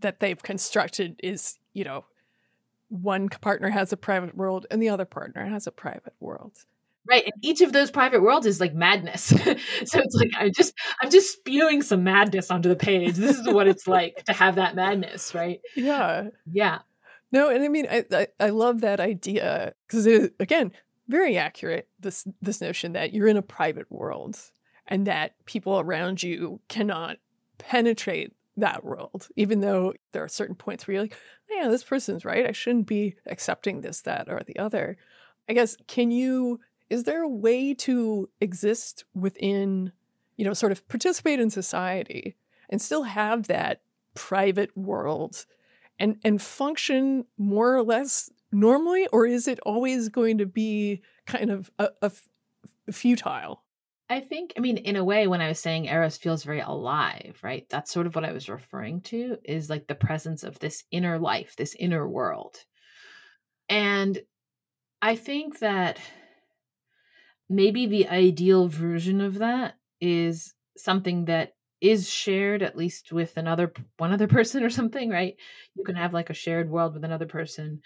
that 0.00 0.20
they've 0.20 0.42
constructed 0.42 1.20
is 1.22 1.58
you 1.72 1.84
know 1.84 2.04
one 2.88 3.28
partner 3.28 3.68
has 3.70 3.92
a 3.92 3.96
private 3.96 4.36
world 4.36 4.66
and 4.70 4.80
the 4.80 4.88
other 4.88 5.04
partner 5.04 5.44
has 5.46 5.66
a 5.66 5.72
private 5.72 6.14
world. 6.20 6.52
Right 7.08 7.24
and 7.24 7.34
each 7.42 7.60
of 7.60 7.72
those 7.72 7.90
private 7.90 8.22
worlds 8.22 8.46
is 8.46 8.60
like 8.60 8.74
madness. 8.74 9.32
So 9.84 10.00
it's 10.00 10.14
like 10.14 10.30
i'm 10.38 10.52
just 10.52 10.74
i'm 11.02 11.10
just 11.10 11.32
spewing 11.32 11.82
some 11.82 12.02
madness 12.04 12.50
onto 12.50 12.68
the 12.68 12.76
page. 12.76 13.14
This 13.14 13.38
is 13.38 13.46
what 13.46 13.68
it's 13.68 13.86
like 13.86 14.24
to 14.24 14.32
have 14.32 14.56
that 14.56 14.74
madness 14.74 15.34
right? 15.34 15.60
Yeah. 15.76 16.28
Yeah. 16.50 16.78
No 17.32 17.50
and 17.50 17.62
i 17.62 17.68
mean 17.68 17.86
i 17.90 18.04
i, 18.12 18.26
I 18.40 18.50
love 18.50 18.80
that 18.80 19.00
idea 19.00 19.74
because 19.86 20.06
it 20.06 20.34
again 20.40 20.72
very 21.08 21.36
accurate 21.36 21.88
this 22.00 22.26
this 22.42 22.60
notion 22.60 22.92
that 22.94 23.12
you're 23.12 23.28
in 23.28 23.36
a 23.36 23.42
private 23.42 23.90
world 23.90 24.38
and 24.88 25.06
that 25.06 25.34
people 25.46 25.78
around 25.78 26.22
you 26.22 26.60
cannot 26.68 27.16
penetrate 27.58 28.32
that 28.56 28.84
world 28.84 29.28
even 29.36 29.60
though 29.60 29.92
there 30.12 30.24
are 30.24 30.28
certain 30.28 30.54
points 30.54 30.86
where 30.86 30.94
you're 30.94 31.02
like 31.02 31.16
oh, 31.50 31.56
yeah 31.60 31.68
this 31.68 31.84
person's 31.84 32.24
right. 32.24 32.46
I 32.46 32.52
shouldn't 32.52 32.86
be 32.86 33.16
accepting 33.26 33.80
this 33.80 34.02
that 34.02 34.28
or 34.28 34.42
the 34.46 34.58
other. 34.58 34.96
I 35.48 35.52
guess 35.52 35.76
can 35.86 36.10
you 36.10 36.60
is 36.88 37.04
there 37.04 37.22
a 37.22 37.28
way 37.28 37.74
to 37.74 38.28
exist 38.40 39.04
within, 39.12 39.92
you 40.36 40.44
know, 40.44 40.52
sort 40.52 40.72
of 40.72 40.86
participate 40.88 41.40
in 41.40 41.50
society 41.50 42.36
and 42.70 42.80
still 42.80 43.04
have 43.04 43.48
that 43.48 43.80
private 44.14 44.76
world 44.76 45.46
and 45.98 46.18
and 46.24 46.40
function 46.40 47.24
more 47.36 47.74
or 47.74 47.82
less 47.82 48.30
normally 48.52 49.06
or 49.08 49.26
is 49.26 49.48
it 49.48 49.58
always 49.66 50.08
going 50.08 50.38
to 50.38 50.46
be 50.46 51.02
kind 51.26 51.50
of 51.50 51.70
a, 51.78 52.10
futile 52.90 53.62
I 54.08 54.20
think, 54.20 54.52
I 54.56 54.60
mean, 54.60 54.76
in 54.76 54.94
a 54.94 55.04
way, 55.04 55.26
when 55.26 55.40
I 55.40 55.48
was 55.48 55.58
saying 55.58 55.86
Eros 55.86 56.16
feels 56.16 56.44
very 56.44 56.60
alive, 56.60 57.38
right? 57.42 57.66
That's 57.68 57.90
sort 57.90 58.06
of 58.06 58.14
what 58.14 58.24
I 58.24 58.32
was 58.32 58.48
referring 58.48 59.00
to 59.02 59.36
is 59.44 59.68
like 59.68 59.88
the 59.88 59.96
presence 59.96 60.44
of 60.44 60.58
this 60.58 60.84
inner 60.92 61.18
life, 61.18 61.56
this 61.56 61.74
inner 61.74 62.08
world. 62.08 62.56
And 63.68 64.20
I 65.02 65.16
think 65.16 65.58
that 65.58 65.98
maybe 67.48 67.86
the 67.86 68.08
ideal 68.08 68.68
version 68.68 69.20
of 69.20 69.38
that 69.38 69.74
is 70.00 70.54
something 70.76 71.24
that 71.26 71.54
is 71.80 72.08
shared 72.08 72.62
at 72.62 72.76
least 72.76 73.12
with 73.12 73.36
another 73.36 73.72
one 73.98 74.12
other 74.12 74.26
person 74.28 74.62
or 74.64 74.70
something 74.70 75.10
right 75.10 75.36
you 75.74 75.84
can 75.84 75.94
have 75.94 76.14
like 76.14 76.30
a 76.30 76.34
shared 76.34 76.70
world 76.70 76.94
with 76.94 77.04
another 77.04 77.26
person 77.26 77.80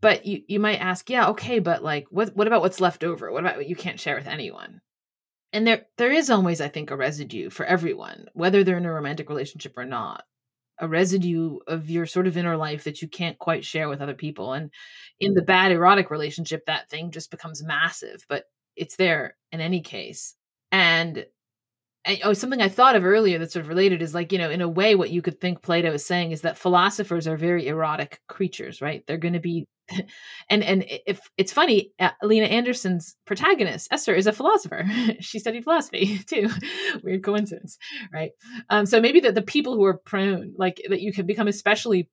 but 0.00 0.24
you 0.24 0.42
you 0.48 0.58
might 0.58 0.80
ask 0.80 1.10
yeah 1.10 1.28
okay 1.28 1.58
but 1.58 1.82
like 1.84 2.06
what 2.10 2.34
what 2.34 2.46
about 2.46 2.62
what's 2.62 2.80
left 2.80 3.04
over 3.04 3.30
what 3.30 3.44
about 3.44 3.56
what 3.56 3.68
you 3.68 3.76
can't 3.76 4.00
share 4.00 4.16
with 4.16 4.26
anyone 4.26 4.80
and 5.52 5.66
there 5.66 5.86
there 5.98 6.12
is 6.12 6.30
always 6.30 6.60
i 6.60 6.68
think 6.68 6.90
a 6.90 6.96
residue 6.96 7.50
for 7.50 7.66
everyone 7.66 8.26
whether 8.34 8.62
they're 8.64 8.78
in 8.78 8.86
a 8.86 8.92
romantic 8.92 9.28
relationship 9.28 9.76
or 9.76 9.84
not 9.84 10.24
a 10.82 10.88
residue 10.88 11.58
of 11.66 11.90
your 11.90 12.06
sort 12.06 12.26
of 12.26 12.36
inner 12.38 12.56
life 12.56 12.84
that 12.84 13.02
you 13.02 13.08
can't 13.08 13.38
quite 13.38 13.64
share 13.64 13.88
with 13.88 14.00
other 14.00 14.14
people 14.14 14.54
and 14.54 14.70
in 15.18 15.34
the 15.34 15.42
mm. 15.42 15.46
bad 15.46 15.72
erotic 15.72 16.10
relationship 16.10 16.64
that 16.66 16.88
thing 16.88 17.10
just 17.10 17.30
becomes 17.30 17.62
massive 17.62 18.24
but 18.28 18.44
it's 18.76 18.96
there 18.96 19.36
in 19.52 19.60
any 19.60 19.80
case. 19.80 20.34
And 20.72 21.26
oh, 22.24 22.32
something 22.32 22.62
I 22.62 22.68
thought 22.68 22.96
of 22.96 23.04
earlier 23.04 23.38
that's 23.38 23.52
sort 23.52 23.64
of 23.64 23.68
related 23.68 24.02
is 24.02 24.14
like, 24.14 24.32
you 24.32 24.38
know, 24.38 24.50
in 24.50 24.60
a 24.60 24.68
way, 24.68 24.94
what 24.94 25.10
you 25.10 25.22
could 25.22 25.40
think 25.40 25.62
Plato 25.62 25.92
is 25.92 26.04
saying 26.04 26.32
is 26.32 26.42
that 26.42 26.58
philosophers 26.58 27.26
are 27.26 27.36
very 27.36 27.66
erotic 27.66 28.20
creatures, 28.28 28.80
right? 28.80 29.04
They're 29.06 29.18
going 29.18 29.34
to 29.34 29.40
be, 29.40 29.66
and 30.50 30.62
and 30.62 30.84
if 30.88 31.20
it's 31.36 31.52
funny, 31.52 31.92
uh, 31.98 32.10
Lena 32.22 32.46
Andersson's 32.46 33.16
protagonist 33.26 33.88
Esther 33.90 34.14
is 34.14 34.26
a 34.26 34.32
philosopher. 34.32 34.84
she 35.20 35.38
studied 35.38 35.64
philosophy 35.64 36.18
too. 36.26 36.48
Weird 37.02 37.22
coincidence, 37.22 37.76
right? 38.12 38.30
Um, 38.70 38.86
so 38.86 39.00
maybe 39.00 39.20
that 39.20 39.34
the 39.34 39.42
people 39.42 39.74
who 39.74 39.84
are 39.84 39.98
prone, 39.98 40.54
like 40.56 40.80
that, 40.88 41.00
you 41.00 41.12
can 41.12 41.26
become 41.26 41.48
especially 41.48 42.08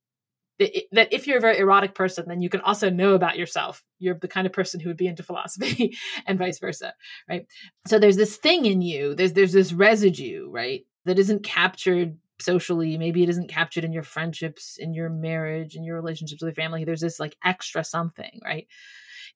that 0.59 1.13
if 1.13 1.27
you're 1.27 1.37
a 1.37 1.41
very 1.41 1.57
erotic 1.59 1.93
person, 1.93 2.25
then 2.27 2.41
you 2.41 2.49
can 2.49 2.61
also 2.61 2.89
know 2.89 3.13
about 3.13 3.37
yourself. 3.37 3.83
You're 3.99 4.15
the 4.15 4.27
kind 4.27 4.47
of 4.47 4.53
person 4.53 4.79
who 4.79 4.89
would 4.89 4.97
be 4.97 5.07
into 5.07 5.23
philosophy 5.23 5.97
and 6.25 6.39
vice 6.39 6.59
versa, 6.59 6.93
right? 7.29 7.45
So 7.85 7.99
there's 7.99 8.15
this 8.15 8.37
thing 8.37 8.65
in 8.65 8.81
you, 8.81 9.15
there's 9.15 9.33
there's 9.33 9.53
this 9.53 9.73
residue, 9.73 10.49
right, 10.49 10.85
that 11.05 11.19
isn't 11.19 11.43
captured 11.43 12.17
socially. 12.39 12.97
Maybe 12.97 13.23
it 13.23 13.29
isn't 13.29 13.49
captured 13.49 13.83
in 13.83 13.93
your 13.93 14.03
friendships, 14.03 14.77
in 14.77 14.93
your 14.93 15.09
marriage, 15.09 15.75
in 15.75 15.83
your 15.83 15.95
relationships 15.95 16.41
with 16.41 16.55
your 16.55 16.63
family. 16.63 16.85
There's 16.85 17.01
this 17.01 17.19
like 17.19 17.35
extra 17.43 17.83
something, 17.83 18.39
right? 18.43 18.67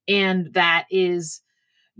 And 0.08 0.54
that 0.54 0.86
is 0.90 1.42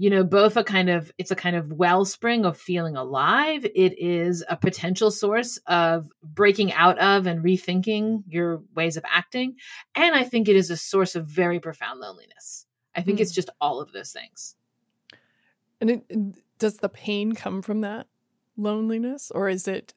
you 0.02 0.10
know 0.10 0.24
both 0.24 0.58
a 0.58 0.64
kind 0.64 0.90
of 0.90 1.12
it's 1.20 1.30
a 1.30 1.36
kind 1.36 1.56
of 1.56 1.72
wellspring 1.74 2.44
of 2.44 2.58
feeling 2.58 2.98
alive. 2.98 3.64
It 3.64 4.00
is 4.00 4.44
a 4.50 4.56
potential 4.56 5.12
source 5.12 5.60
of 5.68 6.10
breaking 6.24 6.74
out 6.74 6.98
of 6.98 7.28
and 7.28 7.44
rethinking 7.44 8.24
your 8.28 8.64
ways 8.74 8.98
of 8.98 9.06
acting. 9.08 9.58
And 9.94 10.16
i 10.16 10.24
think 10.24 10.50
it 10.50 10.56
is 10.56 10.72
a 10.72 10.76
source 10.76 11.16
of 11.16 11.28
very 11.28 11.60
profound 11.60 12.00
loneliness. 12.00 12.66
I 12.96 13.04
think 13.04 13.20
mm. 13.20 13.22
it's 13.22 13.30
hmm. 13.30 13.36
just 13.36 13.52
all 13.62 13.80
of 13.80 13.92
those 13.92 14.12
things. 14.12 14.56
And 15.80 15.92
it, 15.92 16.58
does 16.58 16.78
the 16.78 16.90
pain 16.90 17.34
come 17.34 17.62
from 17.62 17.82
that 17.82 18.08
loneliness? 18.58 19.30
Or 19.30 19.50
is 19.50 19.68
it 19.68 19.94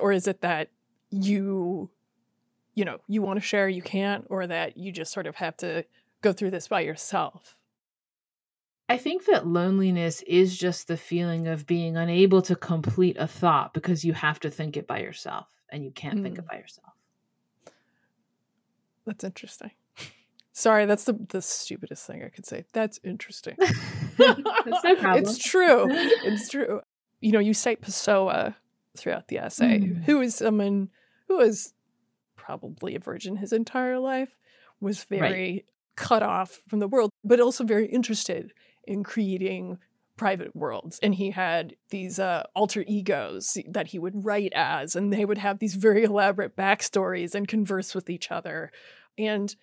or 0.00 0.12
is 0.12 0.26
it 0.26 0.40
that 0.40 0.70
you 1.10 1.90
you 2.72 2.86
know 2.86 3.00
you 3.06 3.20
want 3.20 3.36
to 3.36 3.46
share 3.46 3.68
you 3.68 3.82
can't 3.82 4.24
or 4.30 4.46
that 4.46 4.78
you 4.78 4.92
just 4.92 5.12
sort 5.12 5.26
of 5.26 5.36
have 5.36 5.58
to 5.58 5.84
go 6.22 6.32
through 6.32 6.52
this 6.52 6.68
by 6.68 6.80
yourself 6.80 7.58
I 8.92 8.98
think 8.98 9.24
that 9.24 9.46
loneliness 9.46 10.20
is 10.26 10.54
just 10.54 10.86
the 10.86 10.98
feeling 10.98 11.48
of 11.48 11.66
being 11.66 11.96
unable 11.96 12.42
to 12.42 12.54
complete 12.54 13.16
a 13.18 13.26
thought 13.26 13.72
because 13.72 14.04
you 14.04 14.12
have 14.12 14.38
to 14.40 14.50
think 14.50 14.76
it 14.76 14.86
by 14.86 14.98
yourself 14.98 15.46
and 15.70 15.82
you 15.82 15.90
can't 15.90 16.18
mm. 16.18 16.22
think 16.22 16.36
it 16.36 16.44
mm. 16.44 16.48
by 16.48 16.58
yourself. 16.58 16.92
That's 19.06 19.24
interesting. 19.24 19.70
Sorry, 20.52 20.84
that's 20.84 21.04
the 21.04 21.14
the 21.30 21.40
stupidest 21.40 22.06
thing 22.06 22.22
I 22.22 22.28
could 22.28 22.44
say. 22.44 22.66
That's 22.74 23.00
interesting. 23.02 23.56
that's 24.18 24.84
no 24.84 24.96
problem. 25.00 25.24
It's 25.24 25.38
true. 25.38 25.86
It's 26.24 26.50
true. 26.50 26.82
You 27.22 27.32
know, 27.32 27.38
you 27.38 27.54
cite 27.54 27.80
Pessoa 27.80 28.56
throughout 28.94 29.28
the 29.28 29.38
essay, 29.38 29.78
mm. 29.78 30.04
who 30.04 30.20
is 30.20 30.34
someone 30.34 30.90
who 31.28 31.38
was 31.38 31.72
probably 32.36 32.94
a 32.94 32.98
virgin 32.98 33.36
his 33.36 33.54
entire 33.54 33.98
life, 33.98 34.36
was 34.82 35.04
very 35.04 35.22
right. 35.50 35.64
cut 35.96 36.22
off 36.22 36.60
from 36.68 36.80
the 36.80 36.88
world, 36.88 37.10
but 37.24 37.40
also 37.40 37.64
very 37.64 37.86
interested 37.86 38.52
in 38.84 39.02
creating 39.02 39.78
private 40.16 40.54
worlds. 40.54 40.98
And 41.02 41.14
he 41.14 41.30
had 41.30 41.74
these 41.90 42.18
uh, 42.18 42.44
alter 42.54 42.84
egos 42.86 43.56
that 43.68 43.88
he 43.88 43.98
would 43.98 44.24
write 44.24 44.52
as 44.54 44.94
and 44.94 45.12
they 45.12 45.24
would 45.24 45.38
have 45.38 45.58
these 45.58 45.74
very 45.74 46.04
elaborate 46.04 46.56
backstories 46.56 47.34
and 47.34 47.48
converse 47.48 47.94
with 47.94 48.10
each 48.10 48.30
other. 48.30 48.70
And 49.18 49.54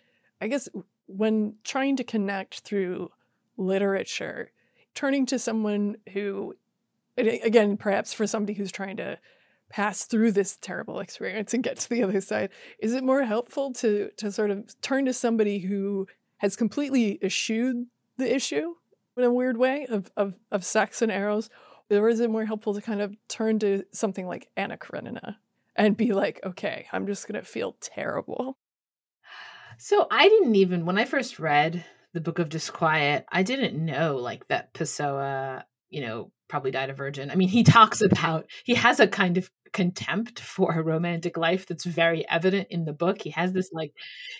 i 0.41 0.47
guess 0.47 0.69
when 1.07 1.55
trying 1.63 1.95
to 1.97 2.03
connect 2.03 2.59
through 2.59 3.09
literature 3.57 4.51
turning 4.93 5.25
to 5.25 5.39
someone 5.39 5.97
who 6.13 6.53
again 7.17 7.77
perhaps 7.77 8.13
for 8.13 8.25
somebody 8.25 8.53
who's 8.53 8.71
trying 8.71 8.97
to 8.97 9.17
pass 9.69 10.05
through 10.05 10.31
this 10.31 10.57
terrible 10.57 10.99
experience 10.99 11.53
and 11.53 11.63
get 11.63 11.77
to 11.77 11.89
the 11.89 12.03
other 12.03 12.21
side 12.21 12.49
is 12.79 12.93
it 12.93 13.03
more 13.03 13.23
helpful 13.23 13.73
to 13.73 14.09
to 14.17 14.31
sort 14.31 14.49
of 14.49 14.79
turn 14.81 15.05
to 15.05 15.13
somebody 15.13 15.59
who 15.59 16.07
has 16.37 16.55
completely 16.55 17.19
eschewed 17.21 17.85
the 18.17 18.33
issue 18.33 18.73
in 19.19 19.25
a 19.25 19.33
weird 19.33 19.57
way 19.57 19.85
of, 19.89 20.09
of, 20.17 20.33
of 20.51 20.65
sex 20.65 21.01
and 21.01 21.11
Eros, 21.11 21.49
Or 21.91 22.09
is 22.09 22.19
it 22.19 22.29
more 22.29 22.45
helpful 22.45 22.73
to 22.73 22.81
kind 22.81 23.01
of 23.01 23.15
turn 23.27 23.59
to 23.59 23.83
something 23.91 24.27
like 24.27 24.49
Anna 24.55 24.77
Karenina 24.77 25.37
and 25.75 25.97
be 25.97 26.13
like, 26.13 26.39
okay, 26.43 26.87
I'm 26.91 27.05
just 27.05 27.27
going 27.27 27.39
to 27.39 27.47
feel 27.47 27.77
terrible? 27.81 28.57
So 29.77 30.07
I 30.11 30.27
didn't 30.27 30.55
even, 30.55 30.85
when 30.85 30.97
I 30.97 31.05
first 31.05 31.39
read 31.39 31.85
the 32.13 32.21
Book 32.21 32.39
of 32.39 32.49
Disquiet, 32.49 33.25
I 33.31 33.43
didn't 33.43 33.83
know 33.83 34.17
like 34.17 34.47
that 34.47 34.73
Pessoa, 34.73 35.63
you 35.89 36.01
know, 36.01 36.31
probably 36.47 36.71
died 36.71 36.89
a 36.89 36.93
virgin. 36.93 37.31
I 37.31 37.35
mean, 37.35 37.47
he 37.47 37.63
talks 37.77 38.01
about, 38.01 38.47
he 38.63 38.75
has 38.75 38.99
a 38.99 39.07
kind 39.07 39.37
of 39.37 39.49
contempt 39.71 40.39
for 40.39 40.73
a 40.73 40.83
romantic 40.83 41.37
life 41.37 41.65
that's 41.67 41.85
very 41.85 42.27
evident 42.27 42.67
in 42.71 42.85
the 42.85 42.93
book. 42.93 43.21
He 43.21 43.29
has 43.31 43.53
this 43.53 43.69
like, 43.71 43.93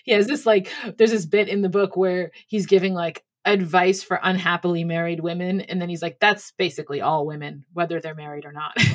he 0.04 0.12
has 0.12 0.26
this 0.26 0.44
like, 0.44 0.70
there's 0.98 1.12
this 1.12 1.26
bit 1.26 1.48
in 1.48 1.62
the 1.62 1.68
book 1.68 1.96
where 1.96 2.32
he's 2.46 2.66
giving 2.66 2.92
like 2.92 3.24
advice 3.44 4.02
for 4.02 4.20
unhappily 4.22 4.84
married 4.84 5.20
women 5.20 5.62
and 5.62 5.80
then 5.80 5.88
he's 5.88 6.02
like 6.02 6.18
that's 6.20 6.52
basically 6.58 7.00
all 7.00 7.26
women 7.26 7.64
whether 7.72 8.00
they're 8.00 8.14
married 8.14 8.44
or 8.44 8.52
not. 8.52 8.76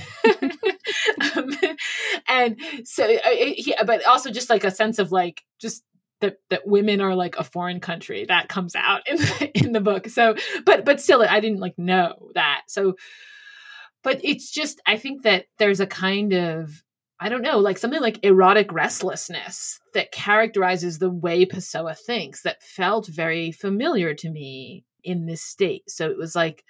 Um, 1.36 1.50
and 2.28 2.60
so 2.84 3.06
uh, 3.06 3.30
he, 3.30 3.76
but 3.86 4.06
also 4.06 4.32
just 4.32 4.50
like 4.50 4.64
a 4.64 4.72
sense 4.72 5.00
of 5.00 5.12
like 5.12 5.44
just 5.60 5.84
that 6.22 6.38
that 6.50 6.66
women 6.66 7.02
are 7.02 7.16
like 7.16 7.38
a 7.38 7.44
foreign 7.44 7.80
country. 7.80 8.26
That 8.28 8.50
comes 8.50 8.76
out 8.76 9.08
in 9.08 9.18
the, 9.18 9.52
in 9.66 9.72
the 9.72 9.82
book. 9.82 10.08
So 10.08 10.36
but 10.66 10.86
but 10.86 11.02
still 11.02 11.22
i 11.22 11.40
didn't 11.40 11.60
like 11.60 11.78
know 11.78 12.32
that. 12.36 12.64
So 12.68 12.96
but 14.04 14.20
it's 14.24 14.52
just 14.52 14.82
i 14.86 14.98
think 14.98 15.24
that 15.24 15.46
there's 15.58 15.80
a 15.80 15.88
kind 15.88 16.34
of 16.34 16.84
I 17.20 17.30
don't 17.30 17.42
know, 17.42 17.60
like 17.60 17.78
something 17.78 18.02
like 18.02 18.24
erotic 18.24 18.74
restlessness 18.74 19.80
that 19.94 20.12
characterizes 20.12 21.00
the 21.00 21.10
way 21.10 21.46
Pessoa 21.46 21.96
thinks 21.96 22.42
that 22.42 22.62
felt 22.62 23.08
very 23.08 23.52
familiar 23.52 24.14
to 24.16 24.30
me 24.30 24.84
in 25.04 25.26
this 25.26 25.42
state. 25.42 25.90
So 25.90 26.10
it 26.10 26.18
was 26.18 26.36
like, 26.36 26.64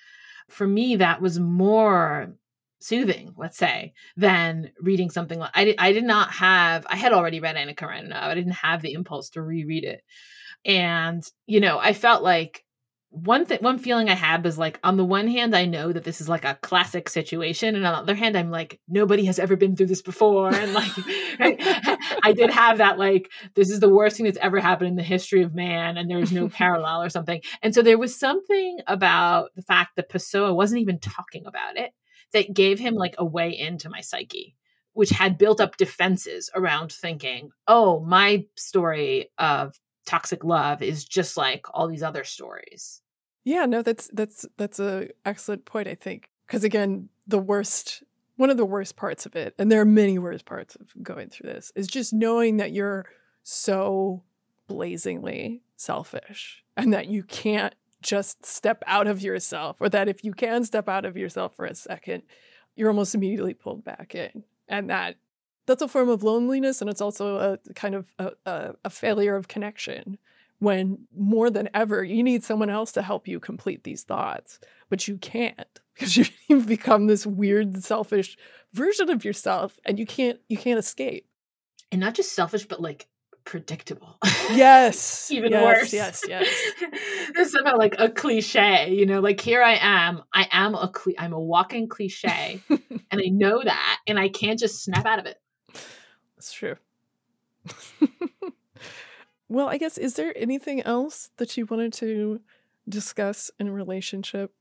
for 0.50 0.68
me, 0.68 0.98
that 0.98 1.22
was 1.22 1.40
more 1.40 2.36
soothing, 2.80 3.34
let's 3.38 3.58
say, 3.58 3.94
than 4.16 4.72
reading 4.80 5.10
something 5.10 5.40
like 5.40 5.52
I 5.56 5.66
did, 5.66 5.76
I 5.80 5.94
did 5.94 6.04
not 6.04 6.32
have, 6.34 6.86
I 6.88 6.96
had 6.96 7.14
already 7.14 7.40
read 7.40 7.56
Anna 7.56 7.74
Karenina. 7.74 8.20
I 8.22 8.36
didn't 8.36 8.52
have 8.52 8.84
the 8.84 8.94
impulse 8.94 9.32
to 9.32 9.42
reread 9.42 9.84
it. 9.84 10.04
And, 10.64 11.24
you 11.48 11.60
know, 11.60 11.80
I 11.80 11.94
felt 11.94 12.22
like 12.24 12.65
one 13.10 13.46
thing 13.46 13.60
one 13.62 13.80
feeling 13.80 14.10
i 14.10 14.14
had 14.14 14.44
was 14.44 14.58
like 14.58 14.80
on 14.84 14.98
the 14.98 15.06
one 15.06 15.28
hand 15.28 15.56
i 15.56 15.66
know 15.66 15.92
that 15.92 16.04
this 16.04 16.20
is 16.20 16.28
like 16.28 16.44
a 16.44 16.56
classic 16.62 17.08
situation 17.08 17.76
and 17.76 17.86
on 17.86 17.94
the 17.94 18.00
other 18.00 18.16
hand 18.16 18.38
i'm 18.38 18.52
like 18.52 18.80
nobody 18.88 19.24
has 19.26 19.40
ever 19.40 19.56
been 19.56 19.76
through 19.76 19.86
this 19.86 20.02
before 20.02 20.54
and 20.54 20.74
like 20.74 20.92
i 22.24 22.34
did 22.36 22.50
have 22.50 22.80
that 22.80 23.00
like 23.00 23.32
this 23.56 23.70
is 23.70 23.80
the 23.80 23.90
worst 23.90 24.18
thing 24.18 24.26
that's 24.26 24.38
ever 24.42 24.60
happened 24.60 24.90
in 24.90 24.96
the 24.96 25.04
history 25.04 25.44
of 25.44 25.56
man 25.56 25.98
and 25.98 26.10
there's 26.10 26.32
no 26.32 26.50
parallel 26.56 27.02
or 27.02 27.10
something. 27.10 27.42
And 27.62 27.74
so 27.74 27.82
there 27.82 27.98
was 27.98 28.18
something 28.18 28.80
about 28.88 29.52
the 29.56 29.62
fact 29.62 29.96
that 29.96 30.10
pessoa 30.10 30.54
wasn't 30.54 30.82
even 30.82 31.00
talking 31.00 31.46
about 31.46 31.78
it 31.78 31.92
that 32.34 32.54
gave 32.54 32.80
him 32.80 32.96
like 32.96 33.16
a 33.18 33.26
way 33.26 33.58
into 33.58 33.90
my 33.90 34.02
psyche 34.02 34.56
which 34.94 35.10
had 35.10 35.38
built 35.38 35.60
up 35.60 35.76
defenses 35.76 36.50
around 36.56 36.92
thinking 36.92 37.50
oh 37.68 38.00
my 38.00 38.46
story 38.56 39.30
of 39.38 39.78
toxic 40.06 40.44
love 40.44 40.82
is 40.82 41.04
just 41.04 41.36
like 41.38 41.66
all 41.74 41.88
these 41.88 42.04
other 42.04 42.24
stories 42.24 43.02
yeah, 43.46 43.68
no, 43.68 43.84
that's 43.84 44.10
that's 44.12 44.46
that's 44.58 44.80
a 44.80 45.10
excellent 45.24 45.66
point. 45.66 45.88
I 45.88 45.94
think 45.94 46.32
because 46.48 46.64
again, 46.64 47.10
the 47.28 47.40
worst, 47.40 48.04
one 48.38 48.50
of 48.50 48.58
the 48.58 48.66
worst 48.66 48.96
parts 48.96 49.28
of 49.28 49.36
it, 49.36 49.54
and 49.60 49.72
there 49.72 49.80
are 49.80 49.86
many 49.86 50.18
worst 50.18 50.46
parts 50.46 50.76
of 50.76 50.92
going 51.02 51.30
through 51.30 51.54
this, 51.54 51.72
is 51.76 51.88
just 51.88 52.12
knowing 52.12 52.58
that 52.58 52.72
you're 52.72 53.06
so 53.44 54.24
blazingly 54.68 55.62
selfish 55.78 56.64
and 56.76 56.92
that 56.92 57.06
you 57.06 57.22
can't 57.22 57.76
just 58.02 58.44
step 58.44 58.84
out 58.88 59.06
of 59.06 59.22
yourself, 59.22 59.78
or 59.80 59.90
that 59.90 60.10
if 60.10 60.24
you 60.24 60.34
can 60.34 60.64
step 60.64 60.90
out 60.90 61.06
of 61.06 61.16
yourself 61.16 61.56
for 61.56 61.66
a 61.66 61.76
second, 61.76 62.24
you're 62.76 62.90
almost 62.90 63.14
immediately 63.14 63.54
pulled 63.54 63.84
back 63.84 64.16
in, 64.16 64.44
and 64.68 64.90
that 64.90 65.18
that's 65.66 65.82
a 65.82 65.88
form 65.88 66.10
of 66.10 66.24
loneliness, 66.24 66.82
and 66.82 66.90
it's 66.90 67.02
also 67.02 67.38
a 67.38 67.74
kind 67.74 67.96
of 67.96 68.12
a, 68.20 68.32
a, 68.46 68.76
a 68.86 68.90
failure 68.90 69.36
of 69.36 69.48
connection 69.48 70.18
when 70.60 70.98
more 71.16 71.50
than 71.50 71.70
ever 71.74 72.04
you 72.04 72.24
need 72.24 72.44
someone 72.44 72.70
else 72.70 72.92
to 72.94 73.02
help 73.02 73.28
you 73.28 73.40
complete 73.40 73.84
these 73.84 74.04
thoughts 74.04 74.58
but 74.90 75.08
you 75.08 75.18
can't 75.18 75.80
because 75.94 76.18
you've 76.48 76.68
become 76.68 77.08
this 77.08 77.26
weird 77.26 77.84
selfish 77.84 78.38
version 78.74 79.10
of 79.10 79.26
yourself 79.26 79.80
and 79.86 80.00
you 80.00 80.06
can't 80.06 80.40
you 80.48 80.58
can't 80.58 80.80
escape. 80.80 81.28
And 81.92 82.02
not 82.02 82.14
just 82.14 82.34
selfish 82.34 82.66
but 82.66 82.82
like 82.82 83.08
predictable. 83.44 84.18
Yes 84.52 85.30
even 85.32 85.52
yes, 85.52 85.64
worse. 85.64 85.94
yes 85.94 86.24
yes. 86.28 86.48
It's 87.38 87.52
somehow 87.52 87.78
like 87.78 87.96
a 88.00 88.10
cliche 88.10 88.92
you 88.92 89.06
know 89.06 89.20
like 89.20 89.40
here 89.40 89.62
i 89.62 89.78
am 89.80 90.24
i 90.34 90.48
am 90.52 90.74
a 90.74 90.88
cli- 90.88 91.20
i'm 91.20 91.34
a 91.34 91.40
walking 91.40 91.88
cliche 91.88 92.60
and 92.70 93.22
i 93.22 93.28
know 93.28 93.62
that 93.64 94.00
and 94.08 94.18
i 94.18 94.30
can't 94.30 94.58
just 94.58 94.84
snap 94.84 95.06
out 95.06 95.20
of 95.20 95.26
it 95.26 95.38
that's 96.36 96.52
true 96.52 96.76
well, 99.50 99.68
I 99.68 99.78
guess, 99.78 99.98
is 99.98 100.16
there 100.16 100.34
anything 100.36 100.82
else 100.82 101.30
that 101.38 101.58
you 101.58 101.66
wanted 101.66 101.94
to 101.94 102.42
discuss 102.88 103.52
in 103.60 103.72
relationship 103.72 104.52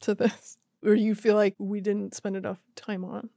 to 0.00 0.14
this? 0.14 0.56
Or 0.84 0.96
you 0.96 1.14
feel 1.14 1.36
like 1.36 1.54
we 1.60 1.80
didn't 1.80 2.12
spend 2.12 2.34
enough 2.34 2.58
time 2.74 3.04
on? 3.04 3.30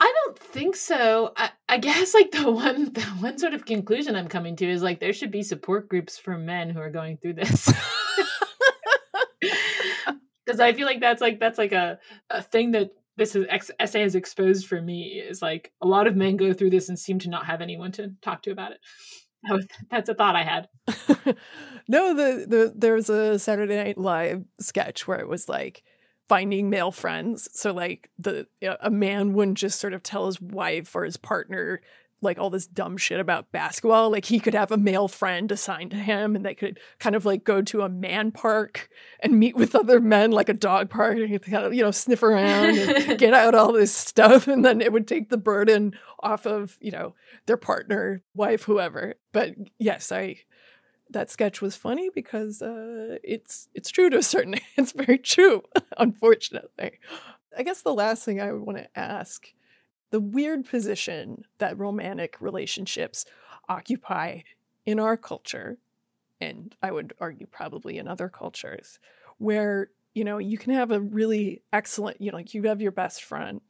I 0.00 0.10
don't 0.24 0.38
think 0.38 0.74
so. 0.74 1.34
I, 1.36 1.50
I, 1.68 1.76
guess 1.76 2.14
like 2.14 2.30
the 2.30 2.50
one 2.50 2.84
the 2.94 3.02
one 3.20 3.36
sort 3.36 3.52
of 3.52 3.66
conclusion 3.66 4.16
I'm 4.16 4.26
coming 4.26 4.56
to 4.56 4.66
is 4.66 4.82
like 4.82 4.98
there 4.98 5.12
should 5.12 5.30
be 5.30 5.42
support 5.42 5.90
groups 5.90 6.16
for 6.16 6.38
men 6.38 6.70
who 6.70 6.80
are 6.80 6.88
going 6.88 7.18
through 7.18 7.34
this. 7.34 7.70
Because 10.46 10.60
I 10.60 10.72
feel 10.72 10.86
like 10.86 11.00
that's 11.00 11.20
like 11.20 11.38
that's 11.38 11.58
like 11.58 11.72
a, 11.72 11.98
a 12.30 12.40
thing 12.40 12.70
that 12.70 12.92
this 13.16 13.36
is, 13.36 13.46
essay 13.78 14.02
has 14.02 14.14
exposed 14.14 14.66
for 14.66 14.80
me 14.80 15.22
is 15.26 15.42
like 15.42 15.72
a 15.80 15.86
lot 15.86 16.06
of 16.06 16.16
men 16.16 16.36
go 16.36 16.52
through 16.52 16.70
this 16.70 16.88
and 16.88 16.98
seem 16.98 17.18
to 17.20 17.30
not 17.30 17.46
have 17.46 17.60
anyone 17.60 17.92
to 17.92 18.12
talk 18.22 18.42
to 18.42 18.50
about 18.50 18.72
it. 18.72 18.80
that's 19.90 20.08
a 20.08 20.14
thought 20.14 20.36
I 20.36 20.44
had. 20.44 20.68
no, 21.88 22.14
the, 22.14 22.46
the 22.46 22.72
there 22.74 22.94
was 22.94 23.10
a 23.10 23.38
Saturday 23.38 23.76
Night 23.76 23.98
Live 23.98 24.44
sketch 24.60 25.06
where 25.06 25.18
it 25.18 25.28
was 25.28 25.48
like 25.48 25.82
finding 26.28 26.70
male 26.70 26.92
friends. 26.92 27.48
So 27.52 27.72
like 27.72 28.10
the 28.18 28.46
a 28.80 28.90
man 28.90 29.32
wouldn't 29.32 29.58
just 29.58 29.80
sort 29.80 29.92
of 29.92 30.02
tell 30.02 30.26
his 30.26 30.40
wife 30.40 30.94
or 30.94 31.04
his 31.04 31.16
partner 31.16 31.80
like 32.22 32.38
all 32.38 32.50
this 32.50 32.66
dumb 32.66 32.96
shit 32.96 33.20
about 33.20 33.52
basketball. 33.52 34.10
Like 34.10 34.24
he 34.24 34.40
could 34.40 34.54
have 34.54 34.70
a 34.70 34.76
male 34.76 35.08
friend 35.08 35.50
assigned 35.50 35.90
to 35.90 35.96
him 35.96 36.36
and 36.36 36.44
they 36.44 36.54
could 36.54 36.78
kind 36.98 37.16
of 37.16 37.24
like 37.24 37.44
go 37.44 37.62
to 37.62 37.82
a 37.82 37.88
man 37.88 38.30
park 38.30 38.88
and 39.20 39.38
meet 39.38 39.56
with 39.56 39.74
other 39.74 40.00
men, 40.00 40.30
like 40.30 40.48
a 40.48 40.54
dog 40.54 40.90
park, 40.90 41.16
and 41.18 41.42
kind 41.42 41.66
of, 41.66 41.74
you 41.74 41.82
know, 41.82 41.90
sniff 41.90 42.22
around 42.22 42.78
and 42.78 43.18
get 43.18 43.34
out 43.34 43.54
all 43.54 43.72
this 43.72 43.94
stuff. 43.94 44.46
And 44.48 44.64
then 44.64 44.80
it 44.80 44.92
would 44.92 45.08
take 45.08 45.28
the 45.28 45.36
burden 45.36 45.94
off 46.20 46.46
of, 46.46 46.78
you 46.80 46.90
know, 46.90 47.14
their 47.46 47.56
partner, 47.56 48.22
wife, 48.34 48.62
whoever. 48.64 49.14
But 49.32 49.54
yes, 49.78 50.12
I 50.12 50.36
that 51.10 51.30
sketch 51.30 51.60
was 51.60 51.76
funny 51.76 52.10
because 52.14 52.62
uh, 52.62 53.18
it's 53.22 53.68
it's 53.74 53.90
true 53.90 54.10
to 54.10 54.18
a 54.18 54.22
certain 54.22 54.54
it's 54.76 54.92
very 54.92 55.18
true, 55.18 55.62
unfortunately. 55.98 56.98
I 57.56 57.62
guess 57.62 57.82
the 57.82 57.94
last 57.94 58.24
thing 58.24 58.40
I 58.40 58.52
would 58.52 58.62
want 58.62 58.78
to 58.78 58.98
ask 58.98 59.46
the 60.12 60.20
weird 60.20 60.64
position 60.66 61.44
that 61.58 61.78
romantic 61.78 62.36
relationships 62.40 63.24
occupy 63.68 64.40
in 64.84 65.00
our 65.00 65.16
culture, 65.16 65.78
and 66.40 66.76
I 66.82 66.92
would 66.92 67.14
argue 67.18 67.46
probably 67.46 67.96
in 67.98 68.06
other 68.06 68.28
cultures, 68.28 68.98
where 69.38 69.90
you 70.14 70.22
know 70.22 70.38
you 70.38 70.58
can 70.58 70.74
have 70.74 70.92
a 70.92 71.00
really 71.00 71.62
excellent, 71.72 72.20
you 72.20 72.30
know, 72.30 72.36
like 72.36 72.54
you 72.54 72.62
have 72.64 72.82
your 72.82 72.92
best 72.92 73.24
friend 73.24 73.60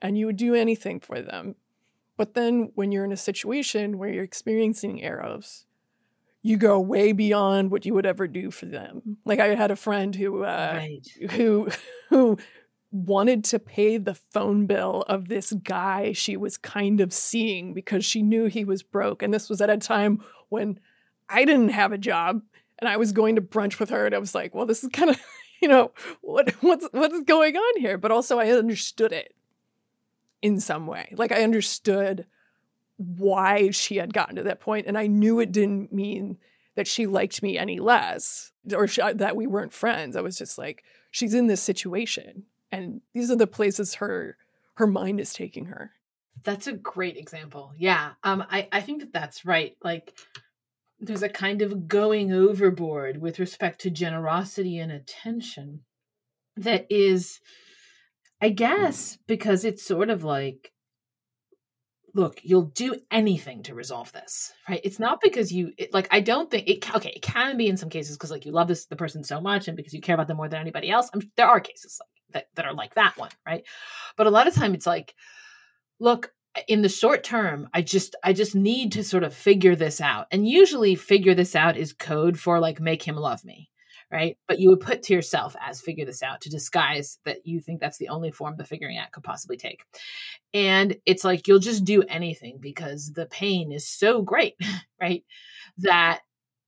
and 0.00 0.16
you 0.16 0.26
would 0.26 0.36
do 0.36 0.54
anything 0.54 1.00
for 1.00 1.20
them. 1.20 1.56
But 2.16 2.34
then 2.34 2.70
when 2.74 2.92
you're 2.92 3.04
in 3.04 3.12
a 3.12 3.16
situation 3.16 3.98
where 3.98 4.08
you're 4.08 4.24
experiencing 4.24 4.98
eros, 4.98 5.66
you 6.42 6.56
go 6.56 6.78
way 6.78 7.12
beyond 7.12 7.70
what 7.70 7.86
you 7.86 7.94
would 7.94 8.06
ever 8.06 8.28
do 8.28 8.50
for 8.50 8.66
them. 8.66 9.16
Like 9.24 9.40
I 9.40 9.54
had 9.54 9.70
a 9.70 9.76
friend 9.76 10.14
who 10.14 10.44
uh, 10.44 10.74
right. 10.76 11.30
who 11.32 11.70
who 12.10 12.38
wanted 12.92 13.42
to 13.42 13.58
pay 13.58 13.96
the 13.96 14.14
phone 14.14 14.66
bill 14.66 15.02
of 15.08 15.28
this 15.28 15.52
guy 15.64 16.12
she 16.12 16.36
was 16.36 16.58
kind 16.58 17.00
of 17.00 17.12
seeing 17.12 17.72
because 17.72 18.04
she 18.04 18.22
knew 18.22 18.44
he 18.44 18.64
was 18.64 18.82
broke. 18.82 19.22
And 19.22 19.32
this 19.32 19.48
was 19.48 19.62
at 19.62 19.70
a 19.70 19.78
time 19.78 20.22
when 20.50 20.78
I 21.28 21.46
didn't 21.46 21.70
have 21.70 21.92
a 21.92 21.98
job 21.98 22.42
and 22.78 22.88
I 22.88 22.98
was 22.98 23.12
going 23.12 23.36
to 23.36 23.42
brunch 23.42 23.78
with 23.78 23.88
her. 23.88 24.04
And 24.04 24.14
I 24.14 24.18
was 24.18 24.34
like, 24.34 24.54
well, 24.54 24.66
this 24.66 24.84
is 24.84 24.90
kind 24.92 25.08
of, 25.08 25.18
you 25.62 25.68
know, 25.68 25.92
what 26.20 26.50
what's 26.62 26.86
what's 26.92 27.20
going 27.22 27.56
on 27.56 27.80
here? 27.80 27.96
But 27.96 28.10
also 28.12 28.38
I 28.38 28.50
understood 28.50 29.12
it 29.12 29.34
in 30.42 30.60
some 30.60 30.86
way. 30.86 31.14
Like 31.16 31.32
I 31.32 31.42
understood 31.42 32.26
why 32.98 33.70
she 33.70 33.96
had 33.96 34.12
gotten 34.12 34.36
to 34.36 34.42
that 34.42 34.60
point, 34.60 34.86
and 34.86 34.98
I 34.98 35.06
knew 35.06 35.40
it 35.40 35.50
didn't 35.50 35.92
mean 35.92 36.36
that 36.74 36.86
she 36.86 37.06
liked 37.06 37.42
me 37.42 37.56
any 37.56 37.80
less 37.80 38.52
or 38.74 38.86
she, 38.86 39.00
that 39.14 39.36
we 39.36 39.46
weren't 39.46 39.72
friends. 39.72 40.14
I 40.14 40.20
was 40.20 40.36
just 40.36 40.58
like, 40.58 40.84
she's 41.10 41.34
in 41.34 41.46
this 41.46 41.62
situation 41.62 42.44
and 42.72 43.02
these 43.12 43.30
are 43.30 43.36
the 43.36 43.46
places 43.46 43.94
her 43.96 44.36
her 44.74 44.86
mind 44.86 45.20
is 45.20 45.34
taking 45.34 45.66
her. 45.66 45.92
That's 46.42 46.66
a 46.66 46.72
great 46.72 47.16
example. 47.16 47.72
Yeah 47.78 48.12
um 48.24 48.44
i 48.50 48.68
i 48.72 48.80
think 48.80 49.00
that 49.00 49.12
that's 49.12 49.44
right. 49.44 49.76
Like 49.82 50.18
there's 51.02 51.22
a 51.22 51.28
kind 51.28 51.62
of 51.62 51.88
going 51.88 52.32
overboard 52.32 53.20
with 53.20 53.38
respect 53.38 53.80
to 53.82 53.90
generosity 53.90 54.78
and 54.78 54.92
attention 54.92 55.80
that 56.56 56.86
is 56.90 57.40
i 58.40 58.48
guess 58.48 59.18
because 59.26 59.64
it's 59.64 59.84
sort 59.84 60.10
of 60.10 60.22
like 60.22 60.70
look 62.14 62.38
you'll 62.42 62.62
do 62.62 62.94
anything 63.10 63.62
to 63.62 63.74
resolve 63.74 64.12
this 64.12 64.52
right? 64.68 64.80
It's 64.84 65.00
not 65.00 65.20
because 65.20 65.50
you 65.50 65.72
it, 65.78 65.92
like 65.92 66.08
i 66.10 66.20
don't 66.20 66.50
think 66.50 66.68
it 66.68 66.94
okay 66.94 67.12
it 67.16 67.22
can 67.22 67.56
be 67.56 67.68
in 67.68 67.76
some 67.76 67.88
cases 67.88 68.16
because 68.16 68.30
like 68.30 68.44
you 68.44 68.52
love 68.52 68.68
this 68.68 68.86
the 68.86 68.96
person 68.96 69.24
so 69.24 69.40
much 69.40 69.66
and 69.66 69.76
because 69.76 69.94
you 69.94 70.00
care 70.00 70.14
about 70.14 70.28
them 70.28 70.36
more 70.36 70.48
than 70.48 70.60
anybody 70.60 70.90
else. 70.90 71.10
I'm, 71.12 71.22
there 71.36 71.48
are 71.48 71.60
cases 71.60 71.98
like 72.00 72.11
that, 72.32 72.46
that 72.54 72.66
are 72.66 72.74
like 72.74 72.94
that 72.94 73.16
one 73.16 73.30
right? 73.46 73.64
But 74.16 74.26
a 74.26 74.30
lot 74.30 74.48
of 74.48 74.54
time 74.54 74.74
it's 74.74 74.86
like 74.86 75.14
look 75.98 76.32
in 76.68 76.82
the 76.82 76.88
short 76.88 77.24
term 77.24 77.66
i 77.72 77.80
just 77.80 78.14
i 78.22 78.34
just 78.34 78.54
need 78.54 78.92
to 78.92 79.02
sort 79.02 79.24
of 79.24 79.34
figure 79.34 79.74
this 79.76 80.00
out. 80.00 80.26
And 80.30 80.46
usually 80.46 80.94
figure 80.94 81.34
this 81.34 81.56
out 81.56 81.76
is 81.76 81.92
code 81.92 82.38
for 82.38 82.60
like 82.60 82.80
make 82.80 83.02
him 83.02 83.16
love 83.16 83.44
me 83.44 83.70
right? 84.12 84.36
But 84.46 84.60
you 84.60 84.68
would 84.68 84.80
put 84.80 85.02
to 85.04 85.14
yourself 85.14 85.56
as 85.58 85.80
figure 85.80 86.04
this 86.04 86.22
out 86.22 86.42
to 86.42 86.50
disguise 86.50 87.18
that 87.24 87.46
you 87.46 87.60
think 87.60 87.80
that's 87.80 87.96
the 87.96 88.10
only 88.10 88.30
form 88.30 88.56
the 88.58 88.64
figuring 88.64 88.98
out 88.98 89.10
could 89.10 89.24
possibly 89.24 89.56
take. 89.56 89.82
And 90.52 90.96
it's 91.06 91.24
like 91.24 91.48
you'll 91.48 91.58
just 91.58 91.84
do 91.84 92.02
anything 92.02 92.58
because 92.60 93.12
the 93.14 93.24
pain 93.26 93.72
is 93.72 93.88
so 93.88 94.20
great 94.20 94.54
right? 95.00 95.24
That 95.78 96.20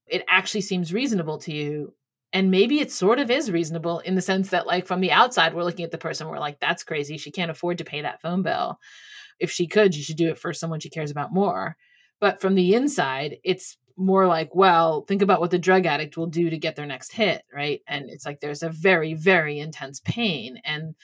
it 0.07 0.25
actually 0.29 0.63
seems 0.63 0.93
reasonable 0.93 1.39
to 1.41 1.53
you 1.53 1.95
and 2.35 2.51
maybe 2.51 2.81
it 2.81 2.91
sort 2.91 3.21
of 3.21 3.31
is 3.31 3.51
reasonable 3.51 4.01
in 4.01 4.17
the 4.17 4.21
sense 4.21 4.51
that 4.51 4.67
like 4.67 4.87
from 4.87 5.01
the 5.01 5.13
outside 5.13 5.55
we're 5.55 5.63
looking 5.63 5.85
at 5.85 5.93
the 5.93 5.99
person 5.99 6.29
we're 6.29 6.41
like 6.41 6.59
that's 6.61 6.83
crazy. 6.83 7.17
She 7.17 7.31
can't 7.31 7.51
afford 7.51 7.79
to 7.79 7.85
pay 7.85 8.03
that 8.03 8.21
phone 8.21 8.43
bill. 8.43 8.81
If 9.39 9.51
she 9.51 9.69
could 9.69 9.95
she 9.95 10.03
should 10.03 10.17
do 10.17 10.29
it 10.29 10.39
for 10.39 10.53
someone 10.53 10.81
she 10.81 10.91
cares 10.91 11.13
about 11.13 11.33
more. 11.33 11.77
But 12.21 12.41
from 12.41 12.57
the 12.57 12.75
inside 12.75 13.37
it's 13.45 13.79
more 13.97 14.27
like 14.27 14.55
well 14.55 15.03
think 15.03 15.23
about 15.23 15.41
what 15.41 15.53
the 15.53 15.59
drug 15.59 15.87
addict 15.87 16.17
will 16.17 16.27
do 16.27 16.51
to 16.51 16.59
get 16.59 16.75
their 16.75 16.87
next 16.87 17.13
hit 17.13 17.45
right? 17.55 17.81
And 17.87 18.11
it's 18.11 18.27
like 18.27 18.41
there's 18.41 18.65
a 18.65 18.69
very 18.69 19.15
very 19.15 19.61
intense 19.61 20.01
pain. 20.05 20.59
And 20.65 20.97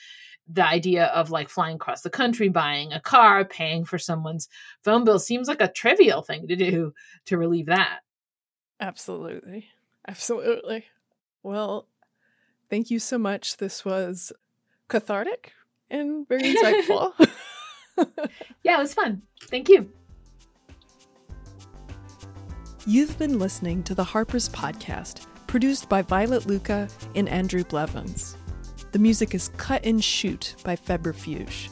the 0.51 0.67
idea 0.67 1.05
of 1.05 1.31
like 1.31 1.47
flying 1.47 1.77
across 1.77 2.01
the 2.01 2.09
country 2.09 2.49
buying 2.49 2.91
a 2.91 2.99
car 2.99 3.45
paying 3.45 3.85
for 3.85 3.97
someone's 3.97 4.49
phone 4.83 5.05
bill 5.05 5.19
seems 5.19 5.47
like 5.47 5.61
a 5.61 5.71
trivial 5.71 6.23
thing 6.23 6.49
to 6.49 6.57
do 6.57 6.93
to 7.27 7.37
relieve 7.37 7.67
that. 7.67 7.99
Absolutely. 8.81 9.67
Absolutely 10.07 10.85
well, 11.43 11.87
thank 12.69 12.89
you 12.89 12.99
so 12.99 13.17
much. 13.17 13.57
This 13.57 13.83
was 13.83 14.31
cathartic 14.87 15.53
and 15.89 16.27
very 16.27 16.43
insightful. 16.43 17.13
yeah, 18.63 18.77
it 18.77 18.79
was 18.79 18.93
fun. 18.93 19.21
Thank 19.43 19.69
you. 19.69 19.89
You've 22.87 23.17
been 23.19 23.37
listening 23.37 23.83
to 23.83 23.93
the 23.93 24.03
Harper's 24.03 24.49
Podcast, 24.49 25.27
produced 25.45 25.87
by 25.87 26.01
Violet 26.01 26.47
Lucca 26.47 26.87
and 27.15 27.29
Andrew 27.29 27.63
Blevins. 27.63 28.35
The 28.91 28.99
music 28.99 29.35
is 29.35 29.49
Cut 29.57 29.85
and 29.85 30.03
Shoot 30.03 30.55
by 30.63 30.75
Febrifuge. 30.75 31.69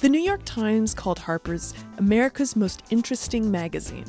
The 0.00 0.08
New 0.08 0.20
York 0.20 0.40
Times 0.44 0.94
called 0.94 1.18
Harper's 1.18 1.74
America's 1.98 2.56
most 2.56 2.82
interesting 2.90 3.50
magazine. 3.50 4.06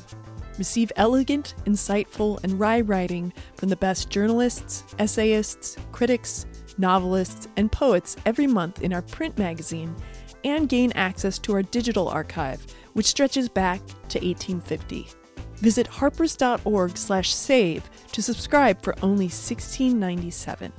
Receive 0.61 0.93
elegant, 0.95 1.55
insightful, 1.65 2.39
and 2.43 2.59
wry 2.59 2.81
writing 2.81 3.33
from 3.55 3.69
the 3.69 3.75
best 3.77 4.11
journalists, 4.11 4.83
essayists, 4.99 5.75
critics, 5.91 6.45
novelists, 6.77 7.47
and 7.57 7.71
poets 7.71 8.15
every 8.27 8.45
month 8.45 8.83
in 8.83 8.93
our 8.93 9.01
print 9.01 9.39
magazine, 9.39 9.95
and 10.43 10.69
gain 10.69 10.91
access 10.93 11.39
to 11.39 11.53
our 11.53 11.63
digital 11.63 12.07
archive, 12.07 12.63
which 12.93 13.07
stretches 13.07 13.49
back 13.49 13.79
to 14.07 14.19
1850. 14.19 15.07
Visit 15.55 15.87
harpers.org/save 15.87 17.89
to 18.11 18.21
subscribe 18.21 18.83
for 18.83 18.93
only 19.01 19.29
$16.97. 19.29 20.71